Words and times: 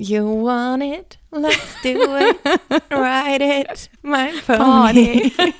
You 0.00 0.28
want 0.28 0.84
it? 0.84 1.16
Let's 1.32 1.82
do 1.82 1.98
it. 1.98 2.38
Ride 2.92 3.42
it, 3.42 3.88
my 4.04 4.30
pony. 4.46 5.32
I 5.38 5.52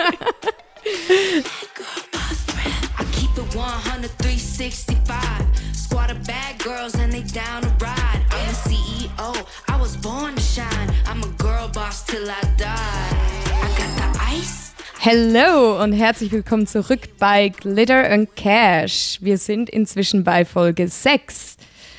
keep 3.10 3.36
it 3.36 3.52
100, 3.52 4.10
365. 4.22 5.76
Squad 5.76 6.12
of 6.12 6.24
bad 6.24 6.56
girls 6.60 6.94
and 6.94 7.12
they 7.12 7.24
down 7.24 7.62
to 7.62 7.68
ride. 7.84 8.24
I'm 8.30 8.46
the 8.46 8.54
CEO, 8.70 9.44
I 9.66 9.76
was 9.76 9.96
born 9.96 10.36
to 10.36 10.40
shine. 10.40 10.94
I'm 11.06 11.20
a 11.24 11.32
girl 11.42 11.66
boss 11.70 12.06
till 12.06 12.30
I 12.30 12.40
die. 12.56 12.68
I 12.68 13.74
got 13.76 13.90
the 13.96 14.20
ice. 14.38 14.72
Hello 15.00 15.82
und 15.82 15.92
herzlich 15.94 16.30
willkommen 16.30 16.68
zurück 16.68 17.08
bei 17.18 17.48
Glitter 17.48 18.08
and 18.08 18.36
Cash. 18.36 19.18
Wir 19.20 19.36
sind 19.36 19.68
inzwischen 19.68 20.22
bei 20.22 20.44
Folge 20.44 20.86
6. 20.86 21.56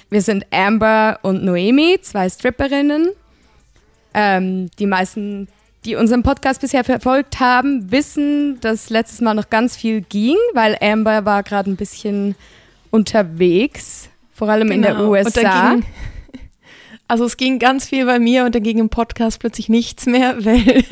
Wir 0.09 0.21
sind 0.21 0.45
Amber 0.51 1.19
und 1.21 1.43
Noemi, 1.43 1.99
zwei 2.01 2.29
Stripperinnen. 2.29 3.09
Ähm, 4.13 4.69
die 4.79 4.87
meisten, 4.87 5.47
die 5.85 5.95
unseren 5.95 6.23
Podcast 6.23 6.61
bisher 6.61 6.83
verfolgt 6.83 7.39
haben, 7.39 7.91
wissen, 7.91 8.59
dass 8.61 8.89
letztes 8.89 9.21
Mal 9.21 9.35
noch 9.35 9.49
ganz 9.49 9.77
viel 9.77 10.01
ging, 10.01 10.35
weil 10.53 10.75
Amber 10.81 11.25
war 11.25 11.43
gerade 11.43 11.69
ein 11.69 11.75
bisschen 11.75 12.35
unterwegs, 12.89 14.09
vor 14.33 14.49
allem 14.49 14.71
in 14.71 14.81
der 14.81 14.93
Genau. 14.95 15.09
USA. 15.11 15.73
ging- 15.75 15.85
Also 17.11 17.25
es 17.25 17.37
ging 17.37 17.57
ganz 17.57 17.87
viel 17.87 18.05
bei 18.05 18.19
mir 18.19 18.45
und 18.45 18.53
dann 18.53 18.61
ging 18.61 18.77
im 18.77 18.89
Podcast 18.89 19.39
plötzlich 19.39 19.67
nichts 19.67 20.05
mehr, 20.05 20.35
weil 20.45 20.83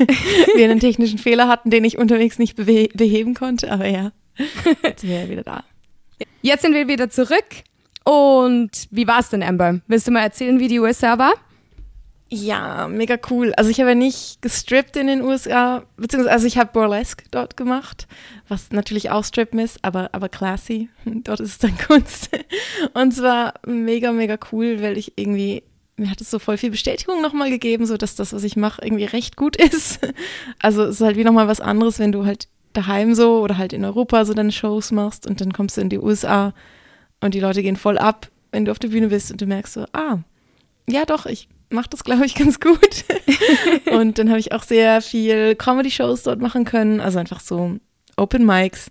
wir 0.56 0.64
einen 0.64 0.80
technischen 0.80 1.18
Fehler 1.18 1.46
hatten, 1.46 1.70
den 1.70 1.84
ich 1.84 1.96
unterwegs 1.96 2.40
nicht 2.40 2.56
beheben 2.56 3.34
konnte. 3.34 3.70
Aber 3.70 3.86
ja, 3.86 4.10
jetzt 4.82 5.02
sind 5.02 5.10
wir 5.10 5.28
wieder 5.28 5.44
da. 5.44 5.64
Jetzt 6.42 6.62
sind 6.62 6.74
wir 6.74 6.88
wieder 6.88 7.08
zurück. 7.08 7.44
Und 8.08 8.88
wie 8.90 9.06
war 9.06 9.18
es 9.18 9.28
denn, 9.28 9.42
Amber? 9.42 9.82
Willst 9.86 10.06
du 10.06 10.10
mal 10.10 10.22
erzählen, 10.22 10.58
wie 10.58 10.68
die 10.68 10.80
USA 10.80 11.18
war? 11.18 11.34
Ja, 12.30 12.88
mega 12.88 13.18
cool. 13.28 13.52
Also 13.58 13.68
ich 13.68 13.80
habe 13.80 13.90
ja 13.90 13.94
nicht 13.94 14.40
gestrippt 14.40 14.96
in 14.96 15.08
den 15.08 15.20
USA, 15.20 15.82
beziehungsweise 15.98 16.32
also 16.32 16.46
ich 16.46 16.56
habe 16.56 16.70
Burlesque 16.72 17.24
dort 17.30 17.58
gemacht, 17.58 18.08
was 18.48 18.70
natürlich 18.70 19.10
auch 19.10 19.24
Strippen 19.24 19.58
ist, 19.58 19.78
aber, 19.82 20.08
aber 20.12 20.30
classy. 20.30 20.88
Dort 21.04 21.40
ist 21.40 21.50
es 21.50 21.58
dann 21.58 21.76
Kunst. 21.86 22.30
Und 22.94 23.12
es 23.12 23.20
war 23.20 23.52
mega, 23.66 24.10
mega 24.12 24.38
cool, 24.52 24.80
weil 24.80 24.96
ich 24.96 25.12
irgendwie, 25.16 25.62
mir 25.96 26.10
hat 26.10 26.22
es 26.22 26.30
so 26.30 26.38
voll 26.38 26.56
viel 26.56 26.70
Bestätigung 26.70 27.20
nochmal 27.20 27.50
gegeben, 27.50 27.84
so 27.84 27.98
dass 27.98 28.14
das, 28.14 28.32
was 28.32 28.42
ich 28.42 28.56
mache, 28.56 28.80
irgendwie 28.82 29.04
recht 29.04 29.36
gut 29.36 29.56
ist. 29.62 30.00
Also 30.60 30.84
es 30.84 30.96
ist 30.96 31.02
halt 31.02 31.18
wie 31.18 31.24
nochmal 31.24 31.48
was 31.48 31.60
anderes, 31.60 31.98
wenn 31.98 32.12
du 32.12 32.24
halt 32.24 32.48
daheim 32.72 33.14
so 33.14 33.42
oder 33.42 33.58
halt 33.58 33.74
in 33.74 33.84
Europa 33.84 34.24
so 34.24 34.32
deine 34.32 34.52
Shows 34.52 34.92
machst 34.92 35.26
und 35.26 35.42
dann 35.42 35.52
kommst 35.52 35.76
du 35.76 35.82
in 35.82 35.90
die 35.90 35.98
USA 35.98 36.54
und 37.20 37.34
die 37.34 37.40
Leute 37.40 37.62
gehen 37.62 37.76
voll 37.76 37.98
ab, 37.98 38.30
wenn 38.52 38.64
du 38.64 38.70
auf 38.70 38.78
der 38.78 38.88
Bühne 38.88 39.08
bist 39.08 39.30
und 39.30 39.40
du 39.40 39.46
merkst 39.46 39.74
so, 39.74 39.84
ah, 39.92 40.18
ja 40.88 41.04
doch, 41.04 41.26
ich 41.26 41.48
mache 41.70 41.88
das, 41.90 42.04
glaube 42.04 42.26
ich, 42.26 42.34
ganz 42.36 42.60
gut. 42.60 43.04
und 43.90 44.18
dann 44.18 44.28
habe 44.28 44.40
ich 44.40 44.52
auch 44.52 44.62
sehr 44.62 45.02
viel 45.02 45.54
Comedy-Shows 45.54 46.22
dort 46.22 46.40
machen 46.40 46.64
können, 46.64 47.00
also 47.00 47.18
einfach 47.18 47.40
so 47.40 47.76
Open 48.16 48.46
Mics. 48.46 48.90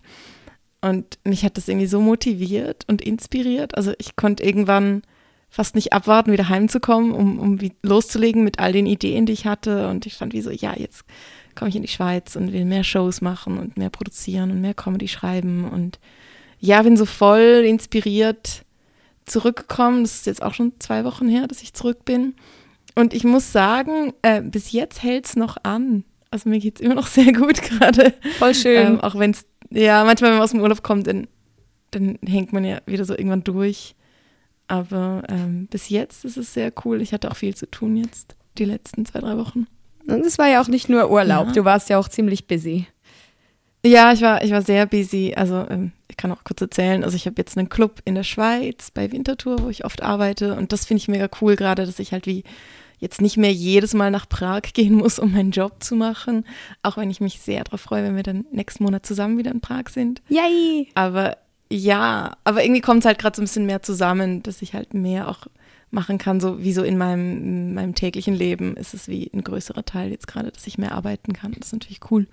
Und 0.81 1.17
mich 1.23 1.43
hat 1.43 1.57
das 1.57 1.67
irgendwie 1.67 1.87
so 1.87 1.99
motiviert 1.99 2.83
und 2.87 3.01
inspiriert. 3.01 3.75
Also 3.75 3.93
ich 3.97 4.15
konnte 4.15 4.43
irgendwann 4.43 5.01
fast 5.49 5.75
nicht 5.75 5.91
abwarten, 5.91 6.31
wieder 6.31 6.49
heimzukommen, 6.49 7.11
um, 7.11 7.39
um 7.39 7.61
wie 7.61 7.73
loszulegen 7.81 8.43
mit 8.43 8.59
all 8.59 8.73
den 8.73 8.85
Ideen, 8.85 9.25
die 9.25 9.33
ich 9.33 9.47
hatte. 9.47 9.89
Und 9.89 10.05
ich 10.05 10.15
fand 10.15 10.33
wie 10.33 10.41
so, 10.41 10.51
ja, 10.51 10.75
jetzt 10.77 11.03
komme 11.55 11.69
ich 11.69 11.75
in 11.75 11.81
die 11.81 11.87
Schweiz 11.87 12.35
und 12.35 12.53
will 12.53 12.65
mehr 12.65 12.83
Shows 12.83 13.21
machen 13.21 13.57
und 13.57 13.77
mehr 13.77 13.89
produzieren 13.89 14.51
und 14.51 14.61
mehr 14.61 14.75
Comedy 14.75 15.07
schreiben. 15.07 15.67
Und 15.67 15.99
ja, 16.59 16.81
bin 16.81 16.97
so 16.97 17.05
voll 17.05 17.63
inspiriert 17.65 18.63
zurückgekommen. 19.25 20.03
Das 20.03 20.15
ist 20.15 20.25
jetzt 20.25 20.41
auch 20.41 20.53
schon 20.53 20.73
zwei 20.79 21.03
Wochen 21.03 21.27
her, 21.27 21.47
dass 21.47 21.61
ich 21.61 21.73
zurück 21.73 22.05
bin. 22.05 22.35
Und 22.95 23.13
ich 23.13 23.23
muss 23.23 23.51
sagen, 23.51 24.13
äh, 24.21 24.41
bis 24.41 24.71
jetzt 24.71 25.03
hält 25.03 25.25
es 25.25 25.35
noch 25.35 25.57
an. 25.63 26.03
Also 26.31 26.49
mir 26.49 26.59
geht 26.59 26.75
es 26.77 26.81
immer 26.81 26.95
noch 26.95 27.07
sehr 27.07 27.31
gut 27.33 27.61
gerade. 27.61 28.13
Voll 28.39 28.55
schön. 28.55 28.87
Ähm, 28.87 29.01
auch 29.01 29.15
wenn 29.19 29.31
es, 29.31 29.45
ja, 29.69 30.03
manchmal, 30.03 30.31
wenn 30.31 30.37
man 30.37 30.43
aus 30.43 30.51
dem 30.51 30.61
Urlaub 30.61 30.81
kommt, 30.81 31.07
dann, 31.07 31.27
dann 31.91 32.17
hängt 32.25 32.53
man 32.53 32.63
ja 32.65 32.79
wieder 32.85 33.05
so 33.05 33.13
irgendwann 33.13 33.43
durch. 33.43 33.95
Aber 34.67 35.23
ähm, 35.29 35.67
bis 35.69 35.89
jetzt 35.89 36.25
ist 36.25 36.37
es 36.37 36.53
sehr 36.53 36.73
cool. 36.83 37.01
Ich 37.01 37.13
hatte 37.13 37.29
auch 37.31 37.35
viel 37.37 37.55
zu 37.55 37.69
tun 37.69 37.95
jetzt, 37.97 38.35
die 38.57 38.65
letzten 38.65 39.05
zwei, 39.05 39.19
drei 39.19 39.37
Wochen. 39.37 39.67
Und 40.07 40.25
es 40.25 40.37
war 40.37 40.47
ja 40.47 40.61
auch 40.61 40.67
nicht 40.67 40.89
nur 40.89 41.09
Urlaub, 41.11 41.47
Ja. 41.47 41.53
du 41.53 41.65
warst 41.65 41.89
ja 41.89 41.97
auch 41.99 42.07
ziemlich 42.09 42.47
busy. 42.47 42.87
Ja, 43.85 44.11
ich 44.13 44.21
war, 44.21 44.41
ich 44.43 44.51
war 44.51 44.61
sehr 44.61 44.85
busy. 44.85 45.33
Also 45.35 45.65
ähm, 45.69 45.91
ich 46.17 46.21
kann 46.21 46.31
auch 46.31 46.43
kurz 46.43 46.59
erzählen. 46.61 47.03
Also 47.03 47.15
ich 47.15 47.27
habe 47.27 47.35
jetzt 47.37 47.59
einen 47.59 47.69
Club 47.69 48.01
in 48.03 48.15
der 48.15 48.23
Schweiz 48.23 48.89
bei 48.89 49.11
Winterthur, 49.11 49.61
wo 49.61 49.69
ich 49.69 49.85
oft 49.85 50.01
arbeite. 50.01 50.55
Und 50.55 50.73
das 50.73 50.85
finde 50.85 51.01
ich 51.01 51.07
mega 51.07 51.29
cool 51.41 51.55
gerade, 51.55 51.85
dass 51.85 51.99
ich 51.99 52.11
halt 52.11 52.25
wie 52.25 52.43
jetzt 52.97 53.21
nicht 53.21 53.37
mehr 53.37 53.53
jedes 53.53 53.93
Mal 53.93 54.09
nach 54.09 54.27
Prag 54.27 54.61
gehen 54.73 54.95
muss, 54.95 55.19
um 55.19 55.31
meinen 55.33 55.51
Job 55.51 55.83
zu 55.83 55.95
machen. 55.95 56.43
Auch 56.81 56.97
wenn 56.97 57.11
ich 57.11 57.21
mich 57.21 57.39
sehr 57.39 57.63
darauf 57.63 57.81
freue, 57.81 58.03
wenn 58.03 58.15
wir 58.15 58.23
dann 58.23 58.47
nächsten 58.51 58.83
Monat 58.83 59.05
zusammen 59.05 59.37
wieder 59.37 59.51
in 59.51 59.61
Prag 59.61 59.89
sind. 59.89 60.23
Yay! 60.27 60.87
Aber 60.95 61.37
ja, 61.69 62.35
aber 62.43 62.63
irgendwie 62.63 62.81
kommt 62.81 63.01
es 63.01 63.05
halt 63.05 63.19
gerade 63.19 63.35
so 63.35 63.43
ein 63.43 63.45
bisschen 63.45 63.67
mehr 63.67 63.83
zusammen, 63.83 64.41
dass 64.41 64.63
ich 64.63 64.73
halt 64.73 64.95
mehr 64.95 65.27
auch 65.27 65.45
machen 65.91 66.17
kann, 66.17 66.39
so 66.39 66.63
wie 66.63 66.73
so 66.73 66.81
in 66.81 66.97
meinem, 66.97 67.37
in 67.43 67.73
meinem 67.75 67.93
täglichen 67.93 68.33
Leben 68.33 68.75
ist 68.75 68.95
es 68.95 69.07
wie 69.07 69.29
ein 69.31 69.43
größerer 69.43 69.85
Teil 69.85 70.09
jetzt 70.09 70.27
gerade, 70.27 70.51
dass 70.51 70.65
ich 70.65 70.79
mehr 70.79 70.93
arbeiten 70.93 71.33
kann. 71.33 71.51
Das 71.51 71.67
ist 71.67 71.73
natürlich 71.73 71.99
cool. 72.09 72.25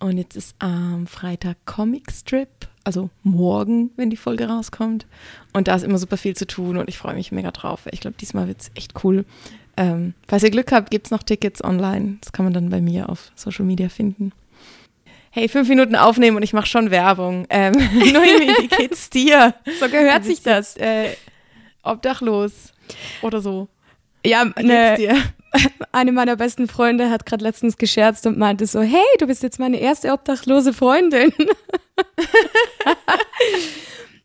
Und 0.00 0.16
jetzt 0.16 0.34
ist 0.34 0.56
am 0.58 1.06
Freitag 1.06 1.58
Comic 1.66 2.10
Strip, 2.10 2.48
also 2.84 3.10
morgen, 3.22 3.90
wenn 3.96 4.08
die 4.08 4.16
Folge 4.16 4.48
rauskommt. 4.48 5.06
Und 5.52 5.68
da 5.68 5.74
ist 5.74 5.82
immer 5.82 5.98
super 5.98 6.16
viel 6.16 6.34
zu 6.34 6.46
tun 6.46 6.78
und 6.78 6.88
ich 6.88 6.96
freue 6.96 7.14
mich 7.14 7.32
mega 7.32 7.50
drauf. 7.50 7.82
Ich 7.92 8.00
glaube, 8.00 8.16
diesmal 8.18 8.48
wird 8.48 8.62
es 8.62 8.70
echt 8.74 9.04
cool. 9.04 9.26
Ähm, 9.76 10.14
falls 10.26 10.42
ihr 10.42 10.50
Glück 10.50 10.72
habt, 10.72 10.90
gibt 10.90 11.06
es 11.06 11.10
noch 11.10 11.22
Tickets 11.22 11.62
online. 11.62 12.16
Das 12.22 12.32
kann 12.32 12.46
man 12.46 12.54
dann 12.54 12.70
bei 12.70 12.80
mir 12.80 13.10
auf 13.10 13.30
Social 13.34 13.66
Media 13.66 13.90
finden. 13.90 14.32
Hey, 15.30 15.48
fünf 15.48 15.68
Minuten 15.68 15.94
aufnehmen 15.94 16.38
und 16.38 16.42
ich 16.42 16.54
mache 16.54 16.66
schon 16.66 16.90
Werbung. 16.90 17.46
Ähm, 17.50 17.72
Noemi, 17.92 18.54
wie 18.58 18.68
geht's 18.68 19.10
dir? 19.10 19.54
So 19.78 19.88
gehört 19.88 20.24
sich 20.24 20.42
das. 20.42 20.76
Äh, 20.78 21.10
obdachlos 21.82 22.72
oder 23.20 23.42
so. 23.42 23.68
Ja, 24.24 24.44
geht's 24.44 25.28
eine, 25.92 26.12
meiner 26.12 26.36
besten 26.36 26.68
Freunde 26.68 27.10
hat 27.10 27.26
gerade 27.26 27.44
letztens 27.44 27.76
gescherzt 27.76 28.26
und 28.26 28.38
meinte 28.38 28.66
so, 28.66 28.80
hey, 28.80 29.04
du 29.18 29.26
bist 29.26 29.42
jetzt 29.42 29.58
meine 29.58 29.78
erste 29.78 30.12
obdachlose 30.12 30.72
Freundin. 30.72 31.32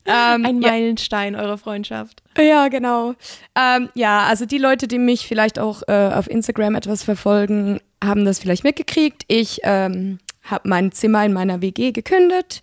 ähm, 0.06 0.46
Ein 0.46 0.62
ja, 0.62 0.72
Meilenstein 0.72 1.36
eurer 1.36 1.58
Freundschaft. 1.58 2.22
ja, 2.38 2.68
genau. 2.68 3.16
Ähm, 3.56 3.90
ja, 3.96 4.26
also 4.26 4.46
die 4.46 4.58
Leute, 4.58 4.88
die 4.88 5.00
mich 5.00 5.28
vielleicht 5.28 5.60
auch 5.60 5.84
äh, 5.88 6.12
auf 6.14 6.30
Instagram 6.30 6.76
etwas 6.76 7.04
verfolgen, 7.04 7.80
haben 8.04 8.26
das 8.26 8.40
vielleicht 8.40 8.64
mitgekriegt. 8.64 9.24
Ich 9.28 9.60
ähm, 9.64 10.20
habe 10.44 10.68
mein 10.70 10.92
Zimmer 10.92 11.26
in 11.26 11.34
meiner 11.34 11.62
WG 11.62 11.92
gekündigt, 11.92 12.62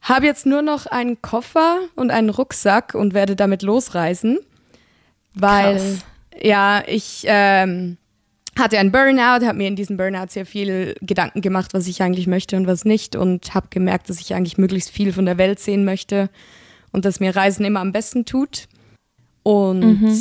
habe 0.00 0.26
jetzt 0.26 0.46
nur 0.46 0.62
noch 0.62 0.86
einen 0.86 1.20
Koffer 1.22 1.80
und 1.94 2.10
einen 2.10 2.30
Rucksack 2.30 2.94
und 2.94 3.14
werde 3.14 3.36
damit 3.36 3.62
losreisen, 3.62 4.38
weil 5.34 5.76
Krass. 5.76 6.04
Ja 6.40 6.82
ich 6.86 7.24
ähm, 7.26 7.96
hatte 8.58 8.78
einen 8.78 8.92
Burnout, 8.92 9.46
habe 9.46 9.58
mir 9.58 9.68
in 9.68 9.76
diesem 9.76 9.96
Burnout 9.96 10.28
sehr 10.28 10.46
viel 10.46 10.94
Gedanken 11.00 11.40
gemacht, 11.40 11.72
was 11.74 11.86
ich 11.86 12.02
eigentlich 12.02 12.26
möchte 12.26 12.56
und 12.56 12.66
was 12.66 12.84
nicht 12.84 13.16
und 13.16 13.54
habe 13.54 13.68
gemerkt, 13.70 14.10
dass 14.10 14.20
ich 14.20 14.34
eigentlich 14.34 14.58
möglichst 14.58 14.90
viel 14.90 15.12
von 15.12 15.24
der 15.24 15.38
Welt 15.38 15.58
sehen 15.58 15.84
möchte 15.84 16.28
und 16.92 17.04
dass 17.04 17.20
mir 17.20 17.34
Reisen 17.34 17.64
immer 17.64 17.80
am 17.80 17.92
besten 17.92 18.24
tut. 18.24 18.68
Und 19.42 20.12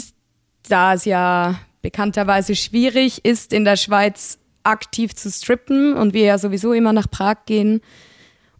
da 0.68 0.94
es 0.94 1.06
ja 1.06 1.60
bekannterweise 1.82 2.56
schwierig 2.56 3.26
ist, 3.26 3.54
in 3.54 3.66
der 3.66 3.76
Schweiz 3.76 4.40
aktiv 4.64 5.16
zu 5.16 5.30
strippen 5.30 5.96
und 5.96 6.14
wir 6.14 6.24
ja 6.24 6.38
sowieso 6.38 6.74
immer 6.74 6.94
nach 6.94 7.10
Prag 7.10 7.46
gehen 7.46 7.82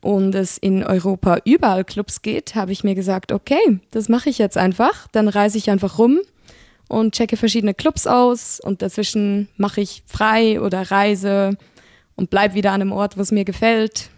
und 0.02 0.36
es 0.36 0.58
in 0.58 0.84
Europa 0.84 1.38
überall 1.46 1.86
Clubs 1.86 2.22
geht, 2.22 2.56
habe 2.56 2.72
ich 2.72 2.84
mir 2.84 2.96
gesagt, 2.96 3.32
okay, 3.32 3.80
das 3.92 4.10
mache 4.10 4.30
ich 4.30 4.40
jetzt 4.40 4.58
einfach. 4.58 5.08
Dann 5.12 5.28
reise 5.28 5.58
ich 5.58 5.70
einfach 5.70 6.00
rum 6.00 6.20
und 6.92 7.16
checke 7.16 7.38
verschiedene 7.38 7.74
Clubs 7.74 8.06
aus 8.06 8.60
und 8.60 8.82
dazwischen 8.82 9.48
mache 9.56 9.80
ich 9.80 10.04
frei 10.06 10.60
oder 10.60 10.92
reise 10.92 11.58
und 12.16 12.30
bleib 12.30 12.54
wieder 12.54 12.72
an 12.74 12.82
einem 12.82 12.92
Ort, 12.92 13.18
wo 13.18 13.22
es 13.22 13.32
mir 13.32 13.46
gefällt. 13.46 14.10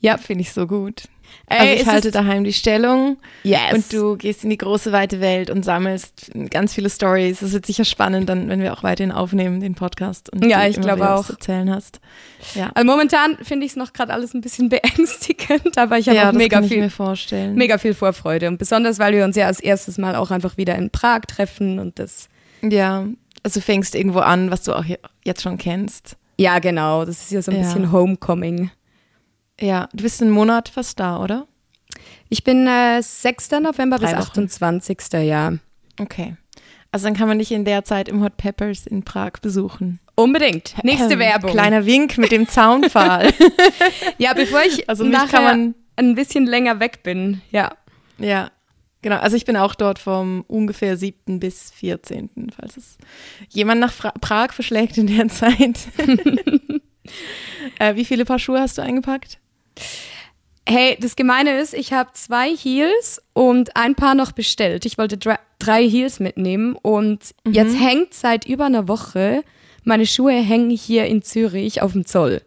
Ja, 0.00 0.18
Finde 0.18 0.42
ich 0.42 0.52
so 0.52 0.66
gut. 0.66 1.04
Ey, 1.50 1.58
also 1.70 1.82
ich 1.82 1.86
halte 1.86 2.10
daheim 2.10 2.44
die 2.44 2.52
Stellung 2.52 3.16
yes. 3.42 3.72
und 3.72 3.92
du 3.92 4.16
gehst 4.16 4.44
in 4.44 4.50
die 4.50 4.58
große 4.58 4.92
weite 4.92 5.20
Welt 5.20 5.48
und 5.48 5.64
sammelst 5.64 6.30
ganz 6.50 6.74
viele 6.74 6.90
Stories. 6.90 7.40
Das 7.40 7.52
wird 7.52 7.64
sicher 7.64 7.86
spannend, 7.86 8.28
dann, 8.28 8.48
wenn 8.50 8.60
wir 8.60 8.72
auch 8.74 8.82
weiterhin 8.82 9.12
aufnehmen, 9.12 9.60
den 9.60 9.74
Podcast. 9.74 10.30
Und 10.30 10.44
Ja, 10.44 10.66
ich 10.66 10.78
glaube 10.78 11.08
auch. 11.10 11.28
erzählen 11.30 11.70
hast. 11.74 12.00
Ja, 12.54 12.70
Also 12.74 12.86
momentan 12.86 13.38
finde 13.42 13.64
ich 13.64 13.72
es 13.72 13.76
noch 13.76 13.94
gerade 13.94 14.12
alles 14.12 14.34
ein 14.34 14.42
bisschen 14.42 14.68
beängstigend, 15.12 15.78
aber 15.78 15.98
ich 15.98 16.06
habe 16.08 16.16
ja 16.18 16.24
auch 16.24 16.32
das 16.32 16.36
mega 16.36 16.60
viel, 16.62 16.80
mir 16.80 16.90
vorstellen. 16.90 17.54
mega 17.54 17.78
viel 17.78 17.94
Vorfreude. 17.94 18.48
Und 18.48 18.58
besonders, 18.58 18.98
weil 18.98 19.14
wir 19.14 19.24
uns 19.24 19.34
ja 19.36 19.46
als 19.46 19.60
erstes 19.60 19.96
Mal 19.96 20.16
auch 20.16 20.30
einfach 20.30 20.56
wieder 20.58 20.74
in 20.76 20.90
Prag 20.90 21.20
treffen 21.28 21.78
und 21.78 21.98
das. 21.98 22.28
Ja, 22.62 23.06
also 23.42 23.60
du 23.60 23.64
fängst 23.64 23.94
irgendwo 23.94 24.18
an, 24.18 24.50
was 24.50 24.64
du 24.64 24.74
auch 24.74 24.84
jetzt 25.24 25.42
schon 25.42 25.56
kennst. 25.56 26.16
Ja, 26.40 26.58
genau, 26.58 27.04
das 27.04 27.22
ist 27.22 27.32
ja 27.32 27.40
so 27.42 27.50
ein 27.50 27.56
Ja. 27.56 27.62
bisschen 27.64 27.90
Homecoming. 27.90 28.70
Ja, 29.60 29.88
du 29.92 30.02
bist 30.02 30.22
einen 30.22 30.30
Monat 30.30 30.68
fast 30.68 31.00
da, 31.00 31.18
oder? 31.22 31.46
Ich 32.28 32.44
bin 32.44 32.66
äh, 32.66 33.02
6. 33.02 33.50
November 33.62 33.98
bis 33.98 34.10
Drei 34.10 34.18
Wochen. 34.18 34.28
28. 34.30 34.98
Ja. 35.22 35.54
Okay. 35.98 36.36
Also 36.92 37.06
dann 37.06 37.16
kann 37.16 37.28
man 37.28 37.38
dich 37.38 37.52
in 37.52 37.64
der 37.64 37.84
Zeit 37.84 38.08
im 38.08 38.22
Hot 38.22 38.36
Peppers 38.36 38.86
in 38.86 39.02
Prag 39.02 39.32
besuchen. 39.42 40.00
Unbedingt. 40.14 40.74
Nächste 40.84 41.14
Ähm, 41.14 41.18
Werbung. 41.20 41.50
Kleiner 41.50 41.86
Wink 41.86 42.18
mit 42.18 42.32
dem 42.32 42.48
Zaunpfahl. 42.48 43.32
Ja, 44.18 44.32
bevor 44.34 44.62
ich 44.62 44.88
Also 44.88 45.04
nachher 45.04 45.28
kann 45.28 45.44
man- 45.44 45.74
ein 45.96 46.14
bisschen 46.14 46.46
länger 46.46 46.78
weg 46.80 47.02
bin. 47.02 47.40
Ja. 47.50 47.72
ja, 48.18 48.50
genau. 49.02 49.16
Also 49.18 49.36
ich 49.36 49.44
bin 49.44 49.56
auch 49.56 49.74
dort 49.74 49.98
vom 49.98 50.44
ungefähr 50.46 50.96
7. 50.96 51.40
bis 51.40 51.70
14., 51.72 52.30
falls 52.56 52.76
es 52.76 52.98
jemand 53.48 53.80
nach 53.80 53.92
Fra 53.92 54.12
Prag 54.20 54.52
verschlägt 54.52 54.96
in 54.98 55.08
der 55.08 55.28
Zeit. 55.28 55.88
äh, 57.78 57.94
wie 57.96 58.04
viele 58.04 58.24
Paar 58.24 58.38
Schuhe 58.38 58.60
hast 58.60 58.78
du 58.78 58.82
eingepackt? 58.82 59.38
Hey, 60.66 60.98
das 61.00 61.16
Gemeine 61.16 61.58
ist, 61.58 61.72
ich 61.72 61.92
habe 61.92 62.10
zwei 62.12 62.54
Heels 62.54 63.22
und 63.32 63.74
ein 63.76 63.94
paar 63.94 64.14
noch 64.14 64.32
bestellt. 64.32 64.84
Ich 64.84 64.98
wollte 64.98 65.16
dre 65.16 65.38
drei 65.58 65.88
Heels 65.88 66.20
mitnehmen 66.20 66.76
und 66.76 67.34
jetzt 67.48 67.74
hängt 67.80 68.14
seit 68.14 68.46
über 68.46 68.66
einer 68.66 68.86
Woche, 68.86 69.42
meine 69.82 70.06
Schuhe 70.06 70.34
hängen 70.34 70.70
hier 70.70 71.06
in 71.06 71.22
Zürich 71.22 71.82
auf 71.82 71.92
dem 71.92 72.06
Zoll. 72.06 72.42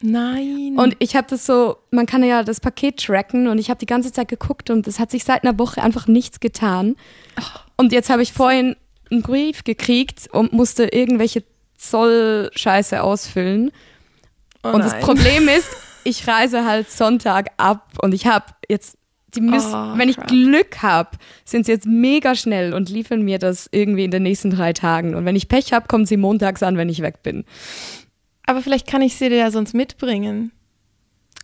Nein. 0.00 0.74
Und 0.76 0.96
ich 0.98 1.16
habe 1.16 1.26
das 1.28 1.46
so, 1.46 1.76
man 1.90 2.06
kann 2.06 2.22
ja 2.22 2.42
das 2.42 2.60
Paket 2.60 3.04
tracken 3.04 3.48
und 3.48 3.58
ich 3.58 3.70
habe 3.70 3.78
die 3.78 3.86
ganze 3.86 4.12
Zeit 4.12 4.28
geguckt 4.28 4.70
und 4.70 4.86
es 4.86 4.98
hat 4.98 5.10
sich 5.10 5.24
seit 5.24 5.44
einer 5.44 5.58
Woche 5.58 5.82
einfach 5.82 6.06
nichts 6.06 6.40
getan. 6.40 6.96
Und 7.76 7.92
jetzt 7.92 8.10
habe 8.10 8.22
ich 8.22 8.32
vorhin 8.32 8.76
einen 9.10 9.22
Brief 9.22 9.64
gekriegt 9.64 10.28
und 10.32 10.52
musste 10.52 10.84
irgendwelche 10.84 11.44
Zollscheiße 11.78 13.02
ausfüllen. 13.02 13.70
oh 14.62 14.70
und 14.70 14.80
das. 14.80 14.98
Problem 15.00 15.48
ist, 15.56 15.68
ich 16.06 16.26
reise 16.28 16.64
halt 16.64 16.90
Sonntag 16.90 17.48
ab 17.56 17.88
und 18.00 18.14
ich 18.14 18.26
habe 18.26 18.46
jetzt, 18.68 18.96
die 19.34 19.40
müssen, 19.40 19.74
Oh, 19.74 19.98
wenn 19.98 20.08
ich 20.08 20.16
crap. 20.16 20.28
Glück 20.28 20.82
habe, 20.82 21.10
sind 21.44 21.66
sie 21.66 21.72
jetzt 21.72 21.86
mega 21.86 22.34
schnell 22.34 22.72
und 22.72 22.88
liefern 22.88 23.22
mir 23.22 23.38
das 23.38 23.68
irgendwie 23.72 24.04
in 24.04 24.10
den 24.10 24.22
nächsten 24.22 24.50
drei 24.50 24.72
Tagen. 24.72 25.14
Und 25.14 25.24
wenn 25.24 25.36
ich 25.36 25.48
Pech 25.48 25.72
habe, 25.72 25.88
kommen 25.88 26.06
sie 26.06 26.16
montags 26.16 26.62
an, 26.62 26.76
wenn 26.76 26.88
ich 26.88 27.02
weg 27.02 27.22
bin. 27.22 27.44
Aber 28.46 28.62
vielleicht 28.62 28.86
kann 28.86 29.02
ich 29.02 29.16
sie 29.16 29.28
dir 29.28 29.36
ja 29.38 29.50
sonst 29.50 29.74
mitbringen 29.74 30.52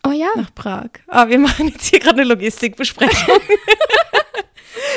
Oh 0.06 0.10
ja. 0.12 0.28
nach 0.36 0.54
Prag. 0.54 0.88
Ah, 1.08 1.28
wir 1.28 1.38
machen 1.38 1.68
jetzt 1.68 1.86
hier 1.90 1.98
gerade 2.00 2.20
eine 2.22 2.28
Logistikbesprechung. 2.28 3.38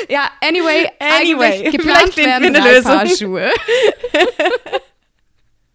Ja, 0.08 0.30
anyway, 0.40 0.88
Anyway, 0.98 1.70
geplant 1.70 2.12
vielleicht 2.14 2.16
werden 2.16 2.54
wir 2.54 2.62
eine 2.62 2.72
Lösung. 2.74 2.92
Paar 2.92 3.06
Schuhe. 3.06 3.50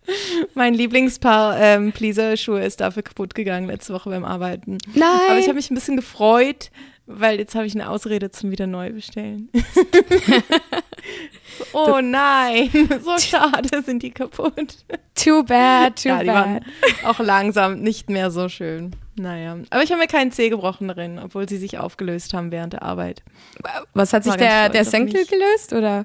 mein 0.56 0.74
Lieblingspaar 0.74 1.60
ähm, 1.60 1.92
Pleaser-Schuhe 1.92 2.64
ist 2.64 2.82
dafür 2.82 3.04
kaputt 3.04 3.36
gegangen 3.36 3.68
letzte 3.68 3.94
Woche 3.94 4.10
beim 4.10 4.26
Arbeiten. 4.26 4.78
Nein. 4.94 5.20
Aber 5.30 5.40
ich 5.40 5.46
habe 5.46 5.56
mich 5.56 5.70
ein 5.70 5.76
bisschen 5.76 5.96
gefreut, 5.96 6.72
weil 7.06 7.40
jetzt 7.40 7.56
habe 7.56 7.66
ich 7.66 7.76
eine 7.76 7.90
Ausrede 7.90 8.32
zum 8.32 8.52
wieder 8.52 8.68
neu 8.68 8.92
bestellen. 8.92 9.50
oh 11.74 12.00
nein, 12.02 12.70
so 13.04 13.18
schade 13.18 13.82
sind 13.84 14.04
die 14.04 14.12
kaputt. 14.12 14.86
Too 15.16 15.44
bad, 15.44 16.02
too 16.02 16.10
ja, 16.10 16.20
die 16.20 16.28
bad. 16.28 16.36
waren 16.36 16.66
auch 17.04 17.20
langsam 17.20 17.82
nicht 17.82 18.10
mehr 18.10 18.32
so 18.32 18.50
schön. 18.50 18.96
Naja, 19.16 19.58
aber 19.70 19.84
ich 19.84 19.92
habe 19.92 20.02
mir 20.02 20.08
keinen 20.08 20.32
Zeh 20.32 20.50
gebrochen 20.50 20.88
darin, 20.88 21.20
obwohl 21.20 21.48
sie 21.48 21.58
sich 21.58 21.78
aufgelöst 21.78 22.34
haben 22.34 22.52
während 22.52 22.74
der 22.74 22.84
Arbeit. 22.84 23.24
Was 23.94 24.14
hat 24.14 24.24
sich 24.24 24.32
War 24.32 24.38
der, 24.38 24.70
der 24.70 24.86
Senkel 24.86 25.26
gelöst 25.26 25.74
oder? 25.74 26.04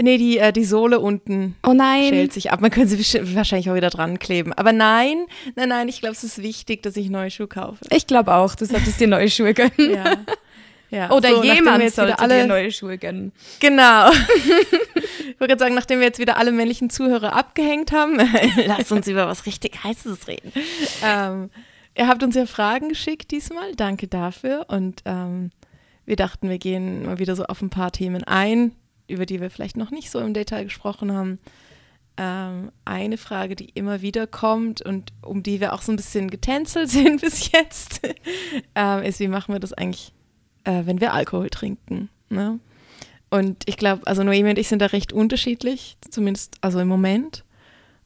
Nee, 0.00 0.18
die, 0.18 0.38
äh, 0.38 0.52
die 0.52 0.64
Sohle 0.64 0.98
unten 1.00 1.54
Oh 1.66 1.72
nein. 1.74 2.08
schält 2.08 2.32
sich 2.32 2.50
ab. 2.50 2.60
Man 2.60 2.70
könnte 2.70 2.96
sie 2.96 3.34
wahrscheinlich 3.36 3.70
auch 3.70 3.74
wieder 3.74 3.90
dran 3.90 4.18
kleben. 4.18 4.52
Aber 4.52 4.72
nein, 4.72 5.26
nein, 5.54 5.68
nein, 5.68 5.88
ich 5.88 6.00
glaube, 6.00 6.14
es 6.14 6.24
ist 6.24 6.42
wichtig, 6.42 6.82
dass 6.82 6.96
ich 6.96 7.10
neue 7.10 7.30
Schuhe 7.30 7.46
kaufe. 7.46 7.84
Ich 7.90 8.06
glaube 8.06 8.34
auch, 8.34 8.54
du 8.54 8.64
solltest 8.64 8.98
dir 9.00 9.06
neue 9.06 9.30
Schuhe 9.30 9.54
gönnen. 9.54 9.72
Ja. 9.78 10.16
ja. 10.90 11.10
Oder 11.10 11.30
So, 11.30 11.42
jemand 11.44 11.88
sollte 11.92 12.18
alle, 12.18 12.42
dir 12.42 12.46
neue 12.48 12.72
Schuhe 12.72 12.98
gönnen. 12.98 13.32
Genau. 13.60 14.10
ich 14.10 15.38
wollte 15.38 15.48
gerade 15.54 15.58
sagen, 15.58 15.74
nachdem 15.74 16.00
wir 16.00 16.06
jetzt 16.06 16.18
wieder 16.18 16.36
alle 16.36 16.52
männlichen 16.52 16.90
Zuhörer 16.90 17.34
abgehängt 17.34 17.92
haben, 17.92 18.18
lass 18.66 18.90
uns 18.90 19.06
über 19.06 19.26
was 19.26 19.46
richtig 19.46 19.84
Heißes 19.84 20.26
reden. 20.26 20.52
Ähm, 21.04 21.50
ihr 21.96 22.08
habt 22.08 22.22
uns 22.22 22.34
ja 22.34 22.46
Fragen 22.46 22.88
geschickt 22.88 23.30
diesmal. 23.30 23.74
Danke 23.76 24.08
dafür. 24.08 24.66
Und 24.68 25.02
ähm, 25.04 25.50
wir 26.06 26.16
dachten, 26.16 26.48
wir 26.48 26.58
gehen 26.58 27.04
mal 27.06 27.18
wieder 27.18 27.36
so 27.36 27.44
auf 27.44 27.62
ein 27.62 27.70
paar 27.70 27.92
Themen 27.92 28.24
ein, 28.24 28.72
über 29.12 29.26
die 29.26 29.40
wir 29.40 29.50
vielleicht 29.50 29.76
noch 29.76 29.90
nicht 29.90 30.10
so 30.10 30.18
im 30.18 30.34
Detail 30.34 30.64
gesprochen 30.64 31.12
haben. 31.12 31.38
Ähm, 32.16 32.72
eine 32.84 33.16
Frage, 33.16 33.56
die 33.56 33.70
immer 33.70 34.02
wieder 34.02 34.26
kommt 34.26 34.82
und 34.82 35.12
um 35.22 35.42
die 35.42 35.60
wir 35.60 35.72
auch 35.72 35.82
so 35.82 35.92
ein 35.92 35.96
bisschen 35.96 36.30
getänzelt 36.30 36.90
sind 36.90 37.20
bis 37.20 37.52
jetzt, 37.52 38.00
ähm, 38.74 39.02
ist, 39.02 39.20
wie 39.20 39.28
machen 39.28 39.54
wir 39.54 39.60
das 39.60 39.72
eigentlich, 39.72 40.12
äh, 40.64 40.82
wenn 40.84 41.00
wir 41.00 41.12
Alkohol 41.12 41.48
trinken? 41.50 42.08
Ne? 42.28 42.58
Und 43.30 43.66
ich 43.66 43.78
glaube, 43.78 44.06
also 44.06 44.22
Noemi 44.22 44.50
und 44.50 44.58
ich 44.58 44.68
sind 44.68 44.82
da 44.82 44.86
recht 44.86 45.12
unterschiedlich, 45.12 45.96
zumindest 46.10 46.56
also 46.60 46.80
im 46.80 46.88
Moment. 46.88 47.44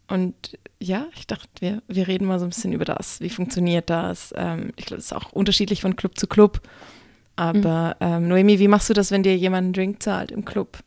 Und 0.07 0.57
ja, 0.79 1.07
ich 1.17 1.27
dachte, 1.27 1.49
wir, 1.59 1.83
wir 1.89 2.07
reden 2.07 2.27
mal 2.27 2.39
so 2.39 2.47
ein 2.47 2.51
bisschen 2.51 2.73
über 2.73 2.85
das. 2.85 3.21
Wie 3.21 3.31
funktioniert 3.31 3.91
das? 3.91 4.33
Ähm, 4.37 4.73
ich 4.77 4.87
glaube, 4.87 5.01
es 5.01 5.07
ist 5.07 5.13
auch 5.13 5.33
unterschiedlich 5.33 5.81
von 5.81 5.97
Club 5.97 6.17
zu 6.17 6.29
Club. 6.29 6.61
Aber 7.35 7.97
ähm, 8.01 8.29
Noemi, 8.29 8.59
wie 8.59 8.69
machst 8.69 8.89
du 8.89 8.95
das, 8.95 9.11
wenn 9.11 9.23
dir 9.23 9.37
jemand 9.37 9.65
einen 9.65 9.73
Drink 9.73 10.03
zahlt 10.03 10.31
im 10.31 10.45
Club? 10.45 10.79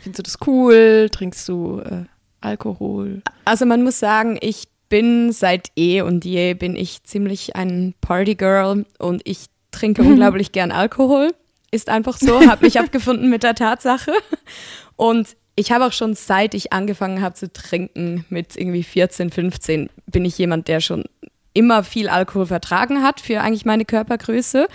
Findest 0.00 0.18
du 0.18 0.22
das 0.22 0.46
cool? 0.46 1.08
Trinkst 1.10 1.48
du 1.48 1.80
äh, 1.80 2.04
Alkohol? 2.40 3.22
Also 3.44 3.66
man 3.66 3.82
muss 3.82 3.98
sagen, 3.98 4.38
ich 4.40 4.64
bin 4.88 5.32
seit 5.32 5.68
eh 5.76 6.02
und 6.02 6.24
je 6.24 6.54
bin 6.54 6.76
ich 6.76 7.04
ziemlich 7.04 7.56
ein 7.56 7.94
Partygirl 8.00 8.84
und 8.98 9.22
ich 9.24 9.46
trinke 9.70 10.02
unglaublich 10.02 10.52
gern 10.52 10.72
Alkohol. 10.72 11.32
Ist 11.70 11.88
einfach 11.88 12.16
so, 12.18 12.40
habe 12.48 12.64
mich 12.64 12.78
abgefunden 12.80 13.30
mit 13.30 13.42
der 13.42 13.54
Tatsache. 13.54 14.12
Und 14.96 15.36
ich 15.54 15.72
habe 15.72 15.86
auch 15.86 15.92
schon 15.92 16.14
seit 16.14 16.54
ich 16.54 16.72
angefangen 16.72 17.20
habe 17.20 17.34
zu 17.34 17.52
trinken, 17.52 18.24
mit 18.28 18.56
irgendwie 18.56 18.82
14, 18.82 19.30
15, 19.30 19.90
bin 20.06 20.24
ich 20.24 20.38
jemand, 20.38 20.68
der 20.68 20.80
schon 20.80 21.04
immer 21.52 21.84
viel 21.84 22.08
Alkohol 22.08 22.46
vertragen 22.46 23.02
hat 23.02 23.20
für 23.20 23.40
eigentlich 23.40 23.64
meine 23.64 23.84
Körpergröße. 23.84 24.68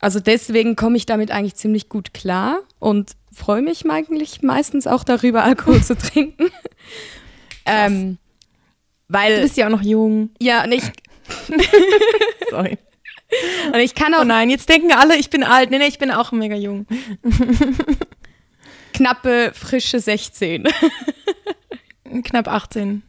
Also 0.00 0.20
deswegen 0.20 0.76
komme 0.76 0.96
ich 0.96 1.06
damit 1.06 1.30
eigentlich 1.30 1.54
ziemlich 1.54 1.88
gut 1.88 2.12
klar 2.12 2.58
und 2.84 3.12
freue 3.32 3.62
mich 3.62 3.88
eigentlich 3.90 4.42
meistens 4.42 4.86
auch 4.86 5.04
darüber, 5.04 5.42
Alkohol 5.42 5.82
zu 5.82 5.96
trinken. 5.96 6.50
ähm, 7.66 8.18
Du 9.08 9.14
weil, 9.14 9.40
bist 9.42 9.56
ja 9.56 9.66
auch 9.66 9.70
noch 9.70 9.82
jung. 9.82 10.30
ja, 10.40 10.64
und 10.64 10.72
ich, 10.72 10.82
Sorry. 12.50 12.78
und 13.72 13.80
ich 13.80 13.94
kann 13.94 14.14
auch 14.14 14.20
Oh 14.22 14.24
nein, 14.24 14.50
jetzt 14.50 14.68
denken 14.68 14.92
alle, 14.92 15.16
ich 15.16 15.30
bin 15.30 15.44
alt. 15.44 15.70
Nee, 15.70 15.78
nee, 15.78 15.86
ich 15.86 15.98
bin 15.98 16.10
auch 16.10 16.32
mega 16.32 16.56
jung. 16.56 16.86
knappe, 18.92 19.52
frische 19.54 20.00
16. 20.00 20.68
Knapp 22.22 22.48
18. 22.48 23.02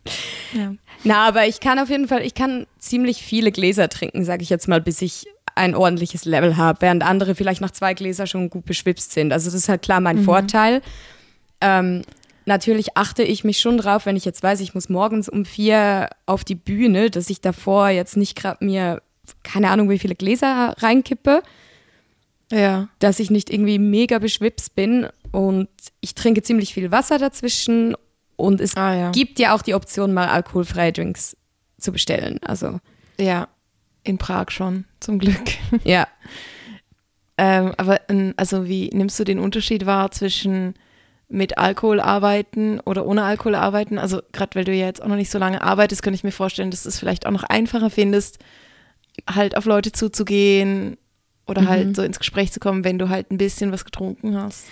Ja. 0.54 0.74
Na, 1.04 1.28
aber 1.28 1.48
ich 1.48 1.60
kann 1.60 1.80
auf 1.80 1.90
jeden 1.90 2.08
Fall, 2.08 2.26
ich 2.26 2.34
kann 2.34 2.66
ziemlich 2.80 3.22
viele 3.22 3.52
Gläser 3.52 3.90
trinken, 3.90 4.26
sage 4.26 4.44
ich 4.44 4.50
jetzt 4.50 4.68
mal, 4.68 4.82
bis 4.82 5.02
ich 5.02 5.26
ein 5.56 5.74
ordentliches 5.76 6.26
Level 6.26 6.58
habe, 6.58 6.82
während 6.82 7.04
andere 7.04 7.34
vielleicht 7.36 7.62
nach 7.62 7.72
zwei 7.72 7.94
Gläser 7.94 8.28
schon 8.28 8.50
gut 8.50 8.66
beschwipst 8.66 9.12
sind. 9.14 9.32
Also 9.34 9.48
das 9.48 9.54
ist 9.56 9.70
halt 9.70 9.82
klar 9.82 10.02
mein 10.02 10.20
Vorteil. 10.24 10.82
Ähm, 11.62 12.02
natürlich 12.46 12.98
achte 12.98 13.24
ich 13.24 13.44
mich 13.44 13.60
schon 13.60 13.78
drauf, 13.78 14.06
wenn 14.06 14.16
ich 14.18 14.26
jetzt 14.26 14.44
weiß, 14.44 14.60
ich 14.60 14.74
muss 14.76 14.90
morgens 14.90 15.30
um 15.30 15.46
vier 15.46 16.10
auf 16.26 16.44
die 16.44 16.56
Bühne, 16.56 17.10
dass 17.10 17.30
ich 17.30 17.42
davor 17.42 17.90
jetzt 17.90 18.18
nicht 18.18 18.36
gerade 18.38 18.64
mir 18.64 19.02
keine 19.44 19.70
Ahnung, 19.72 19.90
wie 19.90 19.98
viele 19.98 20.14
Gläser 20.16 20.76
reinkippe, 20.78 21.42
Ja. 22.52 22.90
dass 23.00 23.20
ich 23.20 23.32
nicht 23.32 23.50
irgendwie 23.50 23.80
mega 23.80 24.20
beschwipst 24.20 24.76
bin 24.76 25.08
und 25.32 25.68
ich 26.02 26.14
trinke 26.14 26.44
ziemlich 26.44 26.74
viel 26.74 26.92
Wasser 26.92 27.18
dazwischen 27.18 27.96
und 28.36 28.62
es 28.62 28.76
Ah 28.78 28.94
ja. 28.94 29.12
gibt 29.12 29.40
ja 29.40 29.56
auch 29.56 29.62
die 29.64 29.74
Option, 29.74 30.14
mal 30.14 30.28
alkoholfreie 30.28 30.92
Drinks 30.94 31.36
zu 31.80 31.92
bestellen. 31.92 32.40
Also 32.44 32.80
Ja. 33.20 33.48
In 34.06 34.18
Prag 34.18 34.52
schon, 34.52 34.86
zum 35.00 35.20
Glück. 35.20 35.42
ja. 35.84 36.08
Ähm, 37.38 37.74
aber 37.76 38.00
ähm, 38.10 38.34
also 38.38 38.68
wie 38.68 38.90
nimmst 38.94 39.20
du 39.20 39.24
den 39.24 39.40
Unterschied 39.40 39.86
wahr 39.86 40.12
zwischen 40.12 40.76
mit 41.28 41.58
Alkohol 41.58 42.00
arbeiten 42.00 42.80
oder 42.80 43.06
ohne 43.06 43.24
Alkohol 43.24 43.56
arbeiten? 43.56 43.98
Also 43.98 44.22
gerade 44.32 44.56
weil 44.56 44.64
du 44.64 44.74
ja 44.74 44.86
jetzt 44.86 45.02
auch 45.02 45.08
noch 45.08 45.16
nicht 45.16 45.32
so 45.32 45.40
lange 45.40 45.62
arbeitest, 45.62 46.04
könnte 46.04 46.16
ich 46.16 46.24
mir 46.24 46.32
vorstellen, 46.32 46.72
dass 46.72 46.84
du 46.84 46.90
es 46.90 47.00
vielleicht 47.00 47.26
auch 47.26 47.32
noch 47.32 47.44
einfacher 47.44 47.90
findest, 47.90 48.40
halt 49.28 49.58
auf 49.58 49.66
Leute 49.66 49.92
zuzugehen 49.92 50.98
oder 51.48 51.68
halt 51.68 51.96
so 51.96 52.04
ins 52.04 52.20
Gespräch 52.20 52.52
zu 52.52 52.60
kommen, 52.60 52.84
wenn 52.84 53.00
du 53.00 53.10
halt 53.10 53.32
ein 53.32 53.38
bisschen 53.38 53.72
was 53.72 53.86
getrunken 53.86 54.40
hast. 54.40 54.66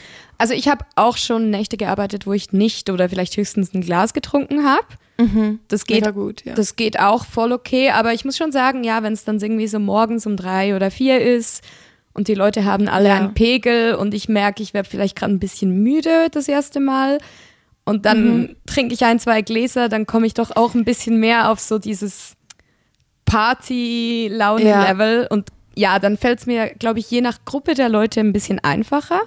Also 0.43 0.55
ich 0.55 0.67
habe 0.67 0.83
auch 0.97 1.15
schon 1.15 1.51
Nächte 1.51 1.77
gearbeitet, 1.77 2.27
wo 2.27 2.33
ich 2.33 2.51
nicht 2.51 2.89
oder 2.89 3.07
vielleicht 3.07 3.37
höchstens 3.37 3.73
ein 3.73 3.79
Glas 3.79 4.11
getrunken 4.13 4.65
habe. 4.65 4.83
Das 5.69 5.85
geht 5.85 6.01
Mega 6.01 6.11
gut, 6.11 6.43
ja. 6.43 6.53
Das 6.53 6.75
geht 6.75 6.99
auch 6.99 7.23
voll 7.25 7.53
okay, 7.53 7.91
aber 7.91 8.11
ich 8.13 8.25
muss 8.25 8.35
schon 8.35 8.51
sagen, 8.51 8.83
ja, 8.83 9.03
wenn 9.03 9.13
es 9.13 9.23
dann 9.23 9.39
irgendwie 9.39 9.67
so 9.67 9.79
morgens 9.79 10.25
um 10.25 10.35
drei 10.35 10.75
oder 10.75 10.91
vier 10.91 11.21
ist 11.21 11.63
und 12.13 12.27
die 12.27 12.33
Leute 12.33 12.65
haben 12.65 12.89
alle 12.89 13.07
Ja. 13.07 13.15
einen 13.15 13.33
Pegel 13.33 13.95
und 13.95 14.13
ich 14.13 14.27
merke, 14.27 14.61
ich 14.61 14.73
werde 14.73 14.89
vielleicht 14.89 15.15
gerade 15.15 15.31
ein 15.33 15.39
bisschen 15.39 15.81
müde 15.81 16.27
das 16.31 16.49
erste 16.49 16.81
Mal 16.81 17.19
und 17.85 18.05
dann 18.05 18.39
Mhm. 18.41 18.55
trinke 18.65 18.93
ich 18.95 19.05
ein, 19.05 19.19
zwei 19.19 19.43
Gläser, 19.43 19.87
dann 19.87 20.05
komme 20.05 20.27
ich 20.27 20.33
doch 20.33 20.53
auch 20.57 20.73
ein 20.75 20.83
bisschen 20.83 21.21
mehr 21.21 21.51
auf 21.51 21.61
so 21.61 21.79
dieses 21.79 22.33
Party-Laune-Level 23.25 25.27
und 25.29 25.47
ja, 25.75 25.99
dann 25.99 26.17
fällt 26.17 26.39
es 26.39 26.45
mir, 26.45 26.67
glaube 26.75 26.99
ich, 26.99 27.09
je 27.09 27.21
nach 27.21 27.45
Gruppe 27.45 27.73
der 27.75 27.87
Leute 27.89 28.19
ein 28.19 28.33
bisschen 28.33 28.59
einfacher. 28.59 29.21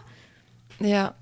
Ja. 0.81 1.15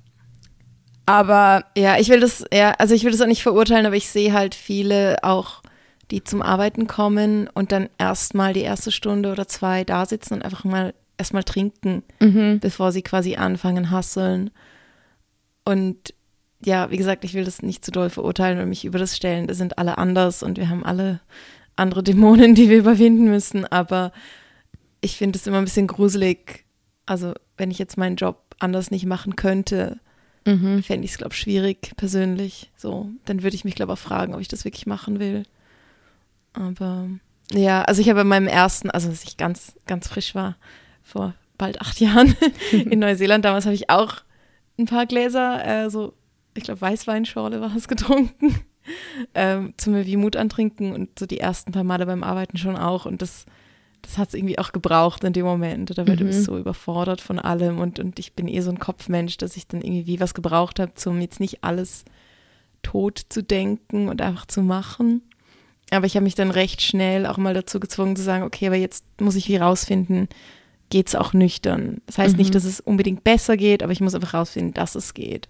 Aber 1.07 1.65
Ja, 1.77 1.99
ich 1.99 2.09
will 2.09 2.21
das, 2.21 2.45
ja, 2.53 2.73
also 2.73 2.95
ich 2.95 3.05
will 3.05 3.13
das 3.13 3.21
auch 3.21 3.27
nicht 3.27 3.43
verurteilen, 3.43 3.87
aber 3.87 3.97
ich 3.97 4.09
sehe 4.09 4.33
halt 4.33 4.55
viele 4.55 5.19
auch, 5.23 5.63
die 6.11 6.25
zum 6.25 6.43
Arbeiten 6.43 6.87
kommen 6.87 7.49
und 7.53 7.73
dann 7.73 7.89
erstmal 7.99 8.53
die 8.53 8.61
erste 8.63 8.93
Stunde 8.93 9.33
oder 9.33 9.49
zwei 9.49 9.85
da 9.85 10.07
sitzen 10.07 10.35
und 10.35 10.45
einfach 10.45 10.65
mal 10.65 10.95
erstmal 11.19 11.45
trinken, 11.45 12.03
bevor 12.61 12.93
sie 12.93 13.03
quasi 13.03 13.37
anfangen 13.37 13.91
hasseln. 13.91 14.51
Und 15.65 16.15
ja, 16.65 16.91
wie 16.91 16.97
gesagt, 16.97 17.25
ich 17.25 17.35
will 17.35 17.45
das 17.45 17.63
nicht 17.63 17.85
zu 17.85 17.91
doll 17.91 18.11
verurteilen 18.11 18.59
und 18.59 18.69
mich 18.69 18.85
über 18.85 18.99
das 18.99 19.17
stellen. 19.17 19.47
Da 19.47 19.55
sind 19.55 19.79
alle 19.79 19.99
anders 19.99 20.43
und 20.43 20.59
wir 20.59 20.69
haben 20.69 20.85
alle 20.85 21.21
andere 21.77 22.03
Dämonen, 22.03 22.55
die 22.55 22.69
wir 22.71 22.79
überwinden 22.79 23.25
müssen. 23.25 23.67
Aber 23.67 24.13
ich 25.01 25.17
finde 25.17 25.39
es 25.39 25.47
immer 25.47 25.59
ein 25.59 25.65
bisschen 25.65 25.87
gruselig. 25.87 26.65
Also, 27.07 27.35
wenn 27.57 27.71
ich 27.71 27.79
jetzt 27.79 27.99
meinen 27.99 28.17
Job 28.17 28.44
anders 28.59 28.91
nicht 28.91 29.07
machen 29.07 29.37
könnte, 29.37 29.99
fände 30.83 31.05
ich 31.05 31.13
es, 31.13 31.17
glaube 31.17 31.33
ich, 31.33 31.41
schwierig 31.41 31.93
persönlich. 31.97 32.71
So, 32.77 33.09
dann 33.25 33.43
würde 33.43 33.57
ich 33.57 33.65
mich, 33.65 33.75
glaube 33.75 33.93
ich, 33.93 33.99
auch 33.99 34.03
fragen, 34.03 34.35
ob 34.35 34.41
ich 34.41 34.49
das 34.49 34.67
wirklich 34.67 34.87
machen 34.87 35.19
will. 35.19 35.45
Aber 36.53 37.09
ja, 37.51 37.83
also 37.83 38.01
ich 38.01 38.11
habe 38.11 38.23
in 38.23 38.29
meinem 38.29 38.47
ersten, 38.47 38.91
also 38.91 39.09
als 39.09 39.25
ich 39.25 39.37
ganz, 39.37 39.75
ganz 39.87 40.09
frisch 40.09 40.35
war, 40.35 40.57
vor 41.03 41.35
bald 41.57 41.81
acht 41.81 42.01
Jahren 42.01 42.37
in 42.73 42.99
Neuseeland, 42.99 43.45
damals 43.45 43.65
habe 43.65 43.75
ich 43.75 43.91
auch 43.91 44.17
ein 44.79 44.87
paar 44.87 45.07
Gläser, 45.07 45.65
äh, 45.65 45.91
so, 45.91 46.15
ich 46.55 46.65
glaube, 46.65 46.81
Weißweinschorle 46.81 47.61
war 47.61 47.75
es 47.75 47.89
getrunken, 47.89 48.61
ähm, 49.35 49.73
zum 49.77 49.95
wie 50.05 50.17
Mut 50.17 50.37
antrinken 50.37 50.93
und 50.93 51.19
so 51.19 51.27
die 51.27 51.41
ersten 51.41 51.73
paar 51.73 51.85
Male 51.85 52.07
beim 52.07 52.23
Arbeiten 52.23 52.59
schon 52.59 52.77
auch. 52.77 53.07
Und 53.07 53.23
das, 53.23 53.47
das 54.05 54.19
hat 54.19 54.29
es 54.29 54.35
irgendwie 54.35 54.59
auch 54.59 54.73
gebraucht 54.73 55.25
in 55.25 55.33
dem 55.33 55.47
Moment. 55.47 55.91
Oder 55.91 56.07
weil 56.07 56.17
du 56.17 56.25
bist 56.25 56.45
so 56.45 56.59
überfordert 56.59 57.21
von 57.21 57.39
allem 57.39 57.79
und, 57.79 57.99
und 57.99 58.19
ich 58.19 58.35
bin 58.35 58.49
eh 58.49 58.61
so 58.61 58.71
ein 58.71 58.79
Kopfmensch, 58.79 59.39
dass 59.39 59.57
ich 59.57 59.67
dann 59.67 59.81
irgendwie 59.81 60.07
wie 60.07 60.21
was 60.21 60.35
gebraucht 60.35 60.79
habe, 60.79 60.95
zum 60.95 61.21
jetzt 61.21 61.41
nicht 61.41 61.65
alles 61.65 62.05
tot 62.83 63.21
zu 63.29 63.43
denken 63.43 64.09
und 64.09 64.21
einfach 64.21 64.47
zu 64.47 64.63
machen. 64.63 65.23
Aber 65.91 66.07
ich 66.07 66.17
habe 66.17 66.25
mich 66.25 66.35
dann 66.35 66.51
recht 66.51 66.83
schnell 66.83 67.27
auch 67.27 67.37
mal 67.37 67.55
dazu 67.55 67.81
gezwungen 67.81 68.17
zu 68.17 68.23
sagen, 68.23 68.45
okay, 68.45 68.67
aber 68.67 68.77
jetzt 68.77 69.05
muss 69.21 69.37
ich 69.37 69.49
wie 69.49 69.57
rausfinden, 69.57 70.29
geht 70.91 71.09
es 71.09 71.15
auch 71.15 71.33
nüchtern. 71.33 72.01
Das 72.07 72.19
heißt 72.19 72.37
nicht, 72.37 72.55
dass 72.55 72.65
es 72.65 72.81
unbedingt 72.81 73.25
besser 73.25 73.57
geht, 73.57 73.83
aber 73.83 73.93
ich 73.93 74.01
muss 74.01 74.15
einfach 74.15 74.35
rausfinden, 74.35 74.75
dass 74.75 74.95
es 74.95 75.15
geht. 75.15 75.49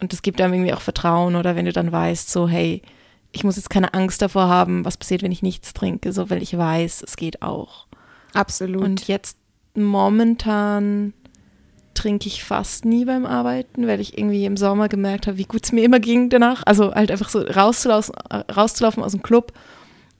Und 0.00 0.12
das 0.12 0.22
gibt 0.22 0.40
einem 0.40 0.54
irgendwie 0.54 0.74
auch 0.74 0.80
Vertrauen 0.80 1.36
oder 1.36 1.54
wenn 1.56 1.66
du 1.66 1.72
dann 1.72 1.92
weißt, 1.92 2.30
so, 2.30 2.48
hey, 2.48 2.82
ich 3.34 3.44
muss 3.44 3.56
jetzt 3.56 3.70
keine 3.70 3.94
Angst 3.94 4.22
davor 4.22 4.48
haben, 4.48 4.84
was 4.84 4.96
passiert, 4.96 5.22
wenn 5.22 5.32
ich 5.32 5.42
nichts 5.42 5.72
trinke, 5.74 6.12
so, 6.12 6.30
weil 6.30 6.42
ich 6.42 6.56
weiß, 6.56 7.02
es 7.06 7.16
geht 7.16 7.42
auch. 7.42 7.86
absolut. 8.32 8.82
Und 8.82 9.08
jetzt 9.08 9.36
momentan 9.74 11.12
trinke 11.94 12.26
ich 12.26 12.44
fast 12.44 12.84
nie 12.84 13.04
beim 13.04 13.24
Arbeiten, 13.26 13.86
weil 13.86 14.00
ich 14.00 14.18
irgendwie 14.18 14.44
im 14.44 14.56
Sommer 14.56 14.88
gemerkt 14.88 15.26
habe, 15.26 15.38
wie 15.38 15.44
gut 15.44 15.64
es 15.64 15.72
mir 15.72 15.84
immer 15.84 16.00
ging 16.00 16.28
danach. 16.28 16.62
Also 16.66 16.94
halt 16.94 17.10
einfach 17.10 17.28
so 17.28 17.40
rauszulaufen, 17.40 18.14
rauszulaufen 18.54 19.02
aus 19.02 19.12
dem 19.12 19.22
Club 19.22 19.52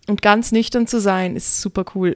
und 0.06 0.22
ganz 0.22 0.52
nüchtern 0.52 0.86
zu 0.86 1.00
sein, 1.00 1.34
ist 1.34 1.60
super 1.60 1.84
cool. 1.94 2.14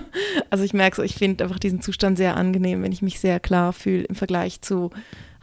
also 0.50 0.64
ich 0.64 0.72
merke 0.72 0.96
so, 0.96 1.02
ich 1.02 1.14
finde 1.14 1.44
einfach 1.44 1.58
diesen 1.58 1.80
Zustand 1.80 2.18
sehr 2.18 2.36
angenehm, 2.36 2.82
wenn 2.82 2.92
ich 2.92 3.02
mich 3.02 3.18
sehr 3.18 3.40
klar 3.40 3.72
fühle 3.72 4.04
im 4.04 4.14
Vergleich 4.14 4.60
zu 4.60 4.90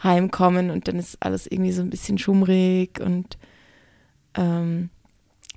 Heimkommen 0.02 0.70
und 0.70 0.88
dann 0.88 0.98
ist 0.98 1.18
alles 1.20 1.48
irgendwie 1.48 1.72
so 1.72 1.82
ein 1.82 1.90
bisschen 1.90 2.18
schummrig 2.18 3.00
und 3.02 3.38
ähm, 4.36 4.90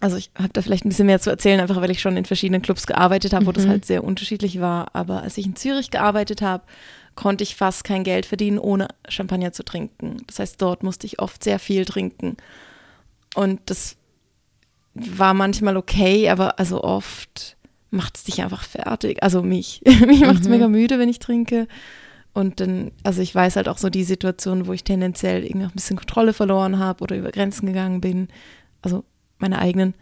also 0.00 0.16
ich 0.16 0.30
habe 0.34 0.50
da 0.52 0.62
vielleicht 0.62 0.84
ein 0.84 0.88
bisschen 0.88 1.06
mehr 1.06 1.20
zu 1.20 1.30
erzählen, 1.30 1.60
einfach 1.60 1.80
weil 1.80 1.90
ich 1.90 2.00
schon 2.00 2.16
in 2.16 2.24
verschiedenen 2.24 2.62
Clubs 2.62 2.86
gearbeitet 2.86 3.34
habe, 3.34 3.46
wo 3.46 3.52
das 3.52 3.66
halt 3.66 3.84
sehr 3.84 4.02
unterschiedlich 4.02 4.60
war. 4.60 4.94
Aber 4.94 5.22
als 5.22 5.36
ich 5.36 5.44
in 5.44 5.56
Zürich 5.56 5.90
gearbeitet 5.90 6.40
habe, 6.40 6.64
konnte 7.14 7.44
ich 7.44 7.54
fast 7.54 7.84
kein 7.84 8.02
Geld 8.02 8.24
verdienen, 8.24 8.58
ohne 8.58 8.88
Champagner 9.08 9.52
zu 9.52 9.62
trinken. 9.62 10.16
Das 10.26 10.38
heißt, 10.38 10.60
dort 10.62 10.82
musste 10.82 11.06
ich 11.06 11.20
oft 11.20 11.44
sehr 11.44 11.58
viel 11.58 11.84
trinken. 11.84 12.38
Und 13.34 13.60
das 13.66 13.96
war 14.94 15.34
manchmal 15.34 15.76
okay, 15.76 16.30
aber 16.30 16.58
also 16.58 16.82
oft 16.82 17.56
macht 17.90 18.16
es 18.16 18.24
dich 18.24 18.42
einfach 18.42 18.62
fertig. 18.62 19.22
Also 19.22 19.42
mich. 19.42 19.82
mich 20.06 20.20
macht 20.20 20.40
es 20.40 20.48
mega 20.48 20.68
müde, 20.68 20.98
wenn 20.98 21.10
ich 21.10 21.18
trinke. 21.18 21.68
Und 22.32 22.60
dann, 22.60 22.92
also 23.02 23.20
ich 23.20 23.34
weiß 23.34 23.56
halt 23.56 23.68
auch 23.68 23.78
so 23.78 23.90
die 23.90 24.04
Situation, 24.04 24.66
wo 24.66 24.72
ich 24.72 24.84
tendenziell 24.84 25.44
irgendwie 25.44 25.66
auch 25.66 25.70
ein 25.70 25.76
bisschen 25.76 25.98
Kontrolle 25.98 26.32
verloren 26.32 26.78
habe 26.78 27.02
oder 27.02 27.16
über 27.16 27.32
Grenzen 27.32 27.66
gegangen 27.66 28.00
bin. 28.00 28.28
Also 28.82 29.04
meine 29.40 29.58
eigenen. 29.58 29.94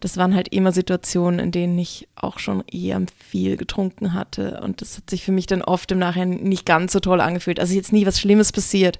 Das 0.00 0.16
waren 0.16 0.34
halt 0.34 0.48
immer 0.48 0.72
Situationen, 0.72 1.40
in 1.40 1.52
denen 1.52 1.78
ich 1.78 2.08
auch 2.16 2.38
schon 2.38 2.64
eher 2.66 3.00
viel 3.28 3.56
getrunken 3.58 4.14
hatte. 4.14 4.60
Und 4.62 4.80
das 4.80 4.96
hat 4.96 5.10
sich 5.10 5.24
für 5.24 5.32
mich 5.32 5.46
dann 5.46 5.60
oft 5.62 5.92
im 5.92 5.98
Nachhinein 5.98 6.42
nicht 6.42 6.64
ganz 6.64 6.92
so 6.92 7.00
toll 7.00 7.20
angefühlt. 7.20 7.60
Also 7.60 7.74
jetzt 7.74 7.92
nie 7.92 8.06
was 8.06 8.18
Schlimmes 8.18 8.50
passiert, 8.50 8.98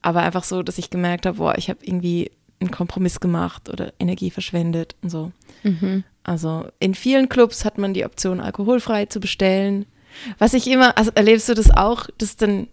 aber 0.00 0.22
einfach 0.22 0.44
so, 0.44 0.62
dass 0.62 0.78
ich 0.78 0.88
gemerkt 0.88 1.26
habe, 1.26 1.36
boah, 1.36 1.58
ich 1.58 1.68
habe 1.68 1.84
irgendwie 1.84 2.30
einen 2.60 2.70
Kompromiss 2.70 3.20
gemacht 3.20 3.68
oder 3.68 3.92
Energie 3.98 4.30
verschwendet 4.30 4.96
und 5.02 5.10
so. 5.10 5.32
Also 6.24 6.66
in 6.78 6.94
vielen 6.94 7.28
Clubs 7.28 7.64
hat 7.64 7.78
man 7.78 7.94
die 7.94 8.04
Option, 8.04 8.40
alkoholfrei 8.40 9.06
zu 9.06 9.20
bestellen. 9.20 9.86
Was 10.38 10.54
ich 10.54 10.70
immer, 10.70 10.96
also 10.96 11.10
erlebst 11.14 11.48
du 11.48 11.54
das 11.54 11.70
auch, 11.70 12.06
dass 12.18 12.36
dann, 12.36 12.68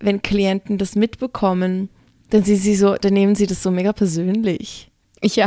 wenn 0.00 0.22
Klienten 0.22 0.78
das 0.78 0.96
mitbekommen, 0.96 1.90
dann 2.30 2.42
sie, 2.42 2.56
sie 2.56 2.74
so, 2.74 2.94
dann 2.94 3.12
nehmen 3.12 3.34
sie 3.34 3.46
das 3.46 3.62
so 3.62 3.70
mega 3.70 3.92
persönlich. 3.92 4.90
Ja, 5.34 5.46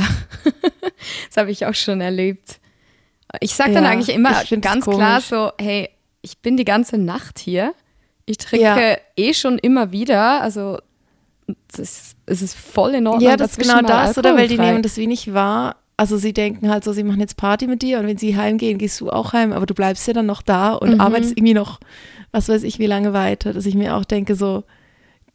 das 1.29 1.37
habe 1.37 1.51
ich 1.51 1.65
auch 1.65 1.75
schon 1.75 2.01
erlebt. 2.01 2.59
Ich 3.41 3.53
sage 3.53 3.73
dann 3.73 3.83
Ja, 3.83 3.91
eigentlich 3.91 4.09
immer 4.15 4.43
ganz 4.61 4.85
komisch. 4.85 4.97
klar 4.97 5.21
so, 5.21 5.51
hey, 5.59 5.89
ich 6.21 6.39
bin 6.39 6.57
die 6.57 6.65
ganze 6.65 6.97
Nacht 6.97 7.39
hier. 7.39 7.73
Ich 8.25 8.37
trinke 8.37 8.63
Ja. 8.65 8.97
eh 9.15 9.33
schon 9.33 9.59
immer 9.59 9.91
wieder. 9.91 10.41
Also 10.41 10.79
es 11.77 12.15
ist 12.25 12.55
voll 12.57 12.95
in 12.95 13.07
Ordnung. 13.07 13.29
Ja, 13.29 13.37
das 13.37 13.51
ist 13.51 13.59
genau 13.59 13.81
das, 13.81 14.17
oder? 14.17 14.35
Weil 14.35 14.47
die 14.47 14.57
nehmen 14.57 14.81
das 14.81 14.97
wie 14.97 15.07
nicht 15.07 15.33
wahr. 15.33 15.75
Also 15.95 16.17
sie 16.17 16.33
denken 16.33 16.69
halt 16.69 16.83
so, 16.83 16.91
sie 16.93 17.03
machen 17.03 17.19
jetzt 17.21 17.37
Party 17.37 17.65
mit 17.67 17.81
dir 17.81 17.99
und 17.99 18.07
wenn 18.07 18.17
sie 18.17 18.35
heimgehen, 18.37 18.77
gehst 18.77 19.01
du 19.01 19.09
auch 19.09 19.33
heim, 19.33 19.51
aber 19.51 19.65
du 19.65 19.73
bleibst 19.73 20.05
ja 20.07 20.13
dann 20.13 20.25
noch 20.27 20.41
da 20.41 20.73
und 20.73 20.95
Mhm. 20.95 21.01
arbeitest 21.01 21.31
irgendwie 21.37 21.53
noch, 21.55 21.79
was 22.31 22.49
weiß 22.49 22.63
ich, 22.63 22.77
wie 22.79 22.85
lange 22.85 23.13
weiter. 23.13 23.51
Dass 23.53 23.65
ich 23.65 23.73
mir 23.75 23.95
auch 23.95 24.05
denke, 24.05 24.35
so, 24.35 24.63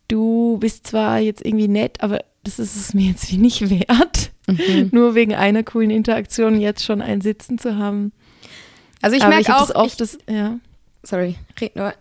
du 0.09 0.59
bist 0.59 0.87
zwar 0.87 1.19
jetzt 1.19 1.45
irgendwie 1.45 1.69
nett, 1.69 2.01
aber 2.01 2.21
das 2.45 2.59
ist 2.59 2.77
es 2.77 2.95
mir 2.95 3.11
jetzt 3.11 3.31
wie 3.31 3.39
nicht 3.39 3.69
wert, 3.71 4.31
Mhm. 4.49 4.89
nur 4.91 5.15
wegen 5.15 5.35
einer 5.35 5.63
coolen 5.63 5.91
Interaktion 5.91 6.61
jetzt 6.61 6.85
schon 6.85 7.01
ein 7.01 7.21
Sitzen 7.21 7.59
zu 7.59 7.77
haben. 7.77 8.13
Also 9.01 9.17
ich 9.17 9.27
merke 9.27 9.55
auch, 9.57 9.67
das 9.69 9.75
oft, 9.77 9.87
ich, 9.93 9.97
das, 9.97 10.19
ja. 10.29 10.59
sorry, 11.05 11.37
red 11.61 11.77
nur. 11.77 11.95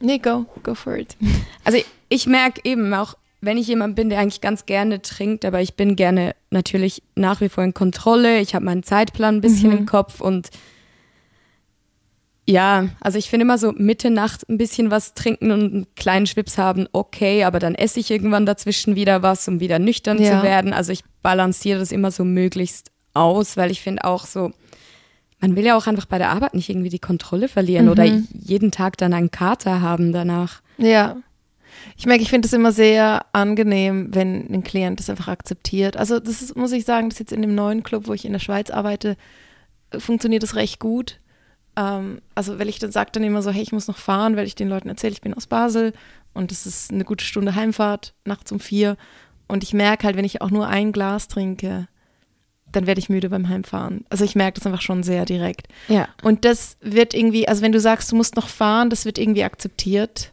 Nee, 0.00 0.18
go, 0.18 0.44
go 0.62 0.74
for 0.74 0.96
it. 0.96 1.16
Also 1.64 1.78
ich, 1.78 1.86
ich 2.10 2.26
merke 2.26 2.60
eben 2.64 2.92
auch, 2.94 3.14
wenn 3.40 3.56
ich 3.58 3.66
jemand 3.66 3.96
bin, 3.96 4.10
der 4.10 4.18
eigentlich 4.20 4.40
ganz 4.42 4.66
gerne 4.66 5.00
trinkt, 5.02 5.44
aber 5.44 5.60
ich 5.62 5.74
bin 5.74 5.96
gerne 5.96 6.34
natürlich 6.50 7.02
nach 7.14 7.40
wie 7.40 7.48
vor 7.48 7.64
in 7.64 7.74
Kontrolle. 7.74 8.40
Ich 8.40 8.54
habe 8.54 8.64
meinen 8.64 8.82
Zeitplan 8.82 9.36
ein 9.36 9.40
bisschen 9.40 9.70
Mhm. 9.70 9.76
im 9.78 9.86
Kopf 9.86 10.20
und 10.20 10.50
ja, 12.48 12.88
also 13.00 13.18
ich 13.18 13.28
finde 13.28 13.42
immer 13.44 13.58
so 13.58 13.72
Mitte 13.72 14.10
Nacht 14.10 14.48
ein 14.48 14.56
bisschen 14.58 14.90
was 14.90 15.14
trinken 15.14 15.50
und 15.50 15.60
einen 15.60 15.86
kleinen 15.96 16.26
Schwips 16.26 16.58
haben, 16.58 16.86
okay, 16.92 17.44
aber 17.44 17.58
dann 17.58 17.74
esse 17.74 17.98
ich 18.00 18.10
irgendwann 18.10 18.46
dazwischen 18.46 18.94
wieder 18.94 19.22
was, 19.22 19.46
um 19.48 19.58
wieder 19.60 19.78
nüchtern 19.78 20.20
Ja. 20.22 20.38
zu 20.38 20.42
werden. 20.44 20.72
Also 20.72 20.92
ich 20.92 21.02
balanciere 21.22 21.80
das 21.80 21.90
immer 21.92 22.10
so 22.10 22.24
möglichst 22.24 22.90
aus, 23.14 23.56
weil 23.56 23.70
ich 23.70 23.80
finde 23.80 24.04
auch 24.04 24.26
so, 24.26 24.52
man 25.40 25.56
will 25.56 25.64
ja 25.66 25.76
auch 25.76 25.86
einfach 25.86 26.06
bei 26.06 26.18
der 26.18 26.30
Arbeit 26.30 26.54
nicht 26.54 26.68
irgendwie 26.68 26.88
die 26.88 26.98
Kontrolle 27.00 27.48
verlieren 27.48 27.88
oder 27.88 28.04
Mhm. 28.04 28.28
jeden 28.32 28.70
Tag 28.70 28.96
dann 28.96 29.12
einen 29.12 29.30
Kater 29.30 29.80
haben 29.80 30.12
danach. 30.12 30.60
Ja. 30.78 31.16
Ich 31.98 32.06
merke, 32.06 32.22
ich 32.22 32.30
finde 32.30 32.46
es 32.46 32.52
immer 32.52 32.72
sehr 32.72 33.26
angenehm, 33.32 34.14
wenn 34.14 34.46
ein 34.52 34.62
Klient 34.62 34.98
das 35.00 35.10
einfach 35.10 35.28
akzeptiert. 35.28 35.96
Also 35.96 36.20
das 36.20 36.42
ist, 36.42 36.56
muss 36.56 36.72
ich 36.72 36.84
sagen, 36.84 37.10
das 37.10 37.18
jetzt 37.18 37.32
in 37.32 37.42
dem 37.42 37.54
neuen 37.54 37.82
Club, 37.82 38.06
wo 38.06 38.12
ich 38.12 38.24
in 38.24 38.32
der 38.32 38.38
Schweiz 38.38 38.70
arbeite, 38.70 39.16
funktioniert 39.96 40.42
das 40.42 40.54
recht 40.54 40.78
gut. 40.78 41.18
Ähm, 41.76 42.20
also 42.34 42.58
weil 42.58 42.68
ich 42.68 42.78
dann 42.78 42.92
sage 42.92 43.10
dann 43.12 43.24
immer 43.24 43.42
so, 43.42 43.50
hey, 43.50 43.62
ich 43.62 43.72
muss 43.72 43.88
noch 43.88 43.98
fahren, 43.98 44.36
weil 44.36 44.46
ich 44.46 44.54
den 44.54 44.68
Leuten 44.68 44.88
erzähle, 44.88 45.12
ich 45.12 45.20
bin 45.20 45.34
aus 45.34 45.46
Basel 45.46 45.92
und 46.34 46.52
es 46.52 46.66
ist 46.66 46.92
eine 46.92 47.04
gute 47.04 47.24
Stunde 47.24 47.54
Heimfahrt, 47.54 48.14
nachts 48.24 48.50
um 48.52 48.60
vier. 48.60 48.96
Und 49.48 49.62
ich 49.62 49.72
merke 49.74 50.06
halt, 50.06 50.16
wenn 50.16 50.24
ich 50.24 50.42
auch 50.42 50.50
nur 50.50 50.66
ein 50.66 50.92
Glas 50.92 51.28
trinke, 51.28 51.88
dann 52.72 52.86
werde 52.86 52.98
ich 52.98 53.08
müde 53.08 53.30
beim 53.30 53.48
Heimfahren. 53.48 54.04
Also 54.10 54.24
ich 54.24 54.34
merke 54.34 54.58
das 54.58 54.66
einfach 54.66 54.82
schon 54.82 55.02
sehr 55.02 55.24
direkt. 55.24 55.68
Ja. 55.88 56.08
Und 56.22 56.44
das 56.44 56.76
wird 56.80 57.14
irgendwie, 57.14 57.48
also 57.48 57.62
wenn 57.62 57.72
du 57.72 57.80
sagst, 57.80 58.10
du 58.10 58.16
musst 58.16 58.36
noch 58.36 58.48
fahren, 58.48 58.90
das 58.90 59.04
wird 59.04 59.18
irgendwie 59.18 59.44
akzeptiert. 59.44 60.32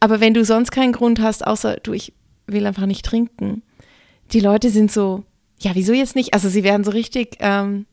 Aber 0.00 0.20
wenn 0.20 0.34
du 0.34 0.44
sonst 0.44 0.70
keinen 0.70 0.92
Grund 0.92 1.20
hast, 1.20 1.46
außer 1.46 1.76
du, 1.82 1.92
ich 1.92 2.12
will 2.46 2.66
einfach 2.66 2.86
nicht 2.86 3.04
trinken, 3.04 3.62
die 4.32 4.40
Leute 4.40 4.70
sind 4.70 4.90
so, 4.90 5.24
ja, 5.60 5.70
wieso 5.74 5.92
jetzt 5.92 6.16
nicht? 6.16 6.34
Also 6.34 6.48
sie 6.48 6.64
werden 6.64 6.84
so 6.84 6.90
richtig, 6.90 7.36
ähm, 7.38 7.86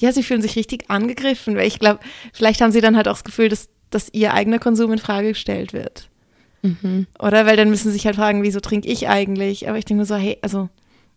ja, 0.00 0.12
sie 0.12 0.22
fühlen 0.22 0.42
sich 0.42 0.56
richtig 0.56 0.90
angegriffen, 0.90 1.56
weil 1.56 1.66
ich 1.68 1.78
glaube, 1.78 2.00
vielleicht 2.32 2.60
haben 2.60 2.72
sie 2.72 2.80
dann 2.80 2.96
halt 2.96 3.06
auch 3.08 3.12
das 3.12 3.24
Gefühl, 3.24 3.48
dass, 3.48 3.68
dass 3.90 4.08
ihr 4.12 4.34
eigener 4.34 4.58
Konsum 4.58 4.92
in 4.92 4.98
Frage 4.98 5.28
gestellt 5.28 5.72
wird. 5.72 6.08
Oder 7.18 7.46
weil 7.46 7.56
dann 7.56 7.70
müssen 7.70 7.88
sie 7.88 7.92
sich 7.94 8.04
halt 8.04 8.16
fragen, 8.16 8.42
wieso 8.42 8.60
trinke 8.60 8.86
ich 8.86 9.08
eigentlich? 9.08 9.66
Aber 9.68 9.78
ich 9.78 9.86
denke 9.86 10.00
mir 10.02 10.06
so, 10.06 10.16
hey, 10.16 10.36
also 10.42 10.68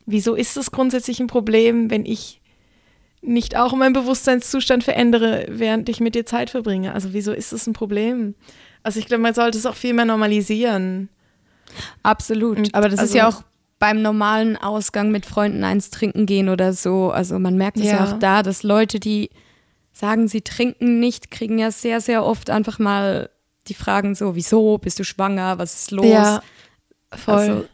wieso 0.05 0.35
ist 0.35 0.55
das 0.55 0.71
grundsätzlich 0.71 1.19
ein 1.19 1.27
Problem, 1.27 1.89
wenn 1.91 2.05
ich 2.05 2.39
nicht 3.21 3.57
auch 3.57 3.73
meinen 3.73 3.91
Bewusstseinszustand 3.93 4.85
verändere, 4.85 5.45
während 5.49 5.89
ich 5.89 5.99
mit 5.99 6.15
dir 6.15 6.25
Zeit 6.25 6.49
verbringe? 6.49 6.93
Also 6.93 7.11
wieso 7.11 7.33
ist 7.33 7.51
das 7.51 7.67
ein 7.67 7.73
Problem? 7.73 8.35
Also 8.83 8.99
ich 8.99 9.05
glaube, 9.05 9.21
man 9.23 9.33
sollte 9.33 9.57
es 9.57 9.65
auch 9.65 9.75
viel 9.75 9.93
mehr 9.93 10.05
normalisieren. 10.05 11.09
Absolut. 12.03 12.57
Und 12.57 12.75
Aber 12.75 12.87
das 12.87 12.95
ist 12.95 12.99
also- 12.99 13.17
ja 13.17 13.27
auch 13.27 13.43
beim 13.83 14.01
normalen 14.01 14.55
Ausgang 14.55 15.11
mit 15.11 15.25
Freunden 15.25 15.65
eins 15.65 15.89
trinken 15.89 16.25
gehen 16.25 16.47
oder 16.47 16.71
so. 16.71 17.11
Also 17.11 17.37
man 17.37 17.57
merkt 17.57 17.75
es 17.75 17.83
ja. 17.87 17.95
Ja. 17.97 18.05
auch 18.05 18.17
da, 18.17 18.41
dass 18.41 18.63
Leute, 18.63 18.97
die 18.97 19.29
sagen, 19.91 20.29
sie 20.29 20.39
trinken 20.39 21.01
nicht, 21.01 21.31
kriegen 21.31 21.59
ja 21.59 21.69
sehr, 21.69 21.99
sehr 21.99 22.25
oft 22.25 22.49
einfach 22.49 22.79
mal 22.79 23.29
die 23.67 23.73
Fragen 23.73 24.15
so, 24.15 24.35
wieso, 24.37 24.77
bist 24.77 24.99
du 24.99 25.03
schwanger, 25.03 25.57
was 25.59 25.73
ist 25.75 25.91
los? 25.91 26.05
Ja, 26.05 26.41
voll. 27.13 27.33
Also- 27.35 27.65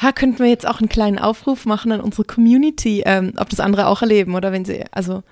ja, 0.00 0.12
könnten 0.12 0.38
wir 0.38 0.46
jetzt 0.46 0.68
auch 0.68 0.78
einen 0.78 0.88
kleinen 0.88 1.18
Aufruf 1.18 1.66
machen 1.66 1.90
an 1.90 2.00
unsere 2.00 2.22
Community, 2.22 3.02
ähm, 3.04 3.32
ob 3.36 3.48
das 3.48 3.58
andere 3.58 3.88
auch 3.88 4.02
erleben 4.02 4.36
oder 4.36 4.52
wenn 4.52 4.64
sie, 4.64 4.84
also 4.92 5.24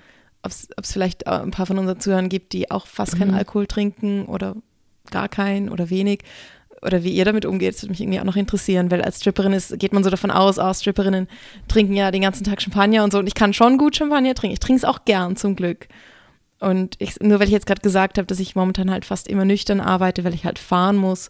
ob 0.43 0.51
es 0.51 0.67
vielleicht 0.91 1.27
äh, 1.27 1.29
ein 1.29 1.51
paar 1.51 1.65
von 1.65 1.77
unseren 1.79 2.01
Zuhörern 2.01 2.27
gibt, 2.27 2.51
die 2.51 2.71
auch 2.71 2.87
fast 2.87 3.17
keinen 3.17 3.31
Mhm. 3.31 3.37
Alkohol 3.37 3.67
trinken 3.67 4.25
oder 4.25 4.57
gar 5.11 5.29
keinen 5.29 5.69
oder 5.69 5.89
wenig. 5.89 6.23
Oder 6.85 7.03
wie 7.03 7.11
ihr 7.11 7.25
damit 7.25 7.45
umgeht, 7.45 7.73
das 7.73 7.83
würde 7.83 7.91
mich 7.91 8.01
irgendwie 8.01 8.19
auch 8.19 8.25
noch 8.25 8.35
interessieren, 8.35 8.91
weil 8.91 9.01
als 9.01 9.19
Stripperin 9.19 9.53
ist, 9.53 9.77
geht 9.79 9.93
man 9.93 10.03
so 10.03 10.09
davon 10.09 10.31
aus, 10.31 10.59
oh, 10.59 10.73
Stripperinnen 10.73 11.27
trinken 11.67 11.93
ja 11.93 12.11
den 12.11 12.21
ganzen 12.21 12.43
Tag 12.43 12.61
Champagner 12.61 13.03
und 13.03 13.11
so. 13.11 13.19
Und 13.19 13.27
ich 13.27 13.35
kann 13.35 13.53
schon 13.53 13.77
gut 13.77 13.95
Champagner 13.95 14.35
trinken. 14.35 14.53
Ich 14.53 14.59
trinke 14.59 14.77
es 14.77 14.85
auch 14.85 15.05
gern, 15.05 15.35
zum 15.35 15.55
Glück. 15.55 15.87
Und 16.59 16.95
ich, 16.99 17.19
nur 17.19 17.39
weil 17.39 17.47
ich 17.47 17.53
jetzt 17.53 17.65
gerade 17.65 17.81
gesagt 17.81 18.17
habe, 18.17 18.27
dass 18.27 18.39
ich 18.39 18.55
momentan 18.55 18.89
halt 18.89 19.05
fast 19.05 19.27
immer 19.27 19.45
nüchtern 19.45 19.81
arbeite, 19.81 20.23
weil 20.23 20.33
ich 20.33 20.45
halt 20.45 20.59
fahren 20.59 20.95
muss, 20.95 21.29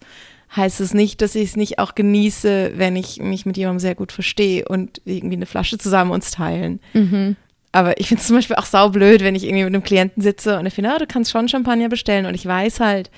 heißt 0.55 0.79
es 0.81 0.93
nicht, 0.93 1.21
dass 1.21 1.35
ich 1.35 1.49
es 1.49 1.55
nicht 1.55 1.79
auch 1.79 1.95
genieße, 1.95 2.73
wenn 2.75 2.95
ich 2.95 3.19
mich 3.19 3.45
mit 3.45 3.57
jemandem 3.57 3.79
sehr 3.79 3.95
gut 3.95 4.11
verstehe 4.11 4.67
und 4.67 5.01
irgendwie 5.05 5.35
eine 5.35 5.45
Flasche 5.45 5.77
zusammen 5.77 6.11
uns 6.11 6.31
teilen. 6.31 6.79
Mhm. 6.93 7.35
Aber 7.71 7.99
ich 7.99 8.07
finde 8.07 8.21
es 8.21 8.27
zum 8.27 8.37
Beispiel 8.37 8.55
auch 8.55 8.65
saublöd, 8.65 9.21
wenn 9.21 9.35
ich 9.35 9.43
irgendwie 9.43 9.65
mit 9.65 9.73
einem 9.73 9.83
Klienten 9.83 10.21
sitze 10.21 10.59
und 10.59 10.65
ich 10.65 10.73
finde, 10.73 10.93
ah, 10.93 10.99
du 10.99 11.07
kannst 11.07 11.31
schon 11.31 11.49
Champagner 11.49 11.89
bestellen 11.89 12.25
und 12.25 12.35
ich 12.35 12.45
weiß 12.45 12.79
halt, 12.79 13.09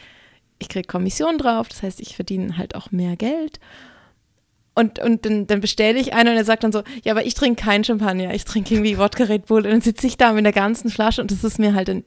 ich 0.59 0.69
kriege 0.69 0.87
Kommission 0.87 1.37
drauf, 1.37 1.67
das 1.69 1.83
heißt, 1.83 1.99
ich 1.99 2.15
verdiene 2.15 2.57
halt 2.57 2.75
auch 2.75 2.91
mehr 2.91 3.15
Geld. 3.15 3.59
Und, 4.73 4.99
und 4.99 5.25
dann, 5.25 5.47
dann 5.47 5.59
bestelle 5.59 5.99
ich 5.99 6.13
einen 6.13 6.29
und 6.29 6.35
er 6.37 6.45
sagt 6.45 6.63
dann 6.63 6.71
so, 6.71 6.83
ja, 7.03 7.13
aber 7.13 7.25
ich 7.25 7.33
trinke 7.33 7.63
keinen 7.63 7.83
Champagner, 7.83 8.33
ich 8.35 8.45
trinke 8.45 8.75
irgendwie 8.75 8.97
Wodka 8.99 9.23
Red 9.23 9.47
Bull 9.47 9.65
und 9.65 9.71
dann 9.71 9.81
sitze 9.81 10.05
ich 10.05 10.17
da 10.17 10.33
mit 10.33 10.45
der 10.45 10.53
ganzen 10.53 10.89
Flasche 10.91 11.21
und 11.21 11.31
das 11.31 11.43
ist 11.43 11.57
mir 11.57 11.73
halt 11.73 11.87
dann 11.87 12.03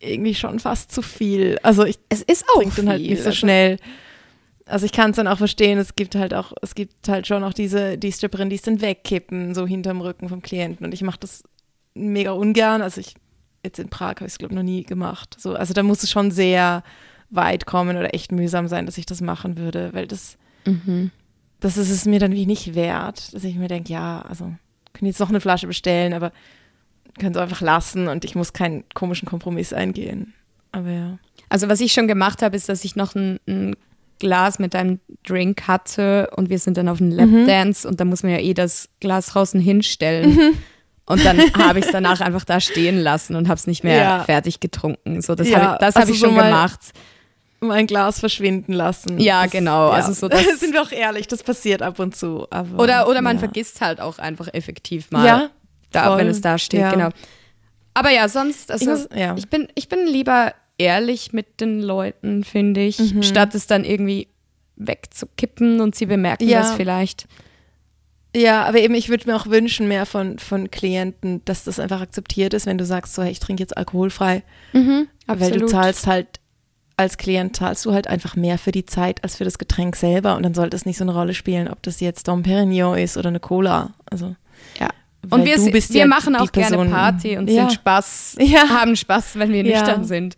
irgendwie 0.00 0.34
schon 0.34 0.58
fast 0.58 0.92
zu 0.92 1.00
viel. 1.00 1.58
Also 1.62 1.84
ich 1.84 1.98
Es 2.10 2.20
ist 2.20 2.44
auch 2.50 2.60
trinke 2.60 2.76
dann 2.76 2.88
halt 2.90 3.00
nicht 3.02 3.22
so 3.22 3.28
also- 3.28 3.38
schnell. 3.38 3.78
Also 4.66 4.86
ich 4.86 4.92
kann 4.92 5.10
es 5.10 5.16
dann 5.16 5.28
auch 5.28 5.38
verstehen, 5.38 5.78
es 5.78 5.94
gibt 5.94 6.14
halt 6.14 6.32
auch, 6.32 6.52
es 6.62 6.74
gibt 6.74 7.06
halt 7.08 7.26
schon 7.26 7.44
auch 7.44 7.52
diese, 7.52 7.98
die 7.98 8.12
Stripperin, 8.12 8.48
die 8.48 8.56
es 8.56 8.62
dann 8.62 8.80
wegkippen, 8.80 9.54
so 9.54 9.66
hinterm 9.66 10.00
Rücken 10.00 10.30
vom 10.30 10.40
Klienten. 10.40 10.86
Und 10.86 10.94
ich 10.94 11.02
mache 11.02 11.20
das 11.20 11.42
mega 11.94 12.32
ungern. 12.32 12.80
Also 12.80 13.00
ich, 13.02 13.14
jetzt 13.62 13.78
in 13.78 13.90
Prag 13.90 14.16
habe 14.16 14.24
ich 14.26 14.32
es, 14.32 14.38
glaube 14.38 14.54
ich, 14.54 14.56
noch 14.56 14.62
nie 14.62 14.82
gemacht. 14.82 15.36
So, 15.38 15.54
also 15.54 15.74
da 15.74 15.82
muss 15.82 16.02
es 16.02 16.10
schon 16.10 16.30
sehr 16.30 16.82
weit 17.34 17.66
kommen 17.66 17.96
oder 17.96 18.14
echt 18.14 18.32
mühsam 18.32 18.68
sein, 18.68 18.86
dass 18.86 18.98
ich 18.98 19.06
das 19.06 19.20
machen 19.20 19.56
würde, 19.58 19.90
weil 19.92 20.06
das, 20.06 20.36
Mhm. 20.66 21.10
das 21.60 21.76
ist 21.76 21.90
es 21.90 22.04
mir 22.06 22.18
dann 22.20 22.32
wie 22.32 22.46
nicht 22.46 22.74
wert, 22.74 23.34
dass 23.34 23.44
ich 23.44 23.56
mir 23.56 23.68
denke, 23.68 23.92
ja, 23.92 24.22
also 24.28 24.44
können 24.92 25.06
jetzt 25.08 25.20
noch 25.20 25.28
eine 25.28 25.40
Flasche 25.40 25.66
bestellen, 25.66 26.12
aber 26.14 26.32
können 27.18 27.32
es 27.34 27.40
einfach 27.40 27.60
lassen 27.60 28.08
und 28.08 28.24
ich 28.24 28.34
muss 28.34 28.52
keinen 28.52 28.84
komischen 28.94 29.28
Kompromiss 29.28 29.72
eingehen. 29.72 30.32
Aber 30.72 30.90
ja. 30.90 31.18
Also 31.48 31.68
was 31.68 31.80
ich 31.80 31.92
schon 31.92 32.08
gemacht 32.08 32.42
habe, 32.42 32.56
ist, 32.56 32.68
dass 32.68 32.84
ich 32.84 32.96
noch 32.96 33.14
ein, 33.14 33.38
ein 33.46 33.76
Glas 34.18 34.58
mit 34.58 34.74
einem 34.74 35.00
Drink 35.26 35.68
hatte 35.68 36.30
und 36.36 36.48
wir 36.50 36.58
sind 36.58 36.76
dann 36.76 36.88
auf 36.88 37.00
einen 37.00 37.10
Lapdance 37.10 37.86
und 37.86 38.00
da 38.00 38.04
muss 38.04 38.22
man 38.22 38.32
ja 38.32 38.38
eh 38.38 38.54
das 38.54 38.88
Glas 39.00 39.26
draußen 39.26 39.60
hinstellen. 39.60 40.54
Und 41.06 41.24
dann 41.24 41.38
habe 41.54 41.78
ich 41.80 41.84
es 41.84 41.92
danach 41.92 42.20
einfach 42.20 42.44
da 42.44 42.60
stehen 42.60 42.98
lassen 42.98 43.36
und 43.36 43.48
habe 43.48 43.58
es 43.58 43.66
nicht 43.66 43.84
mehr 43.84 43.96
Ja. 43.98 44.24
fertig 44.24 44.58
getrunken. 44.60 45.20
So, 45.20 45.34
das 45.34 45.48
Ja, 45.50 45.60
habe 45.60 45.72
ich, 45.74 45.78
das 45.80 45.96
also 45.96 46.08
hab 46.08 46.14
ich 46.14 46.18
so 46.20 46.26
schon 46.26 46.34
gemacht. 46.36 46.80
Mein 47.64 47.86
Glas 47.86 48.20
verschwinden 48.20 48.72
lassen. 48.72 49.18
Ja, 49.18 49.46
genau, 49.46 49.88
also 49.90 50.12
so 50.12 50.28
das- 50.28 50.44
sind 50.60 50.72
wir 50.72 50.82
auch 50.82 50.92
ehrlich, 50.92 51.26
das 51.26 51.42
passiert 51.42 51.82
ab 51.82 51.98
und 51.98 52.16
zu. 52.16 52.46
Aber, 52.50 52.82
Oder, 52.82 53.08
oder 53.08 53.20
man 53.22 53.36
ja. 53.36 53.40
vergisst 53.40 53.80
halt 53.80 54.00
auch 54.00 54.18
einfach 54.18 54.48
effektiv 54.52 55.10
mal, 55.10 55.26
Ja, 55.26 55.50
da, 55.90 56.06
voll. 56.06 56.18
wenn 56.18 56.28
es 56.28 56.40
da 56.40 56.58
steht, 56.58 56.80
Ja. 56.80 56.90
genau. 56.92 57.08
Aber 57.94 58.10
ja, 58.10 58.28
sonst, 58.28 58.70
also 58.70 58.82
Ich 58.84 58.88
muss- 58.90 59.08
ja. 59.14 59.34
ich, 59.36 59.48
bin, 59.48 59.68
ich 59.74 59.88
bin 59.88 60.06
lieber 60.06 60.52
ehrlich 60.78 61.32
mit 61.32 61.60
den 61.60 61.80
Leuten, 61.80 62.42
finde 62.44 62.80
ich, 62.82 62.98
Mhm. 62.98 63.22
statt 63.22 63.54
es 63.54 63.66
dann 63.68 63.84
irgendwie 63.84 64.28
wegzukippen 64.76 65.80
und 65.80 65.94
sie 65.94 66.06
bemerken 66.06 66.48
Ja. 66.48 66.60
das 66.60 66.72
vielleicht. 66.74 67.26
Ja, 68.36 68.64
aber 68.64 68.78
eben, 68.80 68.94
ich 68.96 69.08
würde 69.08 69.28
mir 69.30 69.36
auch 69.36 69.46
wünschen, 69.46 69.86
mehr 69.86 70.06
von, 70.06 70.40
von 70.40 70.68
Klienten, 70.72 71.44
dass 71.44 71.62
das 71.62 71.78
einfach 71.78 72.00
akzeptiert 72.00 72.52
ist, 72.52 72.66
wenn 72.66 72.78
du 72.78 72.84
sagst, 72.84 73.14
so, 73.14 73.22
hey, 73.22 73.30
ich 73.30 73.38
trinke 73.38 73.62
jetzt 73.62 73.76
alkoholfrei. 73.76 74.42
Weil 75.28 75.52
du 75.52 75.66
zahlst 75.66 76.08
halt, 76.08 76.40
als 76.96 77.16
Klient 77.16 77.56
zahlst 77.56 77.84
du 77.86 77.92
halt 77.92 78.06
einfach 78.06 78.36
mehr 78.36 78.56
für 78.58 78.70
die 78.70 78.86
Zeit 78.86 79.22
als 79.24 79.36
für 79.36 79.44
das 79.44 79.58
Getränk 79.58 79.96
selber. 79.96 80.36
Und 80.36 80.42
dann 80.44 80.54
sollte 80.54 80.76
es 80.76 80.86
nicht 80.86 80.96
so 80.98 81.04
eine 81.04 81.12
Rolle 81.12 81.34
spielen, 81.34 81.68
ob 81.68 81.82
das 81.82 82.00
jetzt 82.00 82.28
Dom 82.28 82.42
Perignon 82.42 82.96
ist 82.98 83.16
oder 83.16 83.28
eine 83.30 83.40
Cola. 83.40 83.90
Also, 84.10 84.36
Ja. 84.78 84.88
Und 85.30 85.44
wir, 85.46 85.56
wir 85.58 85.80
ja 85.98 86.06
machen 86.06 86.36
auch 86.36 86.52
gerne 86.52 86.76
Person- 86.76 86.90
Party 86.90 87.36
und 87.38 87.48
ja. 87.48 87.62
sind 87.62 87.72
Spaß, 87.72 88.36
Ja. 88.40 88.68
haben 88.68 88.94
Spaß, 88.94 89.38
wenn 89.38 89.52
wir 89.52 89.62
nüchtern 89.64 90.04
sind. 90.04 90.36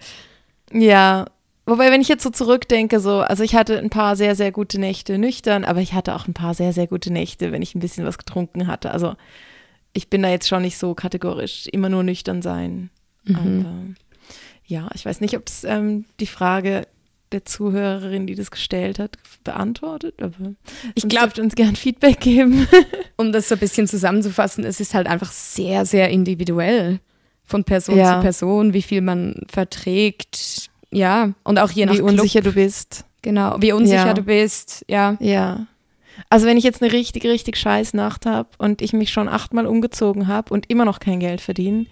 Ja, 0.73 1.27
wobei, 1.67 1.91
wenn 1.91 2.01
ich 2.01 2.09
jetzt 2.09 2.23
so 2.23 2.31
zurückdenke, 2.31 3.01
so, 3.01 3.21
also 3.21 3.43
ich 3.43 3.55
hatte 3.55 3.79
ein 3.79 3.91
paar 3.91 4.15
sehr, 4.17 4.35
sehr 4.37 4.53
gute 4.53 4.79
Nächte 4.79 5.19
nüchtern, 5.19 5.65
aber 5.65 5.81
ich 5.81 5.93
hatte 5.93 6.15
auch 6.15 6.27
ein 6.29 6.35
paar 6.35 6.55
sehr, 6.55 6.73
sehr 6.73 6.87
gute 6.87 7.13
Nächte, 7.13 7.51
wenn 7.53 7.63
ich 7.63 7.75
ein 7.75 7.81
bisschen 7.81 8.07
was 8.07 8.17
getrunken 8.19 8.67
hatte. 8.69 8.93
Also 8.93 9.15
ich 9.93 10.09
bin 10.09 10.23
da 10.23 10.29
jetzt 10.29 10.49
schon 10.49 10.63
nicht 10.63 10.79
so 10.79 10.95
kategorisch, 10.95 11.67
immer 11.73 11.89
nur 11.89 12.03
nüchtern 12.03 12.41
sein. 12.43 12.91
Mhm. 13.25 13.37
Aber 13.37 13.75
ja, 14.67 14.89
ich 14.95 15.07
weiß 15.07 15.21
nicht, 15.21 15.37
ob 15.37 15.47
es 15.49 15.65
ähm, 15.65 16.05
die 16.21 16.27
Frage 16.27 16.87
der 17.33 17.45
Zuhörerin, 17.45 18.27
die 18.27 18.35
das 18.37 18.51
gestellt 18.51 18.99
hat, 18.99 19.17
beantwortet, 19.45 20.23
aber 20.23 20.55
Ich 20.95 21.03
sonst 21.03 21.11
glaub- 21.11 21.25
dürft 21.25 21.39
ihr 21.39 21.45
uns 21.45 21.55
gern 21.57 21.77
Feedback 21.77 22.21
geben. 22.21 22.67
Um 23.19 23.33
das 23.33 23.49
so 23.49 23.55
ein 23.55 23.59
bisschen 23.59 23.87
zusammenzufassen, 23.89 24.63
es 24.65 24.79
ist 24.79 24.93
halt 24.95 25.07
einfach 25.07 25.33
sehr, 25.33 25.87
sehr 25.87 26.11
individuell 26.11 27.01
von 27.45 27.65
Person 27.65 27.97
Ja. 27.97 28.17
zu 28.17 28.21
Person, 28.23 28.75
wie 28.75 28.83
viel 28.83 29.01
man 29.01 29.37
verträgt. 29.49 30.71
Ja, 30.91 31.33
und 31.45 31.59
auch 31.59 31.71
je 31.71 31.87
nach 31.87 31.95
Wie 31.95 31.99
Club. 31.99 32.11
unsicher 32.11 32.41
du 32.43 32.53
bist. 32.53 33.05
Genau, 33.23 33.57
wie 33.61 33.73
unsicher 33.73 34.07
Ja. 34.07 34.15
du 34.15 34.23
bist. 34.23 34.85
Ja, 34.89 35.17
Ja. 35.21 35.67
Also 36.31 36.47
wenn 36.47 36.57
ich 36.57 36.65
jetzt 36.65 36.83
eine 36.83 36.93
richtig, 36.93 37.25
richtig 37.25 37.57
scheiß 37.59 37.93
Nacht 37.93 38.25
habe 38.25 38.49
und 38.59 38.81
ich 38.81 38.93
mich 38.95 39.11
schon 39.11 39.29
achtmal 39.29 39.67
umgezogen 39.67 40.29
habe 40.29 40.53
und 40.55 40.71
immer 40.71 40.85
noch 40.87 40.99
kein 40.99 41.21
Geld 41.21 41.41
verdiene, 41.43 41.87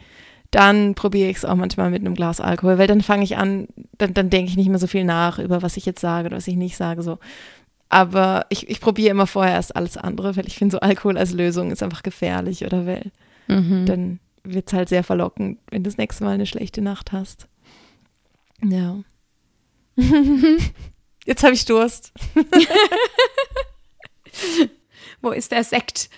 dann 0.54 0.94
probiere 0.94 1.30
ich 1.30 1.38
es 1.38 1.44
auch 1.44 1.56
manchmal 1.56 1.90
mit 1.90 2.00
einem 2.00 2.14
Glas 2.14 2.40
Alkohol, 2.40 2.78
weil 2.78 2.86
dann 2.86 3.00
fange 3.00 3.24
ich 3.24 3.36
an, 3.36 3.66
dann, 3.98 4.14
dann 4.14 4.30
denke 4.30 4.50
ich 4.50 4.56
nicht 4.56 4.68
mehr 4.68 4.78
so 4.78 4.86
viel 4.86 5.04
nach 5.04 5.38
über 5.38 5.62
was 5.62 5.76
ich 5.76 5.86
jetzt 5.86 6.00
sage 6.00 6.26
oder 6.28 6.36
was 6.36 6.48
ich 6.48 6.56
nicht 6.56 6.76
sage. 6.76 7.02
So. 7.02 7.18
Aber 7.88 8.46
ich, 8.50 8.68
ich 8.68 8.80
probiere 8.80 9.10
immer 9.10 9.26
vorher 9.26 9.54
erst 9.54 9.76
alles 9.76 9.96
andere, 9.96 10.36
weil 10.36 10.46
ich 10.46 10.56
finde, 10.56 10.72
so 10.72 10.80
Alkohol 10.80 11.18
als 11.18 11.32
Lösung 11.32 11.70
ist 11.70 11.82
einfach 11.82 12.02
gefährlich 12.02 12.64
oder 12.64 12.86
weil 12.86 13.10
Mhm. 13.46 13.84
dann 13.84 14.20
wird 14.42 14.68
es 14.68 14.72
halt 14.72 14.88
sehr 14.88 15.04
verlockend, 15.04 15.58
wenn 15.70 15.84
du 15.84 15.88
das 15.90 15.98
nächste 15.98 16.24
Mal 16.24 16.32
eine 16.34 16.46
schlechte 16.46 16.80
Nacht 16.80 17.12
hast. 17.12 17.46
Ja. 18.62 19.00
Jetzt 21.26 21.42
habe 21.44 21.52
ich 21.54 21.64
Durst. 21.66 22.12
Wo 25.20 25.30
ist 25.30 25.52
der 25.52 25.64
Sekt? 25.64 26.08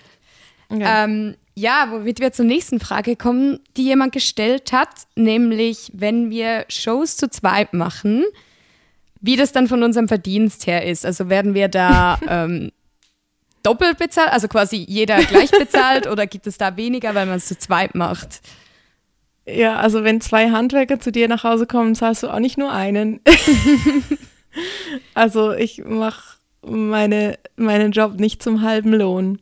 Ja. 0.71 1.03
Ähm, 1.05 1.35
ja, 1.57 1.87
womit 1.89 2.19
wir 2.19 2.31
zur 2.31 2.45
nächsten 2.45 2.79
Frage 2.79 3.15
kommen, 3.15 3.59
die 3.77 3.85
jemand 3.85 4.11
gestellt 4.11 4.71
hat, 4.71 4.89
nämlich 5.15 5.89
wenn 5.91 6.29
wir 6.29 6.65
Shows 6.69 7.17
zu 7.17 7.31
zweit 7.31 7.73
machen, 7.73 8.25
wie 9.21 9.35
das 9.37 9.53
dann 9.53 9.67
von 9.67 9.81
unserem 9.81 10.07
Verdienst 10.07 10.67
her 10.67 10.85
ist. 10.85 11.03
Also 11.03 11.29
werden 11.29 11.55
wir 11.55 11.67
da 11.67 12.19
ähm, 12.29 12.71
doppelt 13.63 13.97
bezahlt, 13.97 14.31
also 14.33 14.47
quasi 14.47 14.85
jeder 14.87 15.17
gleich 15.23 15.49
bezahlt 15.49 16.05
oder 16.05 16.27
gibt 16.27 16.45
es 16.45 16.59
da 16.59 16.77
weniger, 16.77 17.15
weil 17.15 17.25
man 17.25 17.37
es 17.37 17.47
zu 17.47 17.57
zweit 17.57 17.95
macht? 17.95 18.41
Ja, 19.47 19.77
also 19.77 20.03
wenn 20.03 20.21
zwei 20.21 20.51
Handwerker 20.51 20.99
zu 20.99 21.11
dir 21.11 21.27
nach 21.27 21.43
Hause 21.43 21.65
kommen, 21.65 21.95
zahlst 21.95 22.21
du 22.21 22.27
auch 22.27 22.39
nicht 22.39 22.59
nur 22.59 22.71
einen. 22.71 23.19
also 25.15 25.53
ich 25.53 25.83
mache 25.83 26.37
meine, 26.63 27.39
meinen 27.55 27.93
Job 27.93 28.19
nicht 28.19 28.43
zum 28.43 28.61
halben 28.61 28.93
Lohn. 28.93 29.39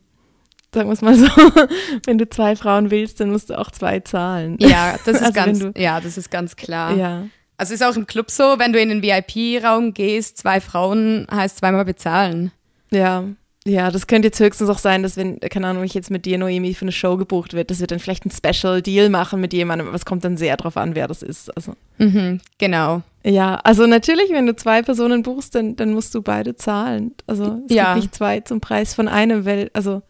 Sagen 0.76 0.90
wir 0.90 0.92
es 0.92 1.00
mal 1.00 1.14
so. 1.16 1.26
wenn 2.04 2.18
du 2.18 2.28
zwei 2.28 2.54
Frauen 2.54 2.90
willst, 2.90 3.18
dann 3.20 3.30
musst 3.30 3.48
du 3.48 3.58
auch 3.58 3.70
zwei 3.70 4.00
zahlen. 4.00 4.58
Ja, 4.60 4.96
das 5.06 5.16
ist 5.20 5.22
Also 5.22 5.32
ganz, 5.32 5.58
du- 5.60 5.72
ja, 5.74 6.02
das 6.02 6.18
ist 6.18 6.30
ganz 6.30 6.54
klar. 6.54 6.94
Ja. 6.94 7.26
Also 7.56 7.72
ist 7.72 7.82
auch 7.82 7.96
im 7.96 8.06
Club 8.06 8.30
so, 8.30 8.58
wenn 8.58 8.74
du 8.74 8.78
in 8.78 8.90
den 8.90 9.02
VIP-Raum 9.02 9.94
gehst, 9.94 10.36
zwei 10.36 10.60
Frauen 10.60 11.26
heißt 11.32 11.56
zweimal 11.56 11.86
bezahlen. 11.86 12.52
Ja. 12.90 13.24
Ja, 13.66 13.90
das 13.90 14.06
könnte 14.06 14.28
jetzt 14.28 14.38
höchstens 14.38 14.68
auch 14.68 14.78
sein, 14.78 15.02
dass 15.02 15.16
wenn, 15.16 15.40
keine 15.40 15.66
Ahnung, 15.66 15.82
ich 15.82 15.94
jetzt 15.94 16.10
mit 16.10 16.24
dir, 16.26 16.36
Noemi, 16.38 16.74
für 16.74 16.82
eine 16.82 16.92
Show 16.92 17.16
gebucht 17.16 17.52
wird, 17.54 17.70
dass 17.70 17.80
wir 17.80 17.86
dann 17.88 17.98
vielleicht 17.98 18.24
einen 18.24 18.30
Special 18.30 18.80
Deal 18.82 19.08
machen 19.08 19.40
mit 19.40 19.52
jemandem, 19.54 19.88
aber 19.88 19.96
es 19.96 20.04
kommt 20.04 20.24
dann 20.24 20.36
sehr 20.36 20.56
drauf 20.56 20.76
an, 20.76 20.94
wer 20.94 21.08
das 21.08 21.22
ist. 21.22 21.48
Also, 21.56 21.72
Mhm, 21.98 22.40
genau. 22.58 23.02
ja, 23.24 23.56
also 23.64 23.86
natürlich, 23.86 24.30
wenn 24.30 24.46
du 24.46 24.54
zwei 24.54 24.82
Personen 24.82 25.22
buchst, 25.24 25.54
dann, 25.56 25.74
dann 25.74 25.94
musst 25.94 26.14
du 26.14 26.20
beide 26.22 26.54
zahlen. 26.54 27.12
Also 27.26 27.60
es 27.68 27.74
Ja. 27.74 27.94
gibt 27.94 28.04
nicht 28.04 28.14
zwei 28.14 28.38
zum 28.40 28.60
Preis 28.60 28.94
von 28.94 29.08
einem, 29.08 29.44
weil, 29.46 29.70
also 29.72 30.02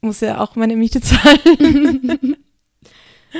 muss 0.00 0.20
ja 0.20 0.40
auch 0.40 0.56
meine 0.56 0.76
Miete 0.76 1.00
zahlen. 1.02 2.36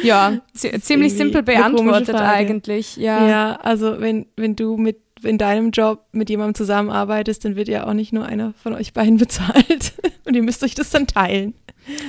Ja, 0.03 0.41
zi- 0.55 0.79
ziemlich 0.81 1.15
simpel 1.15 1.43
beantwortet 1.43 2.15
eigentlich. 2.17 2.97
Ja. 2.97 3.27
Ja, 3.27 3.57
also 3.63 4.01
wenn, 4.01 4.27
wenn 4.37 4.55
du 4.55 4.77
mit 4.77 4.99
in 5.25 5.39
deinem 5.39 5.71
Job 5.71 6.05
mit 6.13 6.31
jemandem 6.31 6.55
zusammenarbeitest, 6.55 7.45
dann 7.45 7.57
wird 7.57 7.67
ja 7.69 7.87
auch 7.87 7.93
nicht 7.95 8.13
nur 8.13 8.25
einer 8.27 8.53
von 8.63 8.75
euch 8.75 8.93
beiden 8.93 9.17
bezahlt. 9.19 9.95
Und 10.25 10.35
ihr 10.37 10.43
müsst 10.43 10.63
euch 10.63 10.75
das 10.75 10.91
dann 10.91 11.07
teilen. 11.07 11.55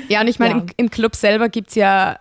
Ja, 0.09 0.21
und 0.21 0.27
ich 0.27 0.39
meine, 0.39 0.55
Ja. 0.55 0.59
im, 0.59 0.67
im 0.77 0.91
Club 0.91 1.15
selber 1.15 1.47
gibt 1.49 1.69
es 1.69 1.75
ja 1.75 2.19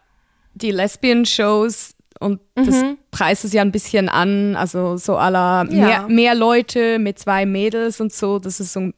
die 0.54 0.70
Lesbian-Shows 0.70 1.94
und 2.20 2.40
das 2.54 2.68
Mhm. 2.82 2.98
preist 3.10 3.44
es 3.44 3.52
ja 3.52 3.62
ein 3.62 3.72
bisschen 3.72 4.08
an. 4.08 4.54
Also 4.56 4.96
so 4.96 5.16
aller 5.16 5.66
Ja. 5.70 5.84
mehr, 5.86 6.08
mehr 6.08 6.34
Leute 6.34 6.98
mit 6.98 7.18
zwei 7.18 7.44
Mädels 7.46 8.00
und 8.00 8.12
so, 8.12 8.38
dass 8.38 8.60
es 8.60 8.72
so 8.72 8.80
ein 8.80 8.94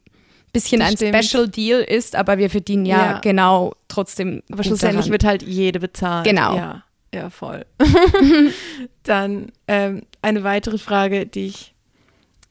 bisschen 0.53 0.79
Das 0.79 0.89
ein 0.89 0.97
stimmt. 0.97 1.23
Special 1.25 1.47
Deal 1.47 1.79
ist, 1.81 2.15
aber 2.15 2.37
wir 2.37 2.49
verdienen 2.49 2.85
ja, 2.85 2.97
Ja. 3.13 3.19
genau 3.19 3.73
trotzdem. 3.87 4.41
Aber 4.51 4.63
schlussendlich 4.63 5.05
daran. 5.05 5.11
wird 5.11 5.23
halt 5.23 5.43
jede 5.43 5.79
bezahlt. 5.79 6.25
Genau. 6.25 6.55
Ja, 6.55 6.83
ja 7.13 7.29
voll. 7.29 7.65
Dann 9.03 9.51
ähm, 9.67 10.03
eine 10.21 10.43
weitere 10.43 10.77
Frage, 10.77 11.25
die 11.25 11.47
ich 11.47 11.73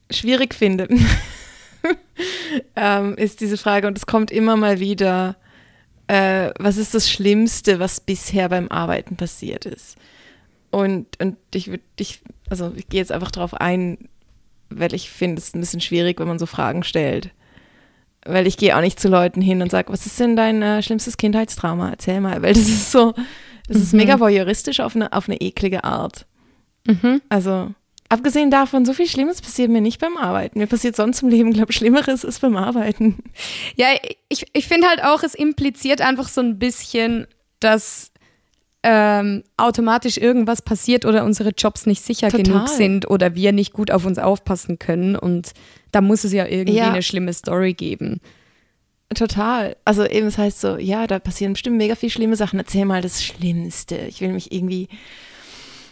schwierig 0.09 0.53
finde, 0.53 0.87
ähm, 2.75 3.15
ist 3.15 3.41
diese 3.41 3.57
Frage, 3.57 3.87
und 3.87 3.97
es 3.97 4.05
kommt 4.05 4.31
immer 4.31 4.55
mal 4.55 4.79
wieder, 4.79 5.35
äh, 6.07 6.51
was 6.59 6.77
ist 6.77 6.93
das 6.93 7.09
Schlimmste, 7.09 7.79
was 7.79 7.99
bisher 7.99 8.49
beim 8.49 8.67
Arbeiten 8.69 9.15
passiert 9.15 9.65
ist? 9.65 9.97
Und, 10.69 11.19
und 11.21 11.37
ich 11.53 11.67
würde 11.67 11.83
dich, 11.99 12.21
also 12.49 12.71
ich 12.75 12.87
gehe 12.87 12.99
jetzt 12.99 13.11
einfach 13.11 13.31
drauf 13.31 13.53
ein, 13.53 13.97
weil 14.69 14.93
ich 14.93 15.09
finde 15.09 15.41
es 15.41 15.53
ein 15.53 15.59
bisschen 15.59 15.81
schwierig, 15.81 16.19
wenn 16.19 16.27
man 16.27 16.39
so 16.39 16.45
Fragen 16.45 16.83
stellt. 16.83 17.31
Weil 18.25 18.45
ich 18.47 18.57
gehe 18.57 18.75
auch 18.77 18.81
nicht 18.81 18.99
zu 18.99 19.07
Leuten 19.07 19.41
hin 19.41 19.61
und 19.61 19.71
sage, 19.71 19.91
was 19.91 20.05
ist 20.05 20.19
denn 20.19 20.35
dein 20.35 20.61
äh, 20.61 20.83
schlimmstes 20.83 21.17
Kindheitstrauma? 21.17 21.89
Erzähl 21.89 22.21
mal. 22.21 22.41
Weil 22.41 22.53
das 22.53 22.63
ist 22.69 22.91
so, 22.91 23.13
das 23.67 23.77
ist 23.77 23.93
Mhm. 23.93 23.97
mega 23.99 24.19
voyeuristisch 24.19 24.79
auf 24.79 24.95
eine, 24.95 25.11
auf 25.13 25.27
eine 25.27 25.41
eklige 25.41 25.83
Art. 25.83 26.25
Mhm. 26.85 27.21
Also, 27.29 27.71
abgesehen 28.09 28.51
davon, 28.51 28.85
so 28.85 28.93
viel 28.93 29.07
Schlimmes 29.07 29.41
passiert 29.41 29.71
mir 29.71 29.81
nicht 29.81 29.99
beim 29.99 30.17
Arbeiten. 30.17 30.59
Mir 30.59 30.67
passiert 30.67 30.95
sonst 30.95 31.23
im 31.23 31.29
Leben, 31.29 31.51
glaube 31.53 31.71
ich, 31.71 31.77
Schlimmeres 31.77 32.23
ist 32.23 32.41
beim 32.41 32.57
Arbeiten. 32.57 33.23
Ja, 33.75 33.87
ich, 34.29 34.45
ich 34.53 34.67
finde 34.67 34.87
halt 34.87 35.03
auch, 35.03 35.23
es 35.23 35.33
impliziert 35.33 36.01
einfach 36.01 36.27
so 36.29 36.41
ein 36.41 36.59
bisschen, 36.59 37.25
dass 37.59 38.10
ähm, 38.83 39.43
automatisch 39.57 40.17
irgendwas 40.17 40.61
passiert 40.61 41.05
oder 41.05 41.23
unsere 41.23 41.49
Jobs 41.49 41.85
nicht 41.85 42.01
sicher 42.03 42.29
Total. 42.29 42.43
genug 42.43 42.67
sind 42.69 43.09
oder 43.09 43.35
wir 43.35 43.51
nicht 43.51 43.73
gut 43.73 43.91
auf 43.91 44.05
uns 44.05 44.17
aufpassen 44.17 44.79
können. 44.79 45.15
Und 45.15 45.51
da 45.91 46.01
muss 46.01 46.23
es 46.23 46.33
ja 46.33 46.45
irgendwie 46.47 46.77
Ja. 46.77 46.91
eine 46.91 47.03
schlimme 47.03 47.31
Story 47.33 47.73
geben. 47.73 48.19
Total. 49.13 49.75
Also 49.83 50.05
eben, 50.05 50.27
es 50.27 50.37
heißt 50.37 50.61
so, 50.61 50.77
ja, 50.77 51.05
da 51.05 51.19
passieren 51.19 51.53
bestimmt 51.53 51.77
mega 51.77 51.95
viel 51.95 52.09
schlimme 52.09 52.35
Sachen. 52.37 52.57
Erzähl 52.59 52.85
mal 52.85 53.01
das 53.01 53.23
Schlimmste. 53.23 53.97
Ich 54.07 54.21
will 54.21 54.31
mich 54.31 54.51
irgendwie 54.53 54.87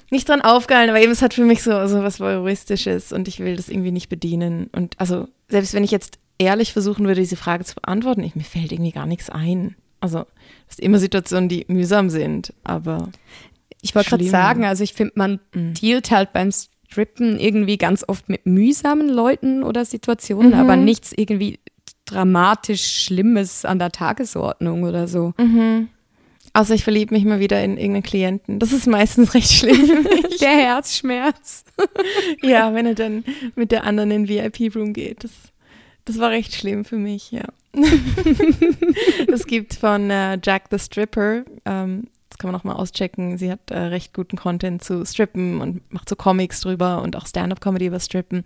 nicht 0.09 0.27
dran 0.27 0.41
aufgeilen, 0.41 0.89
aber 0.89 1.01
eben, 1.01 1.11
es 1.11 1.21
hat 1.21 1.33
für 1.35 1.43
mich 1.43 1.61
so, 1.61 1.85
so 1.87 2.01
was 2.01 2.19
Voyeuristisches 2.19 3.11
und 3.11 3.27
ich 3.27 3.39
will 3.39 3.55
das 3.55 3.69
irgendwie 3.69 3.91
nicht 3.91 4.09
bedienen. 4.09 4.67
Und 4.71 4.95
also, 4.99 5.27
selbst 5.49 5.73
wenn 5.73 5.83
ich 5.83 5.91
jetzt 5.91 6.17
ehrlich 6.39 6.73
versuchen 6.73 7.05
würde, 7.05 7.21
diese 7.21 7.35
Frage 7.35 7.65
zu 7.65 7.75
beantworten, 7.75 8.23
ich, 8.23 8.35
mir 8.35 8.43
fällt 8.43 8.71
irgendwie 8.71 8.91
gar 8.93 9.05
nichts 9.05 9.29
ein. 9.29 9.75
Also, 10.01 10.25
es 10.69 10.77
sind 10.77 10.85
immer 10.85 10.99
Situationen, 10.99 11.49
die 11.49 11.65
mühsam 11.67 12.09
sind, 12.09 12.53
aber 12.63 13.09
Ich 13.81 13.95
wollte 13.95 14.09
gerade 14.09 14.25
sagen, 14.25 14.65
also 14.65 14.83
ich 14.83 14.93
finde, 14.93 15.13
man 15.15 15.39
Mhm. 15.53 15.73
dealt 15.73 16.11
halt 16.11 16.33
beim 16.33 16.51
Strippen 16.51 17.39
irgendwie 17.39 17.77
ganz 17.77 18.03
oft 18.07 18.27
mit 18.27 18.45
mühsamen 18.45 19.07
Leuten 19.09 19.63
oder 19.63 19.85
Situationen, 19.85 20.49
Mhm. 20.51 20.59
aber 20.59 20.75
nichts 20.75 21.13
irgendwie 21.15 21.59
dramatisch 22.05 23.03
Schlimmes 23.03 23.63
an 23.65 23.79
der 23.79 23.91
Tagesordnung 23.91 24.83
oder 24.83 25.07
so. 25.07 25.33
außer 26.53 26.73
ich 26.73 26.83
verliebe 26.83 27.13
mich 27.13 27.23
mal 27.25 27.39
wieder 27.39 27.63
in 27.63 27.77
irgendeinen 27.77 28.03
Klienten. 28.03 28.59
Das 28.59 28.71
ist 28.73 28.87
meistens 28.87 29.33
recht 29.35 29.51
schlimm 29.51 29.75
für 29.85 30.01
mich. 30.27 30.37
Der 30.39 30.49
Herzschmerz. 30.49 31.63
ja, 32.41 32.73
wenn 32.73 32.85
er 32.87 32.95
dann 32.95 33.23
mit 33.55 33.71
der 33.71 33.83
anderen 33.83 34.09
in 34.11 34.25
den 34.25 34.29
VIP-Room 34.29 34.93
geht. 34.93 35.23
Das, 35.23 35.31
das 36.05 36.17
war 36.17 36.31
recht 36.31 36.53
schlimm 36.55 36.83
für 36.85 36.97
mich, 36.97 37.31
ja. 37.31 37.43
es 39.31 39.45
gibt 39.45 39.75
von 39.75 40.09
äh, 40.09 40.39
Jack 40.43 40.65
the 40.71 40.79
Stripper, 40.79 41.43
ähm, 41.65 42.07
das 42.29 42.37
kann 42.37 42.51
man 42.51 42.53
noch 42.53 42.63
mal 42.63 42.73
auschecken, 42.73 43.37
sie 43.37 43.51
hat 43.51 43.71
äh, 43.71 43.77
recht 43.77 44.13
guten 44.13 44.37
Content 44.37 44.83
zu 44.83 45.03
Strippen 45.05 45.61
und 45.61 45.91
macht 45.91 46.07
so 46.07 46.15
Comics 46.15 46.61
drüber 46.61 47.01
und 47.01 47.15
auch 47.15 47.25
Stand-Up-Comedy 47.25 47.87
über 47.87 47.99
Strippen. 47.99 48.43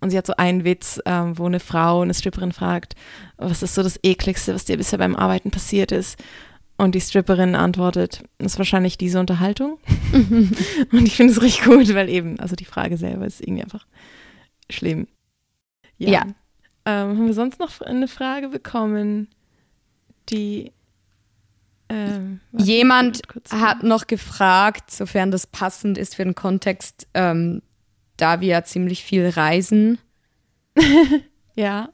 Und 0.00 0.10
sie 0.10 0.18
hat 0.18 0.26
so 0.26 0.34
einen 0.36 0.64
Witz, 0.64 1.00
ähm, 1.06 1.38
wo 1.38 1.46
eine 1.46 1.60
Frau, 1.60 2.02
eine 2.02 2.12
Stripperin 2.12 2.52
fragt, 2.52 2.94
was 3.38 3.62
ist 3.62 3.74
so 3.74 3.82
das 3.82 3.98
ekligste, 4.02 4.54
was 4.54 4.66
dir 4.66 4.76
bisher 4.76 4.98
beim 4.98 5.16
Arbeiten 5.16 5.50
passiert 5.50 5.92
ist? 5.92 6.22
Und 6.76 6.94
die 6.94 7.00
Stripperin 7.00 7.54
antwortet, 7.54 8.22
das 8.38 8.52
ist 8.52 8.58
wahrscheinlich 8.58 8.98
diese 8.98 9.20
Unterhaltung. 9.20 9.78
Und 10.92 11.06
ich 11.06 11.16
finde 11.16 11.32
es 11.32 11.40
richtig 11.40 11.64
gut, 11.64 11.94
weil 11.94 12.08
eben, 12.08 12.40
also 12.40 12.56
die 12.56 12.64
Frage 12.64 12.96
selber 12.96 13.26
ist 13.26 13.40
irgendwie 13.40 13.62
einfach 13.62 13.86
schlimm. 14.68 15.06
Ja. 15.98 16.26
Ähm, 16.84 17.18
haben 17.18 17.26
wir 17.26 17.34
sonst 17.34 17.60
noch 17.60 17.80
eine 17.80 18.08
Frage 18.08 18.48
bekommen, 18.48 19.28
die 20.28 20.72
ähm, 21.92 22.40
Jemand 22.56 23.20
hat 23.50 23.82
noch 23.82 24.06
gefragt, 24.06 24.90
sofern 24.90 25.30
das 25.30 25.46
passend 25.46 25.98
ist 25.98 26.14
für 26.16 26.24
den 26.24 26.34
Kontext, 26.34 27.06
ähm, 27.12 27.60
da 28.16 28.40
wir 28.40 28.48
ja 28.48 28.64
ziemlich 28.64 29.04
viel 29.04 29.28
reisen, 29.28 29.98
ja, 31.54 31.90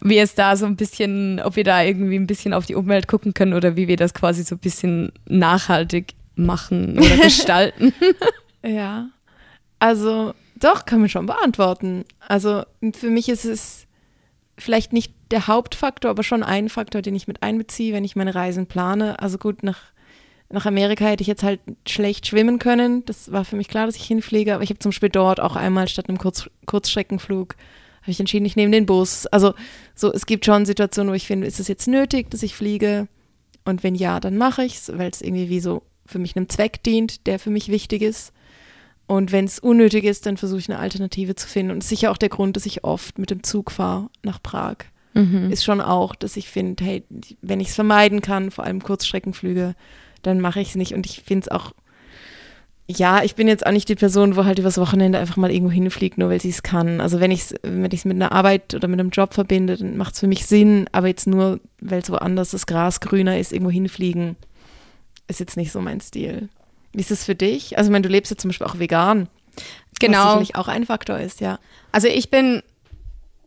wie 0.00 0.18
es 0.18 0.34
da 0.34 0.56
so 0.56 0.64
ein 0.66 0.76
bisschen, 0.76 1.40
ob 1.40 1.56
wir 1.56 1.64
da 1.64 1.82
irgendwie 1.82 2.16
ein 2.16 2.26
bisschen 2.26 2.54
auf 2.54 2.64
die 2.64 2.74
Umwelt 2.74 3.06
gucken 3.06 3.34
können 3.34 3.52
oder 3.52 3.76
wie 3.76 3.88
wir 3.88 3.96
das 3.96 4.14
quasi 4.14 4.42
so 4.44 4.54
ein 4.54 4.60
bisschen 4.60 5.12
nachhaltig 5.26 6.14
machen 6.34 6.98
oder 6.98 7.16
gestalten. 7.22 7.92
ja. 8.64 9.08
Also 9.78 10.32
doch, 10.58 10.84
kann 10.86 11.00
man 11.00 11.08
schon 11.08 11.26
beantworten. 11.26 12.04
Also 12.20 12.64
für 12.94 13.10
mich 13.10 13.28
ist 13.28 13.44
es 13.44 13.86
vielleicht 14.58 14.92
nicht 14.92 15.12
der 15.30 15.46
Hauptfaktor, 15.46 16.10
aber 16.10 16.22
schon 16.22 16.42
ein 16.42 16.68
Faktor, 16.68 17.02
den 17.02 17.14
ich 17.14 17.28
mit 17.28 17.42
einbeziehe, 17.42 17.92
wenn 17.92 18.04
ich 18.04 18.16
meine 18.16 18.34
Reisen 18.34 18.66
plane. 18.66 19.20
Also 19.20 19.38
gut, 19.38 19.62
nach, 19.62 19.78
nach 20.48 20.66
Amerika 20.66 21.04
hätte 21.04 21.22
ich 21.22 21.28
jetzt 21.28 21.42
halt 21.42 21.60
schlecht 21.86 22.26
schwimmen 22.26 22.58
können. 22.58 23.04
Das 23.04 23.30
war 23.32 23.44
für 23.44 23.56
mich 23.56 23.68
klar, 23.68 23.86
dass 23.86 23.96
ich 23.96 24.04
hinfliege, 24.04 24.54
aber 24.54 24.62
ich 24.62 24.70
habe 24.70 24.78
zum 24.78 24.90
Beispiel 24.90 25.10
dort 25.10 25.40
auch 25.40 25.56
einmal 25.56 25.88
statt 25.88 26.08
einem 26.08 26.18
Kurz, 26.18 26.48
Kurzstreckenflug 26.64 27.56
habe 28.06 28.12
ich 28.12 28.20
entschieden, 28.20 28.46
ich 28.46 28.54
nehme 28.54 28.70
den 28.70 28.86
Bus. 28.86 29.26
Also 29.26 29.54
so, 29.96 30.12
es 30.12 30.26
gibt 30.26 30.44
schon 30.44 30.64
Situationen, 30.64 31.10
wo 31.10 31.16
ich 31.16 31.26
finde, 31.26 31.48
ist 31.48 31.58
es 31.58 31.66
jetzt 31.66 31.88
nötig, 31.88 32.30
dass 32.30 32.44
ich 32.44 32.54
fliege? 32.54 33.08
Und 33.64 33.82
wenn 33.82 33.96
ja, 33.96 34.20
dann 34.20 34.36
mache 34.36 34.62
ich 34.62 34.76
es, 34.76 34.96
weil 34.96 35.10
es 35.10 35.20
irgendwie 35.20 35.48
wie 35.48 35.58
so 35.58 35.82
für 36.06 36.20
mich 36.20 36.36
einem 36.36 36.48
Zweck 36.48 36.84
dient, 36.84 37.26
der 37.26 37.40
für 37.40 37.50
mich 37.50 37.68
wichtig 37.68 38.02
ist. 38.02 38.32
Und 39.06 39.30
wenn 39.30 39.44
es 39.44 39.58
unnötig 39.58 40.04
ist, 40.04 40.26
dann 40.26 40.36
versuche 40.36 40.58
ich 40.58 40.68
eine 40.68 40.80
Alternative 40.80 41.36
zu 41.36 41.46
finden. 41.46 41.72
Und 41.72 41.78
das 41.78 41.86
ist 41.86 41.90
sicher 41.90 42.10
auch 42.10 42.16
der 42.16 42.28
Grund, 42.28 42.56
dass 42.56 42.66
ich 42.66 42.84
oft 42.84 43.18
mit 43.18 43.30
dem 43.30 43.42
Zug 43.42 43.70
fahre 43.70 44.08
nach 44.22 44.42
Prag. 44.42 44.76
Ist 45.50 45.64
schon 45.64 45.80
auch, 45.80 46.14
dass 46.14 46.36
ich 46.36 46.48
finde, 46.48 46.84
hey, 46.84 47.04
wenn 47.40 47.60
ich 47.60 47.68
es 47.68 47.74
vermeiden 47.74 48.20
kann, 48.20 48.50
vor 48.50 48.64
allem 48.64 48.82
Kurzstreckenflüge, 48.82 49.74
dann 50.22 50.40
mache 50.40 50.60
ich 50.60 50.70
es 50.70 50.74
nicht. 50.74 50.92
Und 50.92 51.06
ich 51.06 51.22
finde 51.22 51.46
es 51.46 51.48
auch, 51.48 51.72
ja, 52.88 53.22
ich 53.22 53.34
bin 53.34 53.48
jetzt 53.48 53.64
auch 53.66 53.72
nicht 53.72 53.88
die 53.88 53.94
Person, 53.94 54.36
wo 54.36 54.44
halt 54.44 54.58
übers 54.58 54.78
Wochenende 54.78 55.18
einfach 55.18 55.36
mal 55.36 55.50
irgendwo 55.50 55.72
hinfliegt, 55.72 56.18
nur 56.18 56.28
weil 56.28 56.40
sie 56.40 56.50
es 56.50 56.62
kann. 56.62 57.00
Also 57.00 57.18
wenn 57.18 57.30
ich 57.30 57.40
es 57.40 57.54
wenn 57.62 57.90
ich's 57.90 58.04
mit 58.04 58.16
einer 58.16 58.32
Arbeit 58.32 58.74
oder 58.74 58.88
mit 58.88 59.00
einem 59.00 59.10
Job 59.10 59.34
verbinde, 59.34 59.76
dann 59.76 59.96
macht 59.96 60.14
es 60.14 60.20
für 60.20 60.28
mich 60.28 60.46
Sinn, 60.46 60.86
aber 60.92 61.08
jetzt 61.08 61.26
nur, 61.26 61.60
weil 61.80 62.02
es 62.02 62.10
woanders 62.10 62.50
das 62.50 62.66
Gras 62.66 63.00
grüner 63.00 63.38
ist, 63.38 63.52
irgendwo 63.52 63.70
hinfliegen, 63.70 64.36
ist 65.28 65.40
jetzt 65.40 65.56
nicht 65.56 65.72
so 65.72 65.80
mein 65.80 66.00
Stil. 66.00 66.48
Wie 66.96 67.00
ist 67.02 67.10
es 67.12 67.24
für 67.24 67.34
dich? 67.36 67.78
Also 67.78 67.88
ich 67.88 67.92
meine, 67.92 68.02
du 68.02 68.08
lebst 68.08 68.30
ja 68.32 68.36
zum 68.38 68.48
Beispiel 68.48 68.66
auch 68.66 68.78
vegan. 68.78 69.28
Was 69.56 69.64
Genau. 70.00 70.24
sicherlich 70.28 70.56
auch 70.56 70.66
ein 70.68 70.84
Faktor 70.86 71.18
ist, 71.18 71.40
ja. 71.40 71.58
Also 71.92 72.08
ich 72.08 72.30
bin 72.30 72.62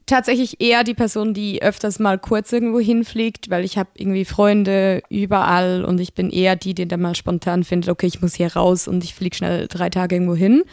tatsächlich 0.05 0.59
eher 0.61 0.83
die 0.83 0.93
Person, 0.95 1.33
die 1.33 1.61
öfters 1.61 1.99
mal 1.99 2.17
kurz 2.17 2.51
irgendwo 2.51 2.79
hinfliegt, 2.79 3.49
weil 3.51 3.63
ich 3.63 3.77
habe 3.77 3.89
irgendwie 3.95 4.25
Freunde 4.25 5.03
überall 5.09 5.83
und 5.85 5.99
ich 5.99 6.13
bin 6.13 6.31
eher 6.31 6.55
die, 6.55 6.73
die 6.73 6.87
dann 6.87 7.01
mal 7.01 7.13
spontan 7.15 7.63
findet, 7.63 7.89
okay, 7.89 8.07
ich 8.07 8.21
muss 8.21 8.33
hier 8.35 8.53
raus 8.55 8.87
und 8.87 9.03
ich 9.03 9.13
fliege 9.13 9.35
schnell 9.35 9.67
drei 9.67 9.89
Tage 9.89 10.15
irgendwo 10.15 10.35
hin. 10.35 10.63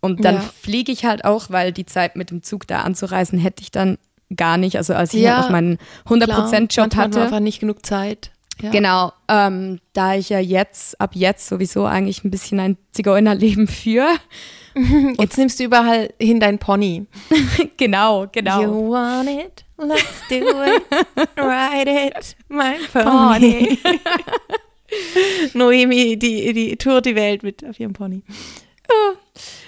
Und 0.00 0.24
dann 0.24 0.36
Ja. 0.36 0.40
fliege 0.40 0.90
ich 0.92 1.04
halt 1.04 1.24
auch, 1.24 1.50
weil 1.50 1.72
die 1.72 1.86
Zeit 1.86 2.16
mit 2.16 2.30
dem 2.30 2.42
Zug 2.42 2.66
da 2.66 2.80
anzureisen 2.82 3.38
hätte 3.38 3.62
ich 3.62 3.70
dann 3.72 3.98
gar 4.34 4.56
nicht. 4.56 4.76
Also 4.76 4.94
als 4.94 5.14
ich 5.14 5.20
Ja, 5.22 5.30
halt 5.36 5.44
noch 5.46 5.50
meinen 5.50 5.76
Klar, 5.76 5.86
100%-Job 6.06 6.60
manchmal 6.78 6.84
hat 6.84 6.94
man 6.96 7.02
hatte. 7.02 7.20
einfach 7.22 7.40
nicht 7.40 7.60
genug 7.60 7.84
Zeit. 7.86 8.30
Ja. 8.60 8.70
Genau, 8.70 9.12
ähm, 9.28 9.78
da 9.92 10.16
ich 10.16 10.30
ja 10.30 10.40
jetzt, 10.40 11.00
ab 11.00 11.10
jetzt 11.14 11.46
sowieso 11.46 11.84
eigentlich 11.84 12.24
ein 12.24 12.30
bisschen 12.30 12.58
ein 12.58 12.76
Zigeunerleben 12.92 13.68
führe. 13.68 14.08
Jetzt 15.18 15.36
nimmst 15.36 15.58
du 15.58 15.64
überall 15.64 16.14
hin 16.20 16.38
dein 16.38 16.60
Pony. 16.60 17.06
genau, 17.76 18.28
genau. 18.30 18.62
You 18.62 18.90
want 18.92 19.28
it? 19.28 19.64
Let's 19.76 20.22
do 20.28 20.36
it. 20.36 20.82
Ride 21.36 21.90
it, 21.90 22.36
my 22.48 22.74
pony. 22.92 23.76
Noemi, 25.54 26.16
die, 26.16 26.52
die 26.52 26.76
tourt 26.76 27.06
die 27.06 27.16
Welt 27.16 27.42
mit 27.42 27.64
auf 27.64 27.80
ihrem 27.80 27.92
Pony. 27.92 28.22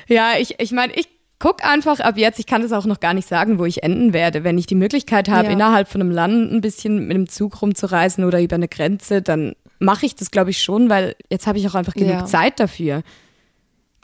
Ja, 0.07 0.39
ich, 0.39 0.61
ich 0.61 0.71
meine, 0.71 0.93
ich 0.95 1.09
guck 1.41 1.65
einfach 1.65 1.99
ab 1.99 2.17
jetzt, 2.17 2.39
ich 2.39 2.47
kann 2.47 2.63
das 2.63 2.71
auch 2.71 2.87
noch 2.87 3.01
gar 3.01 3.15
nicht 3.15 3.27
sagen, 3.27 3.59
wo 3.59 3.65
ich 3.65 3.83
enden 3.83 4.13
werde. 4.13 4.45
Wenn 4.45 4.59
ich 4.59 4.67
die 4.67 4.75
Möglichkeit 4.77 5.29
habe, 5.29 5.47
Ja. 5.47 5.53
innerhalb 5.53 5.89
von 5.89 6.01
einem 6.01 6.13
Land 6.13 6.53
ein 6.53 6.61
bisschen 6.61 7.09
mit 7.09 7.17
dem 7.17 7.29
Zug 7.29 7.61
rumzureisen 7.63 8.25
oder 8.25 8.41
über 8.41 8.55
eine 8.57 8.69
Grenze, 8.69 9.23
dann 9.23 9.55
mache 9.81 10.07
ich 10.07 10.15
das, 10.15 10.31
glaube 10.31 10.51
ich, 10.51 10.63
schon, 10.63 10.89
weil 10.91 11.17
jetzt 11.31 11.47
habe 11.49 11.59
ich 11.59 11.67
auch 11.67 11.75
einfach 11.75 11.95
genug 11.95 12.11
Ja. 12.13 12.25
Zeit 12.27 12.61
dafür, 12.61 13.03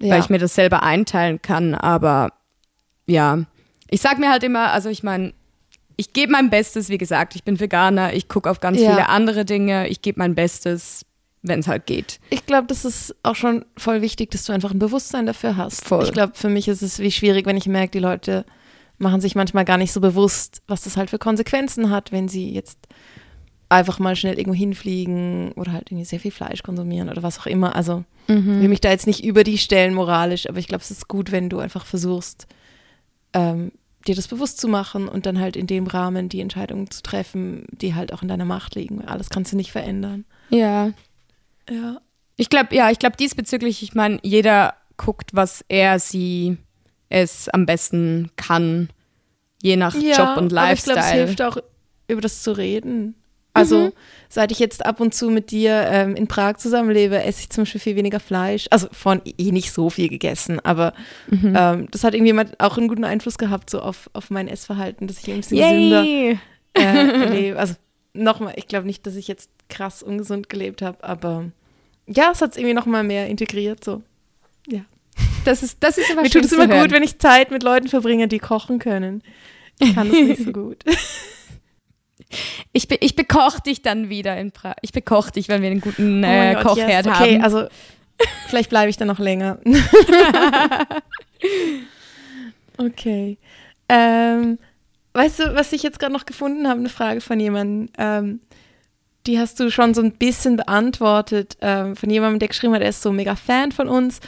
Ja. 0.01 0.15
weil 0.15 0.21
ich 0.21 0.31
mir 0.31 0.39
das 0.39 0.55
selber 0.55 0.83
einteilen 0.83 1.41
kann. 1.43 1.75
Aber 1.75 2.33
ja, 3.07 3.45
ich 3.91 4.01
sag 4.01 4.19
mir 4.19 4.31
halt 4.31 4.43
immer, 4.43 4.73
also 4.73 4.89
ich 4.89 5.03
meine, 5.03 5.33
ich 5.99 6.13
gebe 6.15 6.33
mein 6.33 6.51
Bestes, 6.51 6.89
wie 6.89 6.99
gesagt, 6.99 7.37
ich 7.37 7.45
bin 7.45 7.61
Veganer, 7.61 8.15
ich 8.15 8.29
gucke 8.29 8.51
auf 8.51 8.61
ganz 8.61 8.79
viele 8.79 9.09
andere 9.11 9.45
Dinge, 9.45 9.89
ich 9.89 10.03
gebe 10.03 10.19
mein 10.19 10.35
Bestes, 10.35 11.05
wenn 11.49 11.61
es 11.61 11.69
halt 11.69 11.87
geht. 11.87 12.21
Ich 12.31 12.47
glaube, 12.47 12.67
das 12.67 12.85
ist 12.85 13.15
auch 13.23 13.35
schon 13.35 13.65
voll 13.77 14.03
wichtig, 14.03 14.31
dass 14.31 14.45
du 14.45 14.53
einfach 14.53 14.73
ein 14.73 14.79
Bewusstsein 14.79 15.27
dafür 15.27 15.57
hast. 15.57 15.85
Voll. 15.85 16.05
Ich 16.05 16.13
glaube, 16.13 16.33
für 16.35 16.49
mich 16.49 16.69
ist 16.69 16.83
es 16.83 16.99
wie 16.99 17.11
schwierig, 17.11 17.47
wenn 17.47 17.57
ich 17.57 17.67
merke, 17.67 17.93
die 17.93 17.99
Leute 17.99 18.45
machen 18.99 19.21
sich 19.21 19.35
manchmal 19.35 19.65
gar 19.65 19.79
nicht 19.79 19.93
so 19.93 20.01
bewusst, 20.01 20.63
was 20.67 20.83
das 20.83 20.97
halt 20.97 21.11
für 21.11 21.19
Konsequenzen 21.19 21.91
hat, 21.91 22.13
wenn 22.13 22.29
sie 22.29 22.51
jetzt 22.51 22.79
einfach 23.69 23.99
mal 23.99 24.17
schnell 24.17 24.39
irgendwo 24.39 24.57
hinfliegen 24.57 25.53
oder 25.53 25.73
halt 25.73 25.91
irgendwie 25.91 26.05
sehr 26.05 26.21
viel 26.21 26.31
Fleisch 26.31 26.63
konsumieren 26.63 27.09
oder 27.09 27.23
was 27.23 27.39
auch 27.39 27.47
immer. 27.47 27.75
Also 27.75 28.05
ich 28.29 28.35
will 28.45 28.69
mich 28.69 28.81
da 28.81 28.91
jetzt 28.91 29.07
nicht 29.07 29.25
über 29.25 29.45
die 29.45 29.59
stellen 29.59 29.95
moralisch, 29.95 30.49
aber 30.49 30.59
ich 30.59 30.67
glaube, 30.67 30.83
es 30.83 30.91
ist 30.91 31.07
gut, 31.07 31.31
wenn 31.31 31.49
du 31.49 31.61
einfach 31.61 31.87
versuchst, 31.87 32.49
ähm, 33.33 33.71
dir 34.07 34.15
das 34.15 34.29
bewusst 34.29 34.59
zu 34.59 34.69
machen 34.69 35.09
und 35.09 35.27
dann 35.27 35.39
halt 35.39 35.57
in 35.57 35.67
dem 35.67 35.87
Rahmen 35.87 36.29
die 36.29 36.41
Entscheidungen 36.41 36.91
zu 36.91 37.03
treffen, 37.03 37.67
die 37.71 37.95
halt 37.95 38.13
auch 38.13 38.23
in 38.23 38.29
deiner 38.29 38.45
Macht 38.45 38.75
liegen. 38.75 39.05
Alles 39.05 39.31
kannst 39.31 39.53
du 39.53 39.57
nicht 39.57 39.73
verändern. 39.73 40.25
Ja. 40.51 40.91
Ja. 41.71 42.01
Ich 42.37 42.49
glaube, 42.51 42.75
ja, 42.75 42.91
ich 42.91 42.99
glaube 42.99 43.17
diesbezüglich, 43.17 43.83
ich 43.83 43.95
meine, 43.95 44.19
jeder 44.23 44.75
guckt, 44.97 45.31
was 45.33 45.65
er, 45.69 45.99
sie, 45.99 46.57
es 47.09 47.49
am 47.49 47.67
besten 47.67 48.31
kann, 48.37 48.91
je 49.63 49.77
nach 49.77 49.95
Job 49.95 50.37
und 50.37 50.53
aber 50.57 50.73
ich 50.73 50.83
glaube, 50.85 51.01
es 51.01 51.07
Lifestyle. 51.07 51.25
hilft 51.27 51.43
auch, 51.43 51.57
über 52.09 52.21
das 52.21 52.43
zu 52.43 52.53
reden. 52.53 53.15
Also, 53.55 53.91
seit 54.29 54.53
ich 54.53 54.59
jetzt 54.59 54.85
ab 54.85 55.01
und 55.01 55.15
zu 55.15 55.31
mit 55.31 55.51
dir 55.51 55.87
ähm, 55.89 56.15
in 56.15 56.27
Prag 56.29 56.59
zusammenlebe, 56.59 57.23
esse 57.23 57.41
ich 57.41 57.49
zum 57.49 57.63
Beispiel 57.65 57.81
viel 57.81 57.97
weniger 57.97 58.21
Fleisch. 58.21 58.67
Also, 58.71 58.87
von 58.93 59.23
eh 59.25 59.51
nicht 59.51 59.73
so 59.73 59.89
viel 59.89 60.11
gegessen, 60.11 60.61
aber 60.61 60.93
Mhm. 61.31 61.55
ähm, 61.57 61.89
das 61.91 62.05
hat 62.05 62.15
irgendwie 62.15 62.39
auch 62.59 62.77
einen 62.77 62.87
guten 62.89 63.05
Einfluss 63.05 63.39
gehabt, 63.39 63.71
so 63.71 63.81
auf, 63.81 64.11
auf 64.13 64.29
mein 64.29 64.47
Essverhalten, 64.47 65.07
dass 65.07 65.21
ich 65.21 65.31
ein 65.31 65.39
bisschen 65.39 65.57
gesünder 65.57 66.05
Yay! 66.05 66.39
äh, 66.75 67.27
lebe. 67.31 67.59
Also, 67.59 67.75
nochmal, 68.13 68.53
ich 68.57 68.69
glaube 68.69 68.87
nicht, 68.87 69.07
dass 69.07 69.17
ich 69.17 69.27
jetzt 69.27 69.49
krass 69.69 70.03
ungesund 70.03 70.49
gelebt 70.49 70.83
habe, 70.83 71.03
aber 71.03 71.47
ja, 72.07 72.31
es 72.33 72.41
hat 72.41 72.53
es 72.53 72.57
irgendwie 72.57 72.75
nochmal 72.75 73.03
mehr 73.03 73.29
integriert. 73.29 73.83
So. 73.83 74.03
Ja. 74.69 74.83
Das 75.45 75.63
ist, 75.63 75.83
das 75.83 75.99
ist 75.99 76.11
aber 76.11 76.23
Mir 76.23 76.31
tut 76.31 76.45
es 76.45 76.53
immer 76.53 76.69
hören. 76.69 76.83
gut, 76.83 76.91
wenn 76.93 77.03
ich 77.03 77.19
Zeit 77.19 77.51
mit 77.51 77.63
Leuten 77.63 77.89
verbringe, 77.89 78.29
die 78.29 78.39
kochen 78.39 78.79
können. 78.79 79.23
Ich 79.79 79.95
kann 79.95 80.11
das 80.11 80.21
nicht 80.21 80.45
so 80.45 80.53
gut. 80.53 80.85
Ich, 82.73 82.89
be 82.89 82.97
ich 83.01 83.15
bekoche 83.15 83.61
dich 83.61 83.83
dann 83.83 84.09
wieder 84.09 84.37
in 84.37 84.51
Prag. 84.51 84.75
Ich 84.83 84.93
bekoche 84.93 85.33
dich, 85.33 85.49
wenn 85.49 85.63
wir 85.63 85.71
einen 85.71 85.81
guten 85.81 86.25
Oh 86.25 86.27
äh, 86.27 86.55
Gott, 86.55 86.65
Kochherd 86.65 87.07
yes. 87.07 87.15
Okay, 87.15 87.35
haben. 87.35 87.45
also 87.45 87.69
vielleicht 88.49 88.71
bleibe 88.71 88.91
ich 88.91 88.97
dann 88.97 89.09
noch 89.09 89.19
länger. 89.19 89.59
okay. 92.79 93.39
Ähm, 93.89 94.59
weißt 95.13 95.39
du, 95.39 95.55
was 95.55 95.73
ich 95.73 95.83
jetzt 95.83 95.99
gerade 95.99 96.13
noch 96.13 96.27
gefunden 96.27 96.69
habe? 96.69 96.81
Eine 96.81 96.89
Frage 96.89 97.21
von 97.21 97.39
jemandem. 97.39 97.89
Ähm, 97.97 98.41
die 99.27 99.39
hast 99.39 99.59
du 99.61 99.71
schon 99.71 99.95
so 99.95 100.03
ein 100.03 100.13
bisschen 100.13 100.57
beantwortet. 100.57 101.57
Ähm, 101.61 101.97
von 101.97 102.09
jemandem, 102.11 102.39
der 102.39 102.49
geschrieben 102.49 102.75
hat, 102.75 102.83
er 102.83 102.89
ist 102.91 103.03
so 103.03 103.13
mega 103.13 103.37
Fan 103.37 103.73
von 103.73 103.89
uns. 103.89 104.21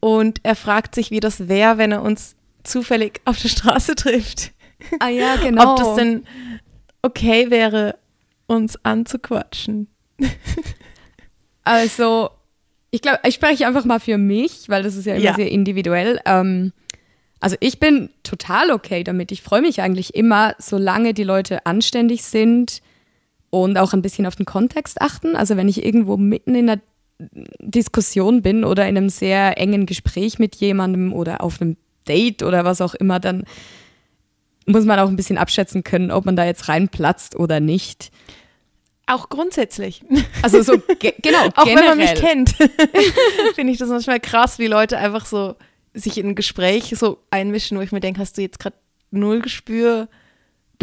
Und 0.00 0.38
er 0.42 0.54
fragt 0.56 0.94
sich, 0.94 1.10
wie 1.10 1.20
das 1.20 1.48
wäre, 1.48 1.78
wenn 1.78 1.92
er 1.92 2.02
uns 2.02 2.36
zufällig 2.62 3.20
auf 3.24 3.40
der 3.40 3.48
Straße 3.48 3.94
trifft. 3.96 4.52
ah 5.00 5.08
ja, 5.08 5.36
genau. 5.36 5.72
Ob 5.72 5.78
das 5.78 5.94
denn 5.96 6.24
okay 7.02 7.50
wäre, 7.50 7.96
uns 8.46 8.78
anzuquatschen. 8.84 9.88
Also, 11.64 12.30
ich 12.90 13.00
glaube, 13.00 13.20
ich 13.26 13.34
spreche 13.34 13.66
einfach 13.66 13.84
mal 13.84 14.00
für 14.00 14.18
mich, 14.18 14.68
weil 14.68 14.82
das 14.82 14.96
ist 14.96 15.06
ja 15.06 15.14
immer 15.14 15.24
Ja. 15.24 15.34
sehr 15.34 15.50
individuell. 15.50 16.20
Ähm, 16.26 16.72
also 17.40 17.56
ich 17.60 17.80
bin 17.80 18.10
total 18.22 18.70
okay 18.70 19.02
damit. 19.04 19.32
Ich 19.32 19.42
freue 19.42 19.60
mich 19.62 19.80
eigentlich 19.80 20.14
immer, 20.14 20.54
solange 20.58 21.14
die 21.14 21.24
Leute 21.24 21.66
anständig 21.66 22.22
sind 22.24 22.82
und 23.62 23.78
auch 23.78 23.92
ein 23.92 24.02
bisschen 24.02 24.26
auf 24.26 24.36
den 24.36 24.46
Kontext 24.46 25.00
achten. 25.00 25.36
Also 25.36 25.56
wenn 25.56 25.68
ich 25.68 25.84
irgendwo 25.84 26.16
mitten 26.16 26.54
in 26.54 26.68
einer 26.68 26.80
Diskussion 27.60 28.42
bin 28.42 28.64
oder 28.64 28.88
in 28.88 28.96
einem 28.96 29.08
sehr 29.08 29.58
engen 29.58 29.86
Gespräch 29.86 30.38
mit 30.38 30.56
jemandem 30.56 31.12
oder 31.12 31.42
auf 31.42 31.60
einem 31.60 31.76
Date 32.08 32.42
oder 32.42 32.64
was 32.64 32.80
auch 32.80 32.94
immer, 32.94 33.20
dann 33.20 33.44
muss 34.66 34.84
man 34.84 34.98
auch 34.98 35.08
ein 35.08 35.16
bisschen 35.16 35.38
abschätzen 35.38 35.84
können, 35.84 36.10
ob 36.10 36.24
man 36.24 36.36
da 36.36 36.44
jetzt 36.44 36.68
reinplatzt 36.68 37.36
oder 37.36 37.60
nicht. 37.60 38.10
Auch 39.06 39.28
grundsätzlich. 39.28 40.02
Also 40.42 40.62
so 40.62 40.78
ge 40.98 41.12
genau, 41.22 41.46
Auch 41.54 41.64
generell. 41.64 41.90
wenn 41.90 41.98
man 41.98 41.98
mich 41.98 42.14
kennt, 42.14 42.50
finde 43.54 43.72
ich 43.72 43.78
das 43.78 43.90
manchmal 43.90 44.20
krass, 44.20 44.58
wie 44.58 44.66
Leute 44.66 44.98
einfach 44.98 45.26
so 45.26 45.56
sich 45.92 46.18
in 46.18 46.28
ein 46.28 46.34
Gespräch 46.34 46.92
so 46.96 47.18
einmischen, 47.30 47.78
wo 47.78 47.82
ich 47.82 47.92
mir 47.92 48.00
denke, 48.00 48.20
hast 48.20 48.36
du 48.38 48.42
jetzt 48.42 48.58
gerade 48.58 48.76
null 49.10 49.40
Gespür 49.40 50.08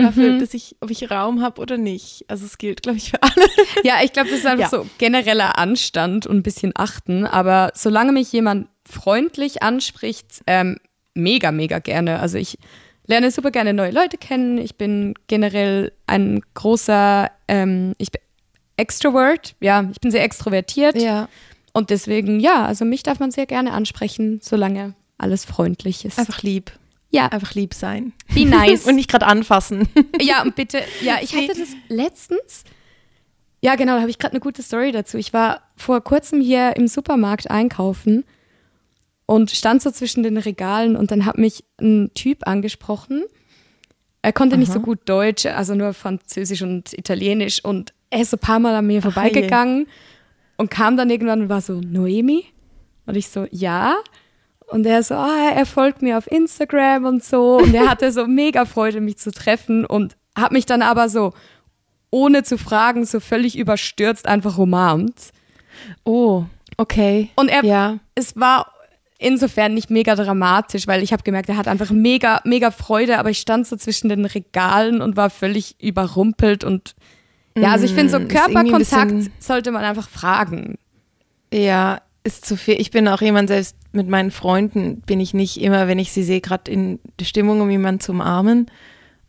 dafür, 0.02 0.34
Mhm. 0.34 0.40
dass 0.40 0.54
ich, 0.54 0.76
ob 0.82 0.90
ich 0.92 1.10
Raum 1.12 1.42
habe 1.42 1.62
oder 1.62 1.78
nicht. 1.78 2.26
Also 2.28 2.46
es 2.46 2.58
gilt, 2.58 2.82
glaube 2.84 2.98
ich, 2.98 3.12
für 3.12 3.22
alle. 3.22 3.32
Ja, 3.84 3.96
ich 4.04 4.14
glaube, 4.14 4.30
das 4.30 4.40
ist 4.40 4.46
einfach 4.46 4.72
Ja. 4.72 4.78
so 4.80 4.88
genereller 4.98 5.58
Anstand 5.58 6.26
und 6.28 6.38
ein 6.38 6.44
bisschen 6.44 6.72
achten. 6.76 7.26
Aber 7.26 7.72
solange 7.76 8.12
mich 8.12 8.32
jemand 8.32 8.68
freundlich 8.90 9.64
anspricht, 9.64 10.42
ähm, 10.48 10.78
mega, 11.14 11.52
mega 11.52 11.80
gerne. 11.80 12.20
Also 12.20 12.38
ich 12.38 12.58
lerne 13.08 13.32
super 13.32 13.52
gerne 13.52 13.74
neue 13.74 13.92
Leute 13.92 14.18
kennen. 14.18 14.58
Ich 14.58 14.76
bin 14.76 15.14
generell 15.28 15.92
ein 16.08 16.42
großer, 16.54 17.30
ähm, 17.48 17.94
ich 17.98 18.12
bin 18.12 18.22
Extrovert. 18.78 19.56
Ja, 19.60 19.88
ich 19.92 20.00
bin 20.00 20.12
sehr 20.12 20.24
extrovertiert. 20.24 20.96
Ja, 21.00 21.28
Und 21.74 21.90
deswegen, 21.90 22.40
ja, 22.40 22.66
also 22.66 22.84
mich 22.86 23.04
darf 23.04 23.20
man 23.20 23.32
sehr 23.32 23.46
gerne 23.46 23.74
ansprechen, 23.74 24.40
solange 24.42 24.94
alles 25.18 25.46
freundlich 25.46 26.04
ist. 26.06 26.18
einfach 26.20 26.42
lieb. 26.42 26.72
Ja, 27.12 27.28
Einfach 27.28 27.54
lieb 27.54 27.74
sein. 27.74 28.14
be 28.34 28.46
nice. 28.46 28.86
Und 28.88 28.96
nicht 28.96 29.10
gerade 29.10 29.28
anfassen. 29.28 29.88
Ja, 30.22 30.44
und 30.44 30.56
bitte, 30.56 30.82
ja, 31.02 31.18
ich 31.22 31.36
hatte 31.36 31.60
das 31.60 31.70
letztens. 31.90 32.64
Ja, 33.62 33.76
genau, 33.76 33.96
da 33.96 34.02
habe 34.02 34.10
ich 34.10 34.18
gerade 34.18 34.34
eine 34.34 34.40
gute 34.40 34.64
Story 34.64 34.92
dazu. 34.92 35.18
Ich 35.18 35.34
war 35.34 35.62
vor 35.76 36.02
kurzem 36.02 36.42
hier 36.42 36.76
im 36.78 36.88
Supermarkt 36.88 37.52
einkaufen 37.52 38.24
und 39.26 39.52
stand 39.52 39.82
so 39.82 39.92
zwischen 39.92 40.24
den 40.24 40.38
Regalen 40.38 40.96
und 40.96 41.12
dann 41.12 41.26
hat 41.26 41.38
mich 41.38 41.64
ein 41.80 42.12
Typ 42.14 42.48
angesprochen. 42.48 43.24
Er 44.22 44.34
konnte 44.34 44.58
nicht 44.58 44.72
so 44.72 44.80
gut 44.80 45.00
Deutsch, 45.06 45.46
also 45.48 45.74
nur 45.74 45.94
Französisch 45.94 46.62
und 46.62 46.94
Italienisch 46.94 47.64
und 47.64 47.94
er 48.12 48.22
ist 48.22 48.32
so 48.32 48.38
ein 48.38 48.42
paar 48.42 48.60
Mal 48.60 48.76
an 48.76 48.86
mir 48.88 49.02
vorbeigegangen 49.02 49.88
und 50.58 50.70
kam 50.70 50.98
dann 50.98 51.10
irgendwann 51.10 51.42
und 51.44 51.50
war 51.50 51.62
so, 51.62 51.82
Noemi? 51.82 52.46
Und 53.08 53.16
ich 53.18 53.30
so, 53.30 53.48
ja. 53.52 53.96
Und 54.72 54.86
er 54.86 55.04
so, 55.04 55.16
ah, 55.16 55.52
er 55.54 55.66
folgt 55.66 56.02
mir 56.02 56.18
auf 56.18 56.32
Instagram 56.32 57.06
und 57.06 57.24
so. 57.24 57.58
Und 57.58 57.74
er 57.74 57.90
hatte 57.90 58.12
so 58.12 58.26
mega 58.26 58.66
Freude, 58.66 59.02
mich 59.02 59.18
zu 59.18 59.32
treffen 59.32 59.86
und 59.86 60.16
hat 60.36 60.52
mich 60.52 60.66
dann 60.66 60.82
aber 60.82 61.10
so, 61.10 61.34
ohne 62.10 62.44
zu 62.44 62.58
fragen, 62.58 63.06
so 63.06 63.20
völlig 63.20 63.58
überstürzt 63.58 64.28
einfach 64.28 64.58
umarmt. 64.58 65.32
Oh, 66.06 66.46
okay. 66.78 67.30
Und 67.36 67.50
er, 67.50 67.64
Ja. 67.66 68.00
es 68.16 68.38
war 68.40 68.72
insofern 69.20 69.74
nicht 69.74 69.90
mega 69.90 70.16
dramatisch, 70.16 70.88
weil 70.88 71.04
ich 71.04 71.14
habe 71.14 71.24
gemerkt, 71.24 71.50
er 71.50 71.58
hat 71.58 71.68
einfach 71.68 71.92
mega, 71.92 72.42
mega 72.44 72.72
Freude, 72.72 73.20
aber 73.20 73.30
ich 73.30 73.40
stand 73.40 73.68
so 73.68 73.76
zwischen 73.76 74.10
den 74.10 74.26
Regalen 74.26 75.02
und 75.02 75.16
war 75.16 75.30
völlig 75.30 75.76
überrumpelt 75.82 76.64
und 76.64 76.96
ja, 77.58 77.72
also 77.72 77.84
ich 77.86 77.94
finde 77.94 78.10
so 78.12 78.20
Mm, 78.20 78.30
Körperkontakt 78.30 79.30
sollte 79.40 79.72
man 79.72 79.84
einfach 79.84 80.08
fragen. 80.08 80.78
Ja, 81.54 82.00
ist 82.24 82.46
zu 82.46 82.56
viel. 82.56 82.80
Ich 82.80 82.92
bin 82.92 83.08
auch 83.10 83.22
jemand, 83.22 83.50
selbst 83.50 83.76
mit 83.92 84.08
meinen 84.08 84.32
Freunden 84.32 85.02
bin 85.02 85.20
ich 85.20 85.34
nicht 85.34 85.60
immer, 85.62 85.88
wenn 85.88 86.00
ich 86.00 86.12
sie 86.12 86.24
sehe, 86.24 86.42
gerade 86.42 86.72
in 86.72 87.00
der 87.20 87.26
Stimmung, 87.26 87.62
um 87.62 87.70
jemanden 87.70 88.00
zu 88.02 88.12
umarmen. 88.14 88.68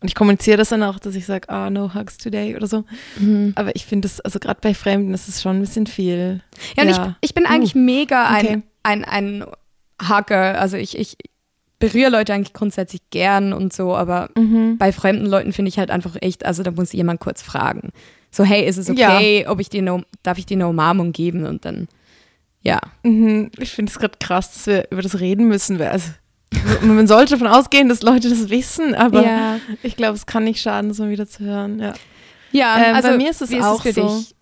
Und 0.01 0.09
ich 0.09 0.15
kommuniziere 0.17 0.57
das 0.57 0.71
dann 0.71 0.83
auch, 0.83 0.99
dass 0.99 1.15
ich 1.15 1.27
sage, 1.27 1.49
ah, 1.49 1.71
no 1.71 1.95
hugs 1.95 2.19
today 2.19 2.57
oder 2.57 2.67
so. 2.67 2.85
Mhm. 3.19 3.53
Aber 3.55 3.75
ich 3.77 3.87
finde 3.87 4.09
das, 4.09 4.21
also 4.21 4.39
gerade 4.41 4.59
bei 4.61 4.75
Fremden, 4.75 5.13
das 5.13 5.29
ist 5.29 5.41
schon 5.43 5.57
ein 5.59 5.61
bisschen 5.61 5.87
viel. 5.87 6.41
Ja, 6.77 6.83
und 6.83 6.89
Ja. 6.91 7.17
Ich, 7.21 7.31
ich 7.31 7.35
bin 7.35 7.47
eigentlich 7.47 7.75
mega 7.77 8.27
ein, 8.29 8.45
okay. 8.47 8.63
ein, 8.83 9.05
ein 9.05 9.45
Hugger. 10.09 10.61
Also 10.61 10.77
ich, 10.77 10.99
ich 10.99 11.17
berühre 11.79 12.11
Leute 12.11 12.35
eigentlich 12.35 12.53
grundsätzlich 12.53 13.01
gern 13.11 13.53
und 13.53 13.73
so, 13.73 13.95
aber 13.97 14.31
Mhm. 14.37 14.77
bei 14.79 14.93
fremden 14.93 15.27
Leuten 15.27 15.53
finde 15.53 15.69
ich 15.69 15.79
halt 15.79 15.91
einfach 15.91 16.17
echt, 16.21 16.45
also 16.45 16.63
da 16.65 16.71
muss 16.73 16.93
jemand 16.93 17.21
kurz 17.21 17.43
fragen. 17.43 17.91
So, 18.31 18.45
hey, 18.45 18.65
ist 18.67 18.79
es 18.79 18.89
okay, 18.89 19.47
ob 19.47 19.61
ich 19.61 19.69
dir 19.69 19.83
eine, 19.83 20.05
darf 20.23 20.39
ich 20.39 20.47
dir 20.47 20.57
eine 20.57 20.67
Umarmung 20.69 21.13
geben? 21.13 21.45
Und 21.45 21.65
dann, 21.65 21.87
ja. 22.63 22.81
Mhm. 23.03 23.51
Ich 23.59 23.71
finde 23.73 23.91
es 23.91 23.99
gerade 23.99 24.17
krass, 24.19 24.53
dass 24.53 24.67
wir 24.67 24.87
über 24.91 25.03
das 25.03 25.21
reden 25.21 25.49
müssen. 25.49 25.81
Also, 25.81 26.11
man 26.83 27.07
sollte 27.07 27.33
davon 27.33 27.47
ausgehen, 27.49 27.89
dass 27.89 28.03
Leute 28.03 28.29
das 28.29 28.49
wissen, 28.51 28.95
aber 28.95 29.23
Ja. 29.25 29.59
ich 29.83 29.97
glaube, 29.97 30.15
es 30.15 30.27
kann 30.27 30.45
nicht 30.45 30.61
schaden, 30.61 30.89
das 30.89 30.99
mal 30.99 31.11
wieder 31.11 31.27
zu 31.27 31.41
hören. 31.45 31.79
Ja. 31.79 31.95
Ja, 32.53 32.77
Ähm, 32.89 32.95
also 32.95 33.09
bei 33.09 33.17
mir 33.17 33.31
ist 33.31 33.41
es 33.43 33.53
auch 33.61 33.83
für 33.83 33.93
so. 33.93 34.07
dich? 34.17 34.35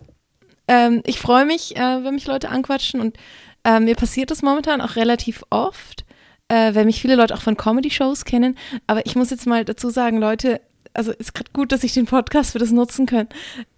Ähm, 0.67 1.01
ich 1.05 1.19
freue 1.19 1.45
mich, 1.45 1.75
äh, 1.77 2.03
wenn 2.03 2.13
mich 2.15 2.27
Leute 2.27 2.49
anquatschen 2.49 2.99
und 3.01 3.17
äh, 3.63 3.79
mir 3.79 3.95
passiert 3.95 4.31
das 4.31 4.41
momentan 4.41 4.81
auch 4.81 4.95
relativ 4.95 5.43
oft, 5.49 6.03
äh, 6.49 6.75
weil 6.75 6.85
mich 6.85 7.01
viele 7.01 7.15
Leute 7.15 7.33
auch 7.33 7.41
von 7.41 7.55
Comedy-Shows 7.57 8.25
kennen. 8.25 8.57
Aber 8.87 9.05
ich 9.05 9.15
muss 9.15 9.29
jetzt 9.29 9.47
mal 9.47 9.63
dazu 9.65 9.89
sagen, 9.89 10.17
Leute, 10.17 10.59
also 10.93 11.11
ist 11.11 11.33
gerade 11.33 11.51
gut, 11.53 11.71
dass 11.71 11.83
ich 11.85 11.93
den 11.93 12.05
Podcast 12.05 12.51
für 12.51 12.59
das 12.59 12.71
nutzen 12.71 13.05
kann. 13.05 13.27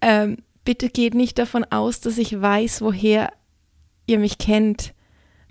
Ähm, 0.01 0.37
bitte 0.65 0.89
geht 0.89 1.13
nicht 1.13 1.37
davon 1.37 1.63
aus, 1.69 2.01
dass 2.01 2.17
ich 2.17 2.41
weiß, 2.41 2.81
woher 2.81 3.31
ihr 4.05 4.19
mich 4.19 4.37
kennt. 4.37 4.93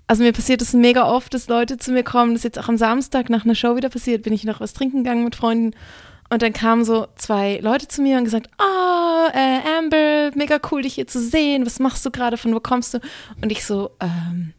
Also 0.07 0.23
mir 0.23 0.33
passiert 0.33 0.61
es 0.61 0.73
mega 0.73 1.09
oft, 1.09 1.33
dass 1.33 1.47
Leute 1.47 1.77
zu 1.77 1.91
mir 1.91 2.03
kommen. 2.03 2.33
Das 2.33 2.39
ist 2.39 2.55
jetzt 2.55 2.59
auch 2.59 2.69
am 2.69 2.77
Samstag 2.77 3.29
nach 3.29 3.45
einer 3.45 3.55
Show 3.55 3.75
wieder 3.75 3.89
passiert. 3.89 4.23
Bin 4.23 4.33
ich 4.33 4.43
noch 4.43 4.59
was 4.59 4.73
trinken 4.73 5.03
gegangen 5.03 5.23
mit 5.23 5.35
Freunden. 5.35 5.75
Und 6.29 6.41
dann 6.41 6.53
kamen 6.53 6.83
so 6.83 7.07
zwei 7.15 7.59
Leute 7.61 7.87
zu 7.87 8.01
mir 8.01 8.17
und 8.17 8.23
gesagt, 8.23 8.49
oh, 8.59 9.27
äh, 9.33 9.77
Amber, 9.77 10.31
mega 10.35 10.59
cool, 10.71 10.81
dich 10.81 10.95
hier 10.95 11.07
zu 11.07 11.21
sehen. 11.21 11.65
Was 11.65 11.79
machst 11.79 12.05
du 12.05 12.11
gerade? 12.11 12.37
Von 12.37 12.53
wo 12.53 12.59
kommst 12.59 12.93
du? 12.93 12.99
Und 13.41 13.51
ich 13.51 13.65
so, 13.65 13.91
ähm, 13.99 14.53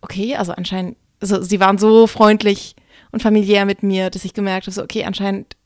okay, 0.00 0.36
also 0.36 0.52
anscheinend, 0.52 0.96
also 1.20 1.42
sie 1.42 1.60
waren 1.60 1.78
so 1.78 2.06
freundlich 2.06 2.76
und 3.12 3.22
familiär 3.22 3.66
mit 3.66 3.82
mir, 3.82 4.10
dass 4.10 4.24
ich 4.24 4.34
gemerkt 4.34 4.66
habe, 4.66 4.74
so, 4.74 4.82
okay, 4.82 5.04
anscheinend 5.04 5.56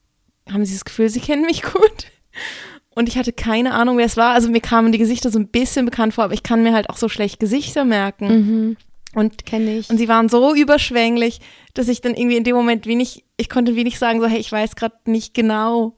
haben 0.50 0.64
sie 0.64 0.74
das 0.74 0.84
Gefühl, 0.84 1.08
sie 1.08 1.20
kennen 1.20 1.42
mich 1.42 1.62
gut. 1.62 2.06
Und 2.94 3.08
ich 3.08 3.16
hatte 3.16 3.32
keine 3.32 3.74
Ahnung, 3.74 3.98
wer 3.98 4.06
es 4.06 4.16
war. 4.16 4.34
Also 4.34 4.50
mir 4.50 4.60
kamen 4.60 4.92
die 4.92 4.98
Gesichter 4.98 5.30
so 5.30 5.38
ein 5.38 5.48
bisschen 5.48 5.84
bekannt 5.84 6.14
vor, 6.14 6.24
aber 6.24 6.34
ich 6.34 6.42
kann 6.42 6.62
mir 6.62 6.72
halt 6.74 6.90
auch 6.90 6.96
so 6.96 7.08
schlecht 7.08 7.40
Gesichter 7.40 7.84
merken. 7.84 8.26
Mhm. 8.28 8.76
Und 9.14 9.44
Kenne 9.44 9.78
ich. 9.78 9.90
und 9.90 9.98
sie 9.98 10.08
waren 10.08 10.28
so 10.28 10.54
überschwänglich, 10.54 11.40
dass 11.74 11.88
ich 11.88 12.00
dann 12.00 12.14
irgendwie 12.14 12.38
in 12.38 12.44
dem 12.44 12.56
Moment 12.56 12.86
wenig, 12.86 13.24
ich 13.36 13.50
konnte 13.50 13.76
wenig 13.76 13.98
sagen, 13.98 14.20
so, 14.20 14.26
hey, 14.26 14.38
ich 14.38 14.50
weiß 14.50 14.74
gerade 14.74 14.96
nicht 15.04 15.34
genau, 15.34 15.96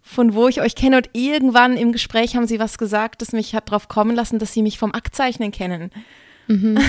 von 0.00 0.34
wo 0.34 0.48
ich 0.48 0.60
euch 0.60 0.74
kenne. 0.74 0.98
Und 0.98 1.10
irgendwann 1.12 1.76
im 1.76 1.92
Gespräch 1.92 2.36
haben 2.36 2.46
sie 2.46 2.58
was 2.58 2.78
gesagt, 2.78 3.20
das 3.20 3.32
mich 3.32 3.54
hat 3.54 3.70
drauf 3.70 3.88
kommen 3.88 4.16
lassen, 4.16 4.38
dass 4.38 4.52
sie 4.52 4.62
mich 4.62 4.78
vom 4.78 4.92
Aktzeichnen 4.92 5.50
kennen. 5.50 5.90
Mhm. 6.46 6.78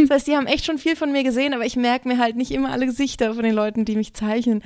Das 0.00 0.10
heißt, 0.10 0.26
die 0.26 0.36
haben 0.36 0.46
echt 0.46 0.64
schon 0.64 0.78
viel 0.78 0.96
von 0.96 1.12
mir 1.12 1.22
gesehen, 1.22 1.54
aber 1.54 1.64
ich 1.64 1.76
merke 1.76 2.08
mir 2.08 2.18
halt 2.18 2.36
nicht 2.36 2.50
immer 2.50 2.70
alle 2.70 2.86
Gesichter 2.86 3.34
von 3.34 3.42
den 3.42 3.54
Leuten, 3.54 3.84
die 3.84 3.96
mich 3.96 4.14
zeichnen. 4.14 4.62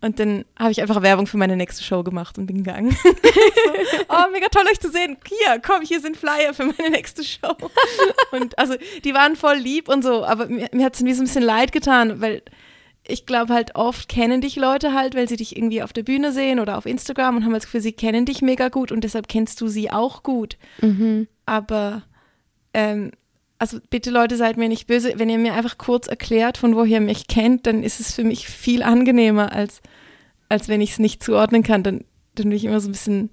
Und 0.00 0.18
dann 0.18 0.44
habe 0.58 0.70
ich 0.70 0.80
einfach 0.80 1.02
Werbung 1.02 1.26
für 1.26 1.36
meine 1.36 1.56
nächste 1.56 1.82
Show 1.82 2.02
gemacht 2.02 2.38
und 2.38 2.46
bin 2.46 2.58
gegangen. 2.58 2.90
so, 3.02 3.10
oh, 4.08 4.30
mega 4.32 4.48
toll, 4.48 4.64
euch 4.70 4.80
zu 4.80 4.90
sehen. 4.90 5.16
Hier, 5.26 5.60
komm, 5.60 5.82
hier 5.82 6.00
sind 6.00 6.16
Flyer 6.16 6.54
für 6.54 6.66
meine 6.66 6.90
nächste 6.90 7.24
Show. 7.24 7.54
Und 8.32 8.58
also, 8.58 8.74
die 9.04 9.14
waren 9.14 9.36
voll 9.36 9.56
lieb 9.56 9.88
und 9.88 10.02
so, 10.02 10.24
aber 10.24 10.46
mir, 10.46 10.68
mir 10.72 10.84
hat 10.84 10.94
es 10.94 11.00
irgendwie 11.00 11.14
so 11.14 11.22
ein 11.22 11.26
bisschen 11.26 11.44
leid 11.44 11.72
getan, 11.72 12.20
weil 12.20 12.42
ich 13.06 13.26
glaube 13.26 13.52
halt 13.52 13.74
oft 13.74 14.08
kennen 14.08 14.40
dich 14.40 14.56
Leute 14.56 14.94
halt, 14.94 15.14
weil 15.14 15.28
sie 15.28 15.36
dich 15.36 15.56
irgendwie 15.56 15.82
auf 15.82 15.92
der 15.92 16.02
Bühne 16.02 16.32
sehen 16.32 16.58
oder 16.58 16.78
auf 16.78 16.86
Instagram 16.86 17.36
und 17.36 17.44
haben 17.44 17.52
das 17.52 17.64
Gefühl, 17.64 17.82
sie 17.82 17.92
kennen 17.92 18.24
dich 18.24 18.40
mega 18.40 18.68
gut 18.68 18.92
und 18.92 19.04
deshalb 19.04 19.28
kennst 19.28 19.60
du 19.60 19.68
sie 19.68 19.90
auch 19.90 20.22
gut. 20.22 20.56
Mhm. 20.80 21.28
Aber 21.44 22.02
ähm, 22.72 23.12
also 23.64 23.78
bitte 23.88 24.10
Leute, 24.10 24.36
seid 24.36 24.58
mir 24.58 24.68
nicht 24.68 24.86
böse. 24.86 25.14
Wenn 25.16 25.30
ihr 25.30 25.38
mir 25.38 25.54
einfach 25.54 25.78
kurz 25.78 26.06
erklärt, 26.06 26.58
von 26.58 26.76
woher 26.76 26.98
ihr 26.98 27.00
mich 27.00 27.28
kennt, 27.28 27.66
dann 27.66 27.82
ist 27.82 27.98
es 27.98 28.12
für 28.12 28.22
mich 28.22 28.46
viel 28.46 28.82
angenehmer, 28.82 29.52
als, 29.52 29.80
als 30.50 30.68
wenn 30.68 30.82
ich 30.82 30.90
es 30.90 30.98
nicht 30.98 31.22
zuordnen 31.22 31.62
kann. 31.62 31.82
Dann, 31.82 32.04
dann 32.34 32.50
bin 32.50 32.56
ich 32.58 32.66
immer 32.66 32.80
so 32.80 32.90
ein 32.90 32.92
bisschen, 32.92 33.30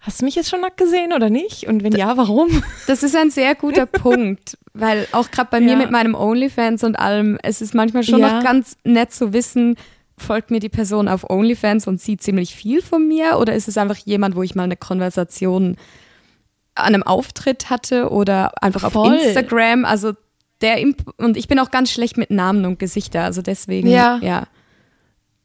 hast 0.00 0.22
du 0.22 0.24
mich 0.24 0.36
jetzt 0.36 0.48
schon 0.48 0.62
nackt 0.62 0.78
gesehen 0.78 1.12
oder 1.12 1.28
nicht? 1.28 1.66
Und 1.66 1.82
wenn 1.82 1.92
ja, 1.92 2.16
warum? 2.16 2.48
Das 2.86 3.02
ist 3.02 3.14
ein 3.14 3.28
sehr 3.30 3.54
guter 3.54 3.84
Punkt, 4.06 4.56
weil 4.72 5.06
auch 5.12 5.30
gerade 5.30 5.50
bei 5.50 5.60
mir 5.60 5.72
Ja. 5.72 5.76
mit 5.76 5.90
meinem 5.90 6.14
OnlyFans 6.14 6.82
und 6.82 6.98
allem, 6.98 7.38
es 7.42 7.60
ist 7.60 7.74
manchmal 7.74 8.04
schon 8.04 8.20
Ja. 8.20 8.36
noch 8.38 8.42
ganz 8.42 8.78
nett 8.84 9.12
zu 9.12 9.34
wissen, 9.34 9.76
folgt 10.16 10.50
mir 10.50 10.60
die 10.60 10.68
Person 10.70 11.08
auf 11.08 11.28
OnlyFans 11.28 11.86
und 11.88 12.00
sieht 12.00 12.22
ziemlich 12.22 12.54
viel 12.54 12.80
von 12.80 13.06
mir 13.06 13.36
oder 13.38 13.54
ist 13.54 13.68
es 13.68 13.76
einfach 13.76 13.98
jemand, 13.98 14.34
wo 14.34 14.42
ich 14.42 14.54
mal 14.54 14.62
eine 14.62 14.76
Konversation 14.76 15.76
an 16.74 16.94
einem 16.94 17.02
Auftritt 17.02 17.70
hatte 17.70 18.10
oder 18.10 18.52
einfach 18.62 18.84
auf 18.84 18.92
Voll. 18.94 19.14
Instagram, 19.14 19.84
also 19.84 20.12
der 20.60 20.78
Imp 20.78 21.04
und 21.18 21.36
ich 21.36 21.48
bin 21.48 21.58
auch 21.58 21.70
ganz 21.70 21.92
schlecht 21.92 22.16
mit 22.16 22.30
Namen 22.30 22.64
und 22.64 22.78
Gesichter, 22.78 23.22
also 23.24 23.42
deswegen 23.42 23.88
Ja. 23.88 24.18
ja. 24.22 24.46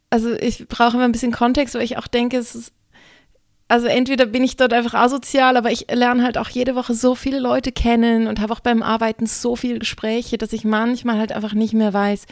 Also 0.09 0.33
ich 0.33 0.67
brauche 0.67 0.97
immer 0.97 1.05
ein 1.05 1.11
bisschen 1.11 1.31
Kontext, 1.31 1.75
weil 1.75 1.83
ich 1.83 1.97
auch 1.97 2.07
denke, 2.07 2.37
es 2.37 2.55
ist, 2.55 2.73
also 3.67 3.85
entweder 3.85 4.25
bin 4.25 4.43
ich 4.43 4.57
dort 4.57 4.73
einfach 4.73 4.95
asozial, 4.95 5.55
aber 5.55 5.71
ich 5.71 5.85
lerne 5.91 6.23
halt 6.23 6.39
auch 6.39 6.49
jede 6.49 6.73
Woche 6.73 6.95
so 6.95 7.13
viele 7.13 7.37
Leute 7.37 7.71
kennen 7.71 8.25
und 8.25 8.39
habe 8.39 8.51
auch 8.51 8.59
beim 8.59 8.81
Arbeiten 8.81 9.27
so 9.27 9.55
viele 9.55 9.77
Gespräche, 9.77 10.39
dass 10.39 10.53
ich 10.53 10.63
manchmal 10.63 11.19
halt 11.19 11.31
einfach 11.31 11.53
nicht 11.53 11.75
mehr 11.75 11.93
weiß, 11.93 12.25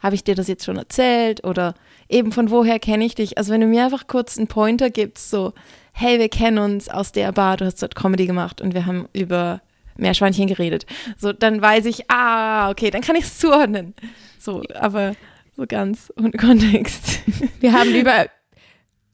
habe 0.00 0.14
ich 0.14 0.22
dir 0.22 0.36
das 0.36 0.46
jetzt 0.46 0.64
schon 0.64 0.76
erzählt 0.76 1.42
oder 1.42 1.74
eben 2.08 2.30
von 2.30 2.50
woher 2.50 2.78
kenne 2.78 3.04
ich 3.04 3.16
dich. 3.16 3.36
Also 3.36 3.52
wenn 3.52 3.62
du 3.62 3.66
mir 3.66 3.84
einfach 3.84 4.06
kurz 4.06 4.38
einen 4.38 4.46
Pointer 4.46 4.90
gibst, 4.90 5.30
so, 5.30 5.54
hey, 5.96 6.18
wir 6.18 6.28
kennen 6.28 6.58
uns 6.58 6.88
aus 6.88 7.12
der 7.12 7.30
Bar, 7.30 7.56
du 7.56 7.64
hast 7.64 7.80
dort 7.80 7.94
Comedy 7.94 8.26
gemacht 8.26 8.60
und 8.60 8.74
wir 8.74 8.84
haben 8.84 9.08
über 9.12 9.60
Meerschweinchen 9.96 10.48
geredet. 10.48 10.86
So, 11.16 11.32
dann 11.32 11.62
weiß 11.62 11.86
ich, 11.86 12.10
ah, 12.10 12.68
okay, 12.68 12.90
dann 12.90 13.00
kann 13.00 13.14
ich 13.14 13.24
es 13.24 13.38
zuordnen. 13.38 13.94
So, 14.38 14.64
aber 14.74 15.14
so 15.56 15.66
ganz 15.66 16.12
ohne 16.16 16.32
Kontext. 16.32 17.20
Wir 17.60 17.72
haben 17.72 17.94
über 17.94 18.26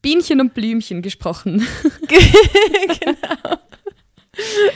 Bienchen 0.01 0.41
und 0.41 0.55
Blümchen 0.55 1.03
gesprochen. 1.03 1.67
genau. 2.09 3.59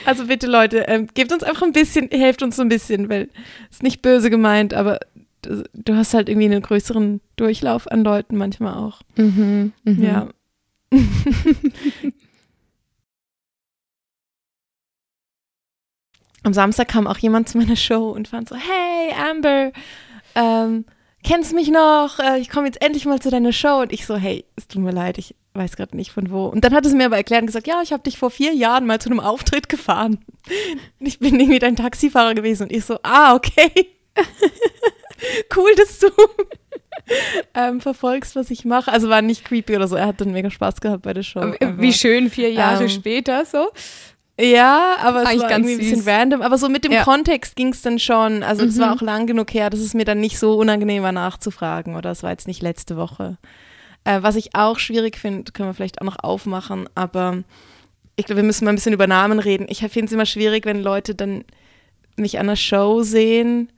Also 0.05 0.27
bitte 0.27 0.47
Leute, 0.47 0.81
ähm, 0.87 1.09
gebt 1.15 1.33
uns 1.33 1.43
einfach 1.43 1.63
ein 1.63 1.73
bisschen, 1.73 2.11
helft 2.11 2.43
uns 2.43 2.57
so 2.57 2.63
ein 2.63 2.69
bisschen, 2.69 3.09
weil 3.09 3.31
es 3.71 3.77
ist 3.77 3.83
nicht 3.83 4.03
böse 4.03 4.29
gemeint, 4.29 4.75
aber 4.75 5.01
du, 5.41 5.97
hast 5.97 6.13
halt 6.13 6.29
irgendwie 6.29 6.47
einen 6.47 6.61
größeren 6.61 7.23
Durchlauf 7.37 7.91
an 7.91 8.05
Leuten 8.05 8.37
manchmal 8.37 8.75
auch. 8.75 9.01
Mhm, 9.17 9.73
mhm. 9.85 10.03
Ja. 10.03 10.29
Am 16.43 16.53
Samstag 16.53 16.89
kam 16.89 17.07
auch 17.07 17.19
jemand 17.19 17.49
zu 17.49 17.57
meiner 17.59 17.77
Show 17.77 18.11
und 18.11 18.29
fand 18.29 18.49
so, 18.51 18.57
hey 18.57 19.15
Amber, 19.15 19.73
ähm, 20.35 20.85
kennst 21.25 21.55
mich 21.55 21.71
noch? 21.71 22.19
Äh, 22.19 22.39
ich 22.39 22.51
komme 22.51 22.67
jetzt 22.67 22.83
endlich 22.83 23.07
mal 23.07 23.21
zu 23.21 23.31
deiner 23.31 23.53
Show. 23.53 23.81
Und 23.81 23.93
ich 23.93 24.07
so, 24.07 24.17
hey, 24.17 24.45
es 24.57 24.69
tut 24.69 24.83
mir 24.83 24.93
leid, 24.93 25.19
ich 25.19 25.35
weiß 25.55 25.77
gerade 25.77 25.97
nicht 25.97 26.13
von 26.13 26.31
wo. 26.31 26.47
Und 26.47 26.63
dann 26.65 26.75
hat 26.75 26.87
es 26.87 26.93
mir 26.93 27.07
aber 27.07 27.17
erklärt 27.17 27.43
und 27.43 27.47
gesagt, 27.47 27.67
ja, 27.67 27.81
ich 27.83 27.93
habe 27.93 28.03
dich 28.03 28.19
vor 28.19 28.31
vier 28.31 28.53
Jahren 28.53 28.87
mal 28.87 29.01
zu 29.01 29.09
einem 29.09 29.21
Auftritt 29.21 29.69
gefahren. 29.69 30.19
Ich 31.01 31.19
bin 31.19 31.41
irgendwie 31.41 31.59
dein 31.59 31.77
Taxifahrer 31.77 32.35
gewesen. 32.35 32.65
Und 32.65 32.73
ich 32.73 32.85
so, 32.85 32.99
ah, 33.03 33.35
okay. 33.35 33.71
cool, 35.57 35.75
dass 35.77 35.99
du 35.99 36.09
ähm, 37.55 37.81
verfolgst, 37.81 38.37
was 38.37 38.51
ich 38.51 38.65
mache. 38.65 38.91
Also 38.93 39.09
war 39.09 39.23
nicht 39.23 39.45
creepy 39.45 39.77
oder 39.77 39.89
so. 39.89 39.97
Er 39.97 40.07
hat 40.07 40.21
dann 40.21 40.33
mega 40.33 40.51
Spaß 40.51 40.81
gehabt 40.81 41.03
bei 41.03 41.13
der 41.15 41.23
Show. 41.23 41.41
aber- 41.41 41.79
Wie 41.79 41.93
schön, 41.93 42.31
vier 42.31 42.51
Jahre 42.53 42.85
Ähm, 42.85 42.89
später 42.89 43.45
so. 43.45 43.69
ja, 44.41 44.97
aber 45.03 45.23
es 45.23 45.29
Eigentlich 45.29 45.43
war 45.43 45.49
ganz 45.51 45.67
irgendwie 45.69 45.87
ein 45.87 45.91
bisschen 45.97 46.09
random. 46.09 46.43
Aber 46.43 46.59
so 46.59 46.69
mit 46.69 46.85
dem 46.85 46.93
Ja. 46.93 47.05
Kontext 47.05 47.57
ging 47.57 47.69
es 47.73 47.83
dann 47.83 47.99
schon. 47.99 48.43
Also 48.43 48.65
es 48.65 48.77
Mhm. 48.77 48.81
war 48.81 48.95
auch 48.95 49.01
lang 49.03 49.27
genug 49.27 49.53
her, 49.55 49.71
dass 49.71 49.81
es 49.81 49.95
mir 49.95 50.05
dann 50.05 50.21
nicht 50.21 50.39
so 50.39 50.55
unangenehm 50.57 51.03
war 51.03 51.13
nachzufragen. 51.13 51.95
Oder 51.97 52.11
es 52.11 52.23
war 52.23 52.31
jetzt 52.31 52.47
nicht 52.49 52.63
letzte 52.63 52.97
Woche. 52.97 53.37
Äh, 54.05 54.23
was 54.23 54.37
ich 54.37 54.55
auch 54.55 54.79
schwierig 54.79 55.17
finde, 55.17 55.53
können 55.53 55.69
wir 55.69 55.75
vielleicht 55.75 56.01
auch 56.01 56.07
noch 56.07 56.19
aufmachen. 56.23 56.89
Aber 56.95 57.43
ich 58.17 58.27
glaube, 58.27 58.43
wir 58.43 58.47
müssen 58.47 58.65
mal 58.65 58.73
ein 58.73 58.77
bisschen 58.77 58.93
über 58.93 59.07
Namen 59.07 59.39
reden. 59.39 59.67
Ich 59.69 59.79
finde 59.81 60.07
es 60.07 60.13
immer 60.13 60.27
schwierig, 60.27 60.67
wenn 60.67 60.83
Leute 60.83 61.15
dann 61.15 61.45
mich 62.17 62.39
an 62.39 62.47
einer 62.47 62.57
Show 62.57 63.03
sehen. 63.03 63.71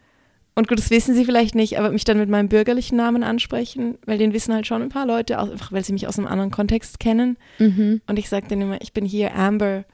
Und 0.59 0.69
gut, 0.69 0.79
das 0.79 0.88
wissen 0.88 1.14
sie 1.14 1.27
vielleicht 1.27 1.55
nicht, 1.55 1.79
aber 1.79 1.90
mich 1.90 2.05
dann 2.05 2.16
mit 2.16 2.31
meinem 2.31 2.49
bürgerlichen 2.49 2.97
Namen 2.97 3.23
ansprechen, 3.23 3.99
weil 4.07 4.16
den 4.16 4.33
wissen 4.33 4.55
halt 4.55 4.66
schon 4.66 4.81
ein 4.81 4.88
paar 4.88 5.07
Leute, 5.07 5.38
auch 5.38 5.51
einfach 5.51 5.71
weil 5.71 5.85
sie 5.85 5.92
mich 5.92 6.09
aus 6.09 6.19
einem 6.19 6.27
anderen 6.27 6.51
Kontext 6.51 6.99
kennen. 6.99 7.37
Mhm. 7.59 8.01
Und 8.07 8.19
ich 8.19 8.31
sage 8.31 8.47
dann 8.49 8.62
immer, 8.62 8.81
ich 8.81 8.95
bin 8.95 9.05
hier 9.05 9.35
Amber 9.35 9.85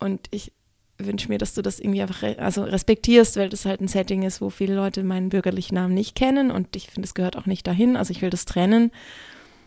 und 0.00 0.26
ich 0.32 0.52
wünsche 0.98 1.28
mir, 1.28 1.38
dass 1.38 1.54
du 1.54 1.62
das 1.62 1.78
irgendwie 1.78 2.02
einfach 2.02 2.22
re 2.22 2.36
also 2.40 2.64
respektierst, 2.64 3.36
weil 3.36 3.48
das 3.48 3.64
halt 3.64 3.80
ein 3.80 3.86
Setting 3.86 4.22
ist, 4.22 4.40
wo 4.40 4.50
viele 4.50 4.74
Leute 4.74 5.04
meinen 5.04 5.28
bürgerlichen 5.28 5.76
Namen 5.76 5.94
nicht 5.94 6.16
kennen 6.16 6.50
und 6.50 6.74
ich 6.74 6.90
finde, 6.90 7.06
es 7.06 7.14
gehört 7.14 7.36
auch 7.36 7.46
nicht 7.46 7.64
dahin. 7.66 7.96
Also 7.96 8.10
ich 8.10 8.22
will 8.22 8.30
das 8.30 8.44
trennen. 8.44 8.90